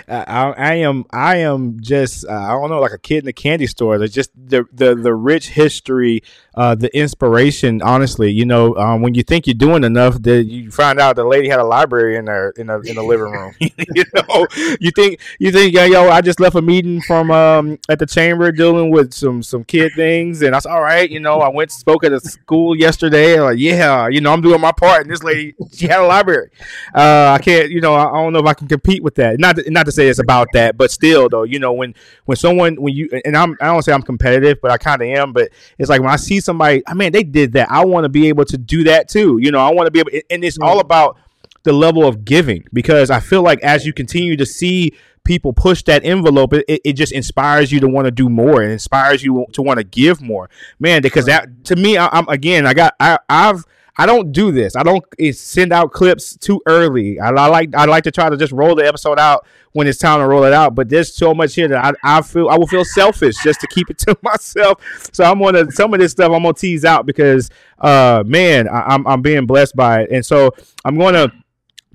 I, 0.09 0.53
I 0.53 0.75
am 0.75 1.05
i 1.13 1.37
am 1.37 1.81
just 1.81 2.27
uh, 2.27 2.33
i 2.33 2.51
don't 2.51 2.71
know 2.71 2.81
like 2.81 2.93
a 2.93 2.99
kid 2.99 3.25
in 3.25 3.29
a 3.29 3.33
candy 3.33 3.67
store. 3.67 4.03
It's 4.03 4.15
just 4.15 4.31
the 4.35 4.67
the 4.73 4.95
the 4.95 5.15
rich 5.15 5.51
history 5.51 6.23
uh, 6.55 6.75
the 6.75 6.95
inspiration 6.97 7.83
honestly. 7.83 8.31
You 8.33 8.47
know 8.47 8.77
um, 8.77 9.03
when 9.03 9.15
you 9.15 9.23
think 9.23 9.47
you're 9.47 9.55
doing 9.55 9.85
enough 9.85 10.21
that 10.23 10.45
you 10.45 10.71
find 10.71 10.99
out 10.99 11.17
the 11.17 11.25
lady 11.25 11.49
had 11.49 11.61
a 11.61 11.65
library 11.65 12.17
in 12.17 12.25
there 12.25 12.51
in 12.51 12.71
a 12.71 12.81
in 12.81 12.97
the 12.97 13.03
living 13.03 13.31
room. 13.31 13.55
You 13.95 14.05
know 14.15 14.47
you 14.81 14.91
think 14.91 15.21
you 15.39 15.51
think 15.53 15.75
yo, 15.75 15.85
yo 15.85 16.09
i 16.11 16.21
just 16.21 16.41
left 16.41 16.55
a 16.55 16.61
meeting 16.61 17.01
from 17.01 17.31
um 17.31 17.79
at 17.89 17.99
the 17.99 18.05
chamber 18.07 18.51
dealing 18.53 18.91
with 18.91 19.15
some 19.15 19.43
some 19.43 19.65
kid 19.65 19.93
things 19.95 20.43
and 20.43 20.55
i 20.55 20.59
said 20.59 20.71
all 20.71 20.83
right 20.83 21.09
you 21.11 21.21
know 21.21 21.41
i 21.41 21.49
went 21.49 21.71
spoke 21.71 22.05
at 22.05 22.13
a 22.13 22.21
school 22.21 22.77
yesterday 22.77 23.41
like 23.41 23.59
yeah 23.59 24.09
you 24.09 24.21
know 24.21 24.33
i'm 24.33 24.43
doing 24.43 24.61
my 24.61 24.73
part 24.73 25.03
and 25.03 25.11
this 25.11 25.23
lady 25.23 25.55
she 25.73 25.87
had 25.87 26.01
a 26.01 26.07
library. 26.07 26.51
Uh, 26.95 27.33
i 27.35 27.39
can't 27.43 27.71
you 27.71 27.81
know 27.81 27.95
I, 27.95 28.05
I 28.17 28.23
don't 28.23 28.33
know 28.33 28.39
if 28.39 28.47
I 28.47 28.55
can 28.55 28.69
compete 28.69 29.03
with 29.03 29.15
that. 29.17 29.39
Not 29.39 29.57
to, 29.57 29.71
not 29.71 29.87
to 29.87 29.93
say 29.93 30.09
it's 30.09 30.19
about 30.19 30.49
that, 30.55 30.77
but 30.77 30.91
still 30.91 31.29
though, 31.29 31.43
you 31.43 31.59
know, 31.59 31.73
when 31.73 31.95
when 32.25 32.37
someone 32.37 32.77
when 32.77 32.95
you 32.95 33.09
and 33.25 33.37
I'm 33.37 33.57
I 33.61 33.67
don't 33.67 33.83
say 33.83 33.93
I'm 33.93 34.03
competitive, 34.03 34.59
but 34.63 34.71
I 34.71 34.79
kind 34.79 35.03
of 35.03 35.09
am. 35.09 35.33
But 35.33 35.51
it's 35.79 35.91
like 35.91 36.01
when 36.01 36.11
I 36.11 36.17
see 36.17 36.41
somebody, 36.41 36.83
ah, 36.87 36.93
I 36.93 36.95
mean, 36.95 37.13
they 37.13 37.23
did 37.23 37.53
that. 37.53 37.71
I 37.71 37.85
want 37.85 38.05
to 38.05 38.09
be 38.09 38.29
able 38.29 38.45
to 38.47 38.59
do 38.59 38.85
that 38.85 39.09
too. 39.09 39.39
You 39.39 39.51
know, 39.51 39.61
I 39.61 39.73
want 39.73 39.87
to 39.87 39.91
be 39.91 40.01
able, 40.01 40.11
and 40.31 40.45
it's 40.45 40.59
all 40.59 40.79
mm. 40.79 40.83
about 40.83 41.19
the 41.65 41.73
level 41.73 42.07
of 42.07 42.25
giving 42.25 42.65
because 42.73 43.11
I 43.11 43.21
feel 43.21 43.43
like 43.43 43.63
as 43.63 43.85
you 43.85 43.93
continue 43.93 44.37
to 44.37 44.47
see 44.47 44.93
people 45.25 45.53
push 45.53 45.83
that 45.83 46.05
envelope, 46.05 46.55
it, 46.55 46.65
it 46.69 46.93
just 46.95 47.13
inspires 47.13 47.73
you 47.73 47.81
to 47.81 47.89
want 47.89 48.07
to 48.07 48.13
do 48.13 48.31
more. 48.31 48.63
It 48.63 48.71
inspires 48.71 49.23
you 49.23 49.45
to 49.53 49.63
want 49.63 49.79
to 49.79 49.85
give 49.85 50.23
more, 50.23 50.49
man. 50.79 51.03
Because 51.03 51.27
that 51.27 51.65
to 51.65 51.77
me, 51.77 51.99
I, 51.99 52.09
am 52.17 52.29
again, 52.29 52.67
I 52.67 52.73
got 52.73 52.95
I, 52.99 53.19
I've 53.29 53.65
I 53.99 54.07
don't 54.07 54.33
do 54.33 54.53
this. 54.53 54.77
I 54.77 54.83
don't 54.83 55.05
send 55.33 55.73
out 55.73 55.93
clips 55.93 56.37
too 56.37 56.61
early. 56.67 57.19
I, 57.19 57.31
I, 57.31 57.47
like 57.49 57.75
I 57.75 57.87
like 57.87 58.05
to 58.05 58.11
try 58.11 58.29
to 58.29 58.37
just 58.37 58.53
roll 58.53 58.75
the 58.75 58.87
episode 58.87 59.19
out 59.19 59.47
when 59.73 59.87
it's 59.87 59.99
time 59.99 60.21
to 60.21 60.27
roll 60.27 60.45
it 60.45 60.53
out. 60.53 60.75
But 60.75 60.89
there's 60.89 61.15
so 61.15 61.33
much 61.35 61.55
here 61.55 61.69
that 61.69 61.97
I, 62.03 62.19
I 62.19 62.23
feel 62.23 62.49
I 62.49 62.57
will 62.57 62.67
feel 62.67 62.85
selfish 62.85 63.37
just 63.43 63.61
to 63.61 63.67
keep 63.69 63.89
it 63.91 63.99
to 64.01 64.17
myself. 64.23 64.83
So 65.13 65.25
I'm 65.25 65.41
gonna 65.41 65.71
some 65.71 65.95
of 65.95 66.01
this 66.01 66.13
stuff 66.13 66.33
I'm 66.33 66.43
gonna 66.43 66.55
tease 66.55 66.85
out 66.85 67.07
because 67.07 67.51
uh 67.79 68.23
man 68.27 68.69
I, 68.69 68.95
am 68.95 69.07
I'm, 69.07 69.07
I'm 69.07 69.23
being 69.23 69.47
blessed 69.47 69.77
by 69.77 70.03
it, 70.03 70.11
and 70.11 70.25
so 70.25 70.55
I'm 70.85 70.99
gonna 70.99 71.33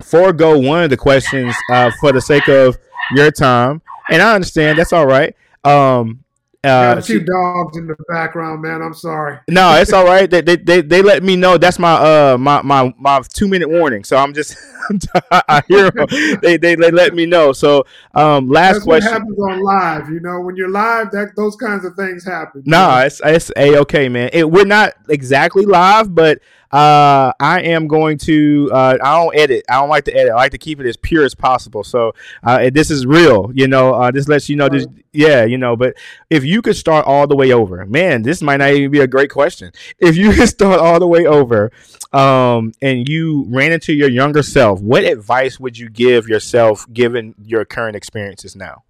forego 0.00 0.58
one 0.58 0.84
of 0.84 0.90
the 0.90 0.96
questions 0.96 1.54
uh, 1.70 1.90
for 2.00 2.12
the 2.12 2.20
sake 2.20 2.48
of 2.48 2.76
your 3.14 3.30
time, 3.30 3.80
and 4.10 4.20
I 4.20 4.34
understand 4.34 4.78
that's 4.78 4.92
all 4.92 5.06
right. 5.06 5.36
Um, 5.64 6.24
Uh, 6.64 7.00
few 7.00 7.18
she, 7.18 7.24
dogs 7.24 7.76
in 7.76 7.88
the 7.88 7.96
background, 8.08 8.62
man. 8.62 8.82
I'm 8.82 8.94
sorry. 8.94 9.38
No, 9.48 9.74
it's 9.74 9.92
all 9.92 10.04
right. 10.04 10.30
They, 10.30 10.40
they 10.40 10.56
they 10.56 10.80
they 10.80 11.02
let 11.02 11.22
me 11.22 11.34
know 11.36 11.58
that's 11.58 11.78
my 11.78 11.94
uh 11.94 12.36
my 12.38 12.62
my 12.62 12.94
my 12.98 13.20
two 13.34 13.48
minute 13.48 13.68
warning. 13.68 14.04
So 14.04 14.16
I'm 14.16 14.32
just 14.32 14.56
I 15.30 15.62
hear 15.68 15.90
them. 15.90 16.06
they, 16.40 16.56
they 16.56 16.74
they 16.74 16.90
let 16.90 17.14
me 17.14 17.26
know. 17.26 17.52
So 17.52 17.84
um 18.14 18.48
last 18.48 18.74
that's 18.74 18.84
question. 18.84 19.12
What 19.12 19.20
happens 19.20 19.38
on 19.38 19.62
live, 19.62 20.10
you 20.10 20.20
know, 20.20 20.40
when 20.40 20.56
you're 20.56 20.70
live, 20.70 21.10
that 21.10 21.34
those 21.36 21.56
kinds 21.56 21.84
of 21.84 21.94
things 21.96 22.24
happen. 22.24 22.62
No, 22.64 22.78
nah, 22.78 23.00
it's 23.00 23.20
it's 23.24 23.50
a 23.56 23.78
okay, 23.78 24.08
man. 24.08 24.30
It, 24.32 24.50
we're 24.50 24.64
not 24.64 24.94
exactly 25.08 25.66
live, 25.66 26.14
but 26.14 26.40
uh, 26.72 27.32
I 27.38 27.60
am 27.60 27.86
going 27.86 28.16
to. 28.18 28.70
Uh, 28.72 28.96
I 29.02 29.16
don't 29.16 29.36
edit. 29.36 29.64
I 29.68 29.74
don't 29.74 29.90
like 29.90 30.04
to 30.06 30.16
edit. 30.16 30.32
I 30.32 30.36
like 30.36 30.52
to 30.52 30.58
keep 30.58 30.80
it 30.80 30.86
as 30.86 30.96
pure 30.96 31.24
as 31.24 31.34
possible. 31.34 31.84
So 31.84 32.14
uh, 32.42 32.70
this 32.72 32.90
is 32.90 33.04
real. 33.04 33.50
You 33.52 33.68
know, 33.68 33.94
uh, 33.94 34.10
this 34.10 34.26
lets 34.26 34.48
you 34.48 34.56
know. 34.56 34.70
This, 34.70 34.86
yeah, 35.12 35.44
you 35.44 35.58
know. 35.58 35.76
But 35.76 35.96
if 36.30 36.44
you 36.44 36.62
could 36.62 36.76
start 36.76 37.06
all 37.06 37.26
the 37.26 37.36
way 37.36 37.52
over, 37.52 37.84
man, 37.84 38.22
this 38.22 38.40
might 38.40 38.56
not 38.56 38.70
even 38.70 38.90
be 38.90 39.00
a 39.00 39.06
great 39.06 39.30
question. 39.30 39.72
If 39.98 40.16
you 40.16 40.32
could 40.34 40.48
start 40.48 40.80
all 40.80 40.98
the 40.98 41.06
way 41.06 41.26
over, 41.26 41.70
um, 42.14 42.72
and 42.80 43.06
you 43.06 43.44
ran 43.48 43.72
into 43.72 43.92
your 43.92 44.08
younger 44.08 44.42
self, 44.42 44.80
what 44.80 45.04
advice 45.04 45.60
would 45.60 45.76
you 45.76 45.90
give 45.90 46.26
yourself 46.26 46.90
given 46.90 47.34
your 47.44 47.66
current 47.66 47.96
experiences 47.96 48.56
now? 48.56 48.82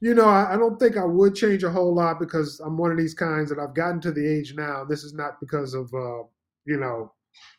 You 0.00 0.14
know, 0.14 0.26
I, 0.26 0.54
I, 0.54 0.56
don't 0.56 0.78
think 0.78 0.96
I 0.96 1.04
would 1.04 1.34
change 1.34 1.64
a 1.64 1.70
whole 1.70 1.92
lot 1.92 2.20
because 2.20 2.60
I'm 2.60 2.78
one 2.78 2.92
of 2.92 2.96
these 2.98 3.14
kinds 3.14 3.50
that 3.50 3.58
I've 3.58 3.74
gotten 3.74 4.00
to 4.02 4.12
the 4.12 4.24
age 4.24 4.54
now. 4.54 4.84
This 4.84 5.02
is 5.02 5.12
not 5.12 5.40
because 5.40 5.74
of 5.74 5.92
uh, 5.92 6.22
you 6.68 6.78
know, 6.78 7.12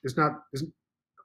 it's 0.04 0.16
not, 0.16 0.32
it's, 0.54 0.64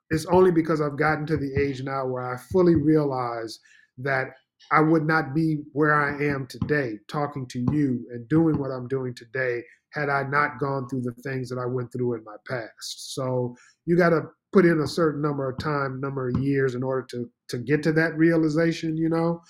it's 0.09 0.25
only 0.25 0.51
because 0.51 0.81
I've 0.81 0.97
gotten 0.97 1.25
to 1.27 1.37
the 1.37 1.53
age 1.59 1.81
now 1.83 2.05
where 2.05 2.33
I 2.33 2.37
fully 2.51 2.75
realize 2.75 3.59
that 3.99 4.27
I 4.71 4.81
would 4.81 5.05
not 5.05 5.33
be 5.33 5.59
where 5.73 5.93
I 5.93 6.23
am 6.23 6.47
today, 6.47 6.97
talking 7.07 7.45
to 7.47 7.59
you 7.71 8.05
and 8.11 8.27
doing 8.27 8.57
what 8.57 8.71
I'm 8.71 8.87
doing 8.87 9.13
today, 9.13 9.61
had 9.93 10.09
I 10.09 10.23
not 10.23 10.59
gone 10.59 10.87
through 10.89 11.03
the 11.03 11.13
things 11.23 11.49
that 11.49 11.59
I 11.59 11.65
went 11.65 11.91
through 11.93 12.15
in 12.15 12.23
my 12.23 12.35
past. 12.47 13.13
So 13.15 13.55
you 13.85 13.95
got 13.95 14.09
to 14.09 14.23
put 14.53 14.65
in 14.65 14.81
a 14.81 14.87
certain 14.87 15.21
number 15.21 15.49
of 15.49 15.57
time, 15.59 15.99
number 15.99 16.29
of 16.29 16.37
years 16.41 16.75
in 16.75 16.83
order 16.83 17.05
to 17.11 17.29
to 17.49 17.57
get 17.59 17.83
to 17.83 17.91
that 17.93 18.17
realization, 18.17 18.97
you 18.97 19.09
know. 19.09 19.41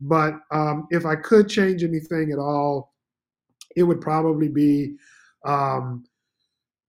But 0.00 0.34
um, 0.50 0.86
if 0.90 1.06
I 1.06 1.16
could 1.16 1.48
change 1.48 1.84
anything 1.84 2.32
at 2.32 2.38
all, 2.38 2.92
it 3.76 3.84
would 3.84 4.00
probably 4.00 4.48
be, 4.48 4.96
um, 5.46 6.04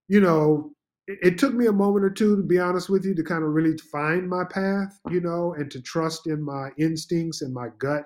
you 0.07 0.21
know, 0.21 0.74
it 1.07 1.37
took 1.37 1.53
me 1.53 1.67
a 1.67 1.71
moment 1.71 2.03
or 2.05 2.09
two 2.09 2.35
to 2.35 2.43
be 2.43 2.59
honest 2.59 2.89
with 2.89 3.05
you 3.05 3.13
to 3.13 3.23
kind 3.23 3.43
of 3.43 3.51
really 3.51 3.77
find 3.91 4.27
my 4.27 4.43
path 4.43 4.99
you 5.09 5.21
know 5.21 5.53
and 5.57 5.69
to 5.71 5.81
trust 5.81 6.27
in 6.27 6.41
my 6.41 6.69
instincts 6.79 7.41
and 7.41 7.53
my 7.53 7.67
gut. 7.77 8.03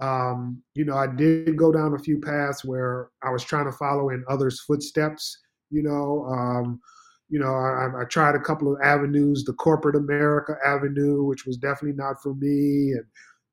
Um, 0.00 0.62
you 0.74 0.84
know 0.84 0.96
i 0.96 1.06
did 1.06 1.56
go 1.56 1.70
down 1.70 1.94
a 1.94 1.98
few 1.98 2.18
paths 2.18 2.64
where 2.64 3.10
i 3.22 3.30
was 3.30 3.44
trying 3.44 3.66
to 3.66 3.72
follow 3.72 4.08
in 4.08 4.24
others 4.28 4.60
footsteps 4.60 5.38
you 5.70 5.82
know 5.82 6.24
um, 6.24 6.80
you 7.28 7.38
know 7.38 7.54
I, 7.54 8.00
I, 8.00 8.04
tried 8.04 8.34
a 8.34 8.40
couple 8.40 8.72
of 8.72 8.80
avenues 8.82 9.44
the 9.44 9.52
corporate 9.52 9.94
america 9.94 10.56
avenue 10.64 11.24
which 11.24 11.46
was 11.46 11.56
definitely 11.56 11.96
not 11.96 12.22
for 12.22 12.34
me 12.34 12.92
and 12.92 13.04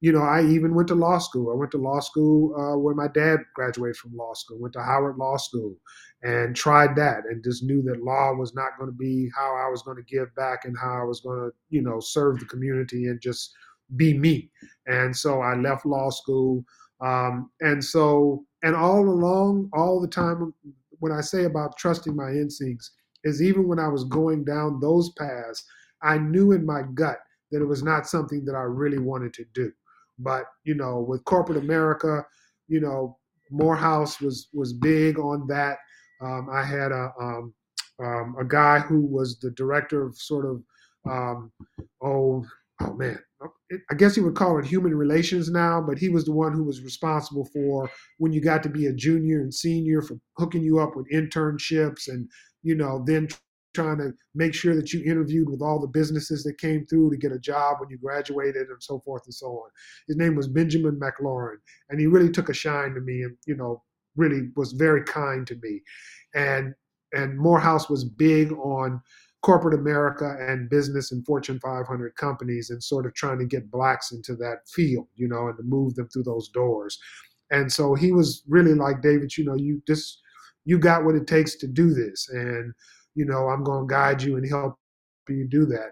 you 0.01 0.13
know, 0.13 0.21
I 0.21 0.45
even 0.45 0.75
went 0.75 0.88
to 0.89 0.95
law 0.95 1.17
school. 1.17 1.51
I 1.51 1.55
went 1.55 1.71
to 1.71 1.77
law 1.77 1.99
school 1.99 2.55
uh, 2.55 2.77
where 2.77 2.95
my 2.95 3.07
dad 3.09 3.39
graduated 3.53 3.97
from 3.97 4.15
law 4.15 4.33
school. 4.33 4.59
Went 4.59 4.73
to 4.73 4.81
Howard 4.83 5.17
Law 5.17 5.35
School 5.35 5.75
and 6.23 6.55
tried 6.55 6.95
that, 6.95 7.23
and 7.29 7.43
just 7.43 7.63
knew 7.63 7.81
that 7.83 8.03
law 8.03 8.33
was 8.33 8.53
not 8.55 8.77
going 8.77 8.89
to 8.89 8.95
be 8.95 9.29
how 9.35 9.55
I 9.55 9.69
was 9.69 9.81
going 9.81 9.97
to 9.97 10.03
give 10.03 10.33
back 10.35 10.63
and 10.63 10.77
how 10.77 11.01
I 11.01 11.03
was 11.03 11.19
going 11.19 11.39
to, 11.39 11.55
you 11.69 11.81
know, 11.81 11.99
serve 11.99 12.39
the 12.39 12.45
community 12.45 13.07
and 13.07 13.19
just 13.19 13.51
be 13.97 14.17
me. 14.17 14.49
And 14.88 15.15
so 15.15 15.41
I 15.41 15.55
left 15.55 15.85
law 15.85 16.09
school. 16.09 16.63
Um, 17.01 17.49
and 17.62 17.83
so, 17.83 18.45
and 18.63 18.75
all 18.75 19.01
along, 19.01 19.69
all 19.73 19.99
the 19.99 20.07
time, 20.07 20.53
when 20.99 21.12
I 21.12 21.21
say 21.21 21.43
about 21.43 21.77
trusting 21.77 22.15
my 22.15 22.29
instincts, 22.29 22.91
is 23.25 23.41
even 23.41 23.67
when 23.67 23.79
I 23.79 23.88
was 23.89 24.05
going 24.05 24.45
down 24.45 24.79
those 24.79 25.12
paths, 25.17 25.65
I 26.01 26.17
knew 26.17 26.53
in 26.53 26.65
my 26.65 26.83
gut 26.93 27.17
that 27.51 27.62
it 27.62 27.65
was 27.65 27.83
not 27.83 28.07
something 28.07 28.45
that 28.45 28.55
I 28.55 28.62
really 28.62 28.99
wanted 28.99 29.33
to 29.33 29.45
do. 29.53 29.71
But 30.19 30.45
you 30.63 30.75
know, 30.75 30.99
with 30.99 31.23
corporate 31.25 31.58
America, 31.58 32.25
you 32.67 32.79
know, 32.79 33.17
Morehouse 33.51 34.19
was 34.21 34.49
was 34.53 34.73
big 34.73 35.19
on 35.19 35.47
that. 35.47 35.77
Um, 36.21 36.49
I 36.51 36.63
had 36.63 36.91
a 36.91 37.12
um, 37.19 37.53
um, 38.03 38.36
a 38.39 38.45
guy 38.45 38.79
who 38.79 39.01
was 39.01 39.39
the 39.39 39.51
director 39.51 40.05
of 40.05 40.15
sort 40.17 40.45
of 40.45 40.63
um, 41.10 41.51
oh 42.01 42.45
oh 42.82 42.93
man 42.93 43.19
I 43.89 43.95
guess 43.95 44.17
you 44.17 44.23
would 44.23 44.36
call 44.36 44.58
it 44.58 44.65
human 44.65 44.95
relations 44.95 45.49
now, 45.49 45.82
but 45.82 45.97
he 45.97 46.10
was 46.10 46.25
the 46.25 46.32
one 46.32 46.53
who 46.53 46.63
was 46.63 46.82
responsible 46.82 47.45
for 47.53 47.89
when 48.17 48.34
you 48.34 48.41
got 48.41 48.63
to 48.63 48.69
be 48.69 48.88
a 48.88 48.93
junior 48.93 49.41
and 49.41 49.53
senior 49.53 50.01
for 50.01 50.17
hooking 50.38 50.63
you 50.63 50.79
up 50.79 50.95
with 50.95 51.10
internships 51.12 52.08
and 52.08 52.27
you 52.63 52.75
know 52.75 53.03
then 53.05 53.27
trying 53.80 53.98
to 53.98 54.12
make 54.36 54.54
sure 54.54 54.76
that 54.76 54.92
you 54.92 55.02
interviewed 55.04 55.50
with 55.50 55.62
all 55.62 55.80
the 55.80 55.88
businesses 55.88 56.44
that 56.44 56.58
came 56.58 56.86
through 56.86 57.10
to 57.10 57.18
get 57.18 57.32
a 57.32 57.39
job 57.39 57.78
when 57.80 57.89
you 57.89 57.98
graduated 57.98 58.68
and 58.68 58.84
so 58.84 59.00
forth 59.06 59.24
and 59.26 59.34
so 59.34 59.48
on. 59.48 59.70
His 60.08 60.18
name 60.18 60.36
was 60.36 60.50
Benjamin 60.50 61.00
McLaurin, 61.00 61.58
and 61.89 62.00
he 62.00 62.08
really 62.08 62.30
took 62.30 62.50
a 62.50 62.54
shine 62.54 62.94
to 62.94 63.00
me 63.00 63.24
and, 63.24 63.38
you 63.48 63.56
know, 63.56 63.82
really 64.18 64.50
was 64.58 64.74
very 64.74 65.04
kind 65.04 65.48
to 65.48 65.56
me. 65.62 65.82
And 66.36 66.74
and 67.13 67.39
Morehouse 67.39 67.89
was 67.89 68.04
big 68.04 68.52
on 68.52 69.02
corporate 69.42 69.80
America 69.80 70.36
and 70.39 70.70
business 70.70 71.12
and 71.12 71.26
Fortune 71.26 71.60
500 71.60 72.15
companies 72.18 72.70
and 72.70 72.84
sort 72.84 73.06
of 73.06 73.15
trying 73.15 73.39
to 73.39 73.46
get 73.46 73.72
blacks 73.72 74.12
into 74.12 74.36
that 74.36 74.68
field, 74.68 75.08
you 75.15 75.28
know, 75.28 75.48
and 75.48 75.58
to 75.58 75.63
move 75.63 75.96
them 75.96 76.08
through 76.10 76.24
those 76.24 76.50
doors. 76.50 77.00
And 77.50 77.72
so 77.72 77.96
he 77.96 78.12
was 78.12 78.44
really 78.48 78.76
like, 78.76 79.02
David, 79.02 79.36
you 79.36 79.46
know, 79.46 79.56
you 79.56 79.82
just, 79.88 80.20
you 80.65 80.78
got 80.78 81.04
what 81.04 81.15
it 81.15 81.26
takes 81.26 81.56
to 81.56 81.68
do 81.68 81.94
this. 81.94 82.30
And, 82.30 82.74
you 83.19 83.25
know, 83.25 83.49
I'm 83.49 83.65
going 83.65 83.86
to 83.86 83.93
guide 83.93 84.23
you 84.23 84.38
and 84.38 84.47
help 84.47 84.75
you 85.27 85.45
do 85.45 85.65
that. 85.65 85.91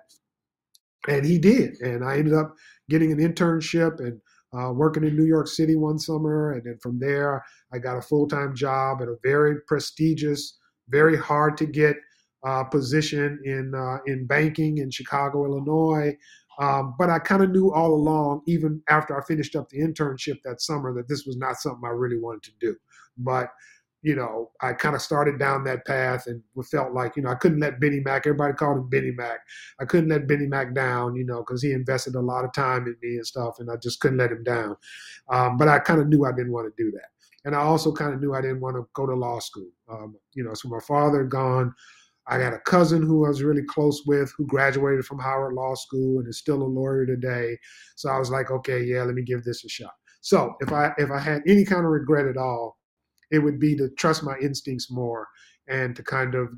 And 1.10 1.26
he 1.26 1.38
did. 1.38 1.76
And 1.82 2.06
I 2.06 2.18
ended 2.18 2.34
up 2.34 2.56
getting 2.90 3.12
an 3.12 3.20
internship 3.20 4.00
and 4.00 4.22
uh, 4.58 4.72
working 4.72 5.04
in 5.04 5.18
New 5.18 5.26
York 5.26 5.50
City 5.50 5.76
one 5.76 6.00
summer. 6.00 6.54
And 6.54 6.64
then 6.64 6.78
from 6.82 7.00
there, 7.00 7.44
I 7.74 7.80
got 7.80 7.98
a 7.98 8.02
full 8.02 8.30
time 8.30 8.56
job 8.56 9.02
at 9.02 9.10
a 9.10 9.18
very 9.24 9.58
prestigious, 9.68 10.58
very 10.88 11.18
hard 11.18 11.58
to 11.58 11.66
get 11.66 11.98
uh, 12.46 12.64
position 12.64 13.42
in, 13.44 13.76
uh, 13.76 13.98
in 14.06 14.26
banking 14.26 14.78
in 14.78 14.90
Chicago, 14.90 15.44
Illinois. 15.44 16.16
Um, 16.60 16.96
but 16.98 17.10
I 17.10 17.20
kind 17.20 17.44
of 17.44 17.52
knew 17.52 17.74
all 17.74 17.94
along, 17.94 18.44
even 18.48 18.82
after 18.88 19.20
I 19.20 19.24
finished 19.26 19.58
up 19.58 19.68
the 19.68 19.82
internship 19.82 20.38
that 20.46 20.62
summer, 20.62 20.94
that 20.94 21.10
this 21.10 21.26
was 21.26 21.36
not 21.36 21.58
something 21.58 21.84
I 21.86 21.90
really 21.90 22.20
wanted 22.20 22.44
to 22.44 22.52
do. 22.62 22.76
But 23.18 23.50
you 24.02 24.16
know, 24.16 24.52
I 24.62 24.74
kind 24.74 24.96
of 24.96 25.02
started 25.02 25.40
down 25.40 25.64
that 25.64 25.86
path 25.86 26.28
and 26.28 26.42
felt 26.70 26.94
like, 26.94 27.16
you 27.16 27.24
know, 27.24 27.30
I 27.30 27.36
couldn't 27.36 27.60
let 27.60 27.80
Benny 27.80 28.00
Mac, 28.00 28.28
everybody 28.28 28.54
called 28.54 28.78
him 28.78 28.90
Benny 28.90 29.12
Mac. 29.12 29.40
I 29.80 29.86
couldn't 29.86 30.10
let 30.10 30.28
Benny 30.28 30.46
Mac 30.46 30.74
down, 30.74 31.16
you 31.16 31.26
know, 31.26 31.40
because 31.40 31.62
he 31.64 31.72
invested 31.72 32.16
a 32.16 32.22
lot 32.22 32.46
of 32.46 32.54
time 32.54 32.86
in 32.86 32.96
me 33.02 33.16
and 33.16 33.26
stuff, 33.26 33.60
and 33.60 33.70
I 33.72 33.76
just 33.78 34.00
couldn't 34.00 34.20
let 34.20 34.32
him 34.32 34.44
down. 34.44 34.78
Um, 35.30 35.58
but 35.58 35.68
I 35.68 35.80
kind 35.80 36.00
of 36.00 36.08
knew 36.08 36.26
I 36.26 36.32
didn't 36.32 36.52
want 36.52 36.68
to 36.68 36.84
do 36.84 36.92
that. 36.92 37.10
And 37.46 37.56
I 37.56 37.60
also 37.60 37.92
kind 37.92 38.14
of 38.14 38.22
knew 38.22 38.34
I 38.34 38.42
didn't 38.42 38.60
want 38.60 38.76
to 38.76 38.88
go 38.94 39.06
to 39.06 39.16
law 39.16 39.40
school. 39.40 39.70
Um, 39.90 40.16
you 40.34 40.44
know, 40.44 40.54
so 40.54 40.70
my 40.70 40.80
father 40.80 41.24
gone. 41.24 41.74
I 42.28 42.38
got 42.38 42.54
a 42.54 42.60
cousin 42.60 43.02
who 43.02 43.26
I 43.26 43.30
was 43.30 43.42
really 43.42 43.64
close 43.64 44.04
with 44.06 44.34
who 44.38 44.46
graduated 44.46 45.06
from 45.06 45.20
Howard 45.20 45.54
Law 45.54 45.76
School 45.76 46.20
and 46.20 46.28
is 46.28 46.40
still 46.40 46.62
a 46.62 46.66
lawyer 46.66 47.06
today. 47.06 47.58
So 47.96 48.10
I 48.10 48.20
was 48.20 48.30
like, 48.30 48.52
okay, 48.52 48.84
yeah, 48.84 49.04
let 49.04 49.16
me 49.16 49.22
give 49.22 49.44
this 49.44 49.64
a 49.64 49.70
shot. 49.70 49.94
So 50.20 50.56
if 50.60 50.74
I 50.74 50.92
if 50.98 51.10
I 51.10 51.20
had 51.20 51.42
any 51.48 51.64
kind 51.64 51.86
of 51.86 51.92
regret 51.92 52.28
at 52.28 52.36
all, 52.36 52.77
it 53.32 53.40
would 53.40 53.60
be 53.60 53.76
to 53.76 53.90
trust 53.98 54.24
my 54.24 54.38
instincts 54.42 54.92
more 54.92 55.28
and 55.68 55.96
to 55.96 56.04
kind 56.04 56.36
of 56.36 56.50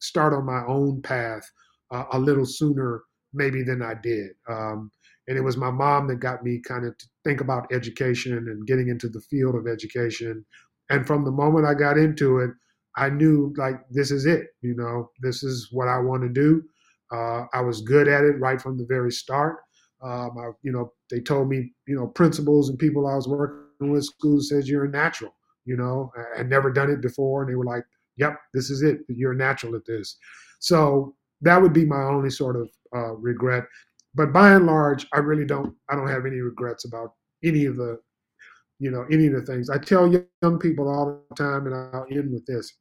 start 0.00 0.32
on 0.32 0.44
my 0.44 0.62
own 0.66 1.02
path 1.02 1.42
uh, 1.90 2.04
a 2.12 2.18
little 2.18 2.46
sooner 2.46 3.02
maybe 3.32 3.62
than 3.62 3.82
I 3.82 3.94
did. 3.94 4.30
Um, 4.48 4.90
and 5.26 5.36
it 5.36 5.42
was 5.42 5.56
my 5.56 5.70
mom 5.70 6.08
that 6.08 6.16
got 6.16 6.42
me 6.42 6.60
kind 6.66 6.86
of 6.86 6.96
to 6.96 7.06
think 7.24 7.40
about 7.40 7.70
education 7.72 8.36
and 8.36 8.66
getting 8.66 8.88
into 8.88 9.08
the 9.08 9.20
field 9.20 9.54
of 9.54 9.66
education. 9.66 10.44
And 10.90 11.06
from 11.06 11.24
the 11.24 11.30
moment 11.30 11.66
I 11.66 11.74
got 11.74 11.98
into 11.98 12.38
it, 12.38 12.50
I 12.96 13.10
knew 13.10 13.52
like 13.56 13.76
this 13.90 14.10
is 14.10 14.24
it. 14.26 14.46
You 14.62 14.74
know, 14.74 15.10
this 15.20 15.42
is 15.42 15.68
what 15.70 15.88
I 15.88 15.98
want 15.98 16.22
to 16.22 16.28
do. 16.28 16.62
Uh, 17.12 17.44
I 17.52 17.60
was 17.60 17.82
good 17.82 18.08
at 18.08 18.24
it 18.24 18.40
right 18.40 18.60
from 18.60 18.78
the 18.78 18.86
very 18.86 19.12
start. 19.12 19.56
Um, 20.02 20.30
I, 20.38 20.50
you 20.62 20.72
know, 20.72 20.92
they 21.10 21.20
told 21.20 21.48
me, 21.48 21.72
you 21.86 21.96
know, 21.96 22.06
principals 22.06 22.70
and 22.70 22.78
people 22.78 23.06
I 23.06 23.14
was 23.14 23.28
working 23.28 23.92
with 23.92 24.04
school 24.04 24.40
says 24.40 24.68
you're 24.68 24.84
a 24.84 24.90
natural 24.90 25.34
you 25.68 25.76
know, 25.76 26.10
had 26.34 26.48
never 26.48 26.72
done 26.72 26.90
it 26.90 27.02
before. 27.02 27.42
And 27.42 27.50
they 27.50 27.54
were 27.54 27.64
like, 27.64 27.84
yep, 28.16 28.38
this 28.54 28.70
is 28.70 28.82
it. 28.82 29.00
You're 29.08 29.34
natural 29.34 29.76
at 29.76 29.84
this. 29.86 30.16
So 30.60 31.14
that 31.42 31.60
would 31.60 31.74
be 31.74 31.84
my 31.84 32.02
only 32.02 32.30
sort 32.30 32.56
of 32.56 32.70
uh, 32.96 33.12
regret. 33.16 33.64
But 34.14 34.32
by 34.32 34.54
and 34.54 34.64
large, 34.64 35.06
I 35.12 35.18
really 35.18 35.44
don't, 35.44 35.74
I 35.90 35.94
don't 35.94 36.08
have 36.08 36.24
any 36.24 36.40
regrets 36.40 36.86
about 36.86 37.10
any 37.44 37.66
of 37.66 37.76
the, 37.76 38.00
you 38.78 38.90
know, 38.90 39.04
any 39.12 39.26
of 39.26 39.34
the 39.34 39.42
things. 39.42 39.68
I 39.68 39.76
tell 39.76 40.08
young 40.08 40.58
people 40.58 40.88
all 40.88 41.22
the 41.28 41.34
time, 41.36 41.66
and 41.66 41.74
I'll 41.74 42.06
end 42.10 42.32
with 42.32 42.46
this. 42.46 42.72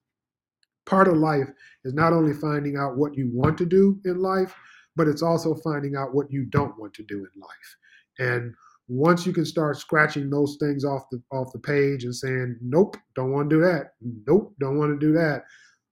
Part 0.86 1.10
of 1.10 1.18
life 1.18 1.50
is 1.84 1.94
not 1.94 2.14
only 2.14 2.34
finding 2.34 2.78
out 2.78 2.96
what 2.96 3.18
you 3.18 3.30
want 3.34 3.58
to 3.58 3.66
do 3.66 4.00
in 4.06 4.22
life, 4.22 4.56
but 4.96 5.10
it's 5.10 5.22
also 5.22 5.56
finding 5.56 5.98
out 5.98 6.16
what 6.16 6.32
you 6.32 6.46
don't 6.46 6.80
want 6.80 6.94
to 6.94 7.04
do 7.04 7.18
in 7.18 7.42
life. 7.42 7.76
And 8.20 8.56
once 8.88 9.26
you 9.26 9.34
can 9.34 9.46
start 9.46 9.78
scratching 9.78 10.30
those 10.30 10.58
things 10.60 10.86
off 10.86 11.04
the 11.12 11.22
off 11.32 11.52
the 11.52 11.60
page 11.60 12.04
and 12.04 12.16
saying, 12.16 12.58
"Nope, 12.62 12.98
don't 13.16 13.32
want 13.32 13.50
to 13.50 13.56
do 13.56 13.62
that. 13.62 13.94
Nope, 14.26 14.54
don't 14.60 14.78
want 14.78 15.00
to 15.00 15.06
do 15.06 15.14
that," 15.14 15.44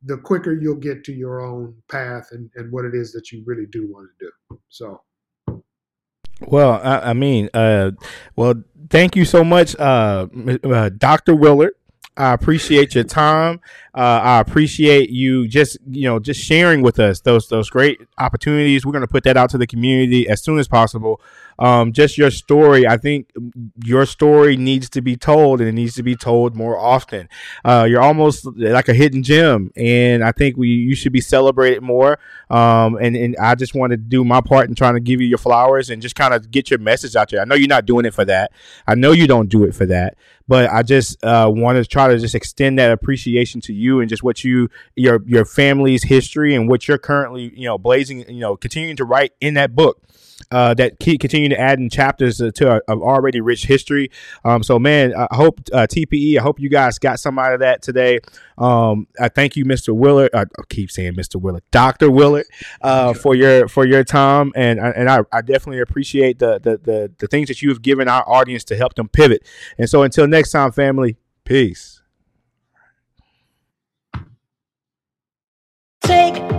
the 0.03 0.17
quicker 0.17 0.53
you'll 0.53 0.75
get 0.75 1.03
to 1.05 1.13
your 1.13 1.41
own 1.41 1.75
path 1.89 2.29
and, 2.31 2.49
and 2.55 2.71
what 2.71 2.85
it 2.85 2.93
is 2.93 3.11
that 3.11 3.31
you 3.31 3.43
really 3.45 3.65
do 3.65 3.91
want 3.91 4.07
to 4.19 4.25
do. 4.25 4.59
So. 4.69 5.01
Well, 6.41 6.81
I, 6.83 7.11
I 7.11 7.13
mean, 7.13 7.49
uh, 7.53 7.91
well, 8.35 8.55
thank 8.89 9.15
you 9.15 9.23
so 9.23 9.43
much, 9.43 9.73
uh, 9.77 10.27
uh, 10.65 10.89
Dr. 10.89 11.33
Willard. 11.33 11.71
I 12.17 12.33
appreciate 12.33 12.95
your 12.95 13.03
time. 13.03 13.59
Uh, 13.93 14.21
I 14.23 14.39
appreciate 14.39 15.09
you 15.09 15.47
just 15.47 15.77
you 15.89 16.03
know 16.03 16.19
just 16.19 16.41
sharing 16.41 16.81
with 16.81 16.99
us 16.99 17.21
those 17.21 17.49
those 17.49 17.69
great 17.69 17.99
opportunities. 18.17 18.85
We're 18.85 18.93
going 18.93 19.01
to 19.01 19.07
put 19.07 19.25
that 19.25 19.35
out 19.35 19.49
to 19.51 19.57
the 19.57 19.67
community 19.67 20.27
as 20.27 20.41
soon 20.41 20.57
as 20.57 20.67
possible. 20.67 21.19
Um, 21.57 21.93
just 21.93 22.17
your 22.17 22.31
story. 22.31 22.87
I 22.87 22.97
think 22.97 23.31
your 23.83 24.05
story 24.05 24.57
needs 24.57 24.89
to 24.89 25.01
be 25.01 25.15
told, 25.15 25.59
and 25.59 25.69
it 25.69 25.73
needs 25.73 25.95
to 25.95 26.03
be 26.03 26.15
told 26.15 26.55
more 26.55 26.77
often. 26.77 27.29
Uh, 27.63 27.85
you're 27.89 28.01
almost 28.01 28.45
like 28.57 28.89
a 28.89 28.93
hidden 28.93 29.23
gem, 29.23 29.71
and 29.75 30.23
I 30.23 30.31
think 30.31 30.57
we 30.57 30.67
you 30.67 30.95
should 30.95 31.13
be 31.13 31.21
celebrated 31.21 31.81
more. 31.81 32.19
Um, 32.49 32.95
and 32.95 33.15
and 33.15 33.35
I 33.37 33.55
just 33.55 33.73
want 33.73 33.91
to 33.91 33.97
do 33.97 34.23
my 34.23 34.41
part 34.41 34.69
in 34.69 34.75
trying 34.75 34.95
to 34.95 34.99
give 34.99 35.21
you 35.21 35.27
your 35.27 35.37
flowers 35.37 35.89
and 35.89 36.01
just 36.01 36.15
kind 36.15 36.33
of 36.33 36.51
get 36.51 36.69
your 36.69 36.79
message 36.79 37.15
out 37.15 37.29
there. 37.29 37.41
I 37.41 37.45
know 37.45 37.55
you're 37.55 37.67
not 37.67 37.85
doing 37.85 38.05
it 38.05 38.13
for 38.13 38.25
that. 38.25 38.51
I 38.87 38.95
know 38.95 39.11
you 39.11 39.27
don't 39.27 39.49
do 39.49 39.63
it 39.63 39.73
for 39.73 39.85
that, 39.85 40.17
but 40.47 40.69
I 40.69 40.83
just 40.83 41.23
uh, 41.23 41.49
want 41.53 41.77
to 41.77 41.85
try 41.85 42.07
to 42.07 42.17
just 42.19 42.35
extend 42.35 42.77
that 42.79 42.91
appreciation 42.91 43.61
to 43.61 43.73
you 43.73 43.99
and 43.99 44.09
just 44.09 44.23
what 44.23 44.43
you 44.43 44.69
your 44.95 45.21
your 45.25 45.45
family's 45.45 46.03
history 46.03 46.53
and 46.53 46.69
what 46.69 46.87
you're 46.87 46.97
currently 46.97 47.51
you 47.55 47.65
know 47.65 47.77
blazing 47.77 48.29
you 48.29 48.41
know 48.41 48.55
continuing 48.55 48.95
to 48.97 49.05
write 49.05 49.33
in 49.41 49.55
that 49.55 49.75
book 49.75 50.01
uh, 50.51 50.73
that 50.75 50.99
keep 50.99 51.21
continuing 51.21 51.49
to 51.51 51.59
add 51.59 51.79
in 51.79 51.89
chapters 51.89 52.37
to, 52.37 52.71
an 52.71 52.81
our 52.87 53.15
already 53.15 53.41
rich 53.41 53.65
history. 53.65 54.11
Um, 54.43 54.63
so, 54.63 54.79
man, 54.79 55.13
I 55.15 55.35
hope 55.35 55.59
uh, 55.73 55.87
TPE. 55.89 56.37
I 56.37 56.41
hope 56.41 56.59
you 56.59 56.69
guys 56.69 56.99
got 56.99 57.19
some 57.19 57.39
out 57.39 57.53
of 57.53 57.59
that 57.59 57.81
today. 57.81 58.19
Um, 58.57 59.07
I 59.19 59.29
thank 59.29 59.55
you, 59.55 59.65
Mr. 59.65 59.95
Willard. 59.95 60.29
I 60.33 60.45
keep 60.69 60.91
saying 60.91 61.13
Mr. 61.13 61.35
Willard, 61.35 61.63
Doctor 61.71 62.09
Willard, 62.11 62.45
uh, 62.81 63.13
for 63.13 63.35
your 63.35 63.67
for 63.67 63.85
your 63.85 64.03
time, 64.03 64.51
and 64.55 64.79
and 64.79 65.09
I, 65.09 65.21
I 65.31 65.41
definitely 65.41 65.81
appreciate 65.81 66.39
the, 66.39 66.59
the 66.59 66.77
the 66.77 67.11
the 67.17 67.27
things 67.27 67.47
that 67.47 67.61
you 67.61 67.69
have 67.69 67.81
given 67.81 68.07
our 68.07 68.27
audience 68.27 68.63
to 68.65 68.75
help 68.75 68.95
them 68.95 69.09
pivot. 69.09 69.47
And 69.77 69.89
so, 69.89 70.03
until 70.03 70.27
next 70.27 70.51
time, 70.51 70.71
family, 70.71 71.17
peace. 71.43 72.01
Take 76.01 76.54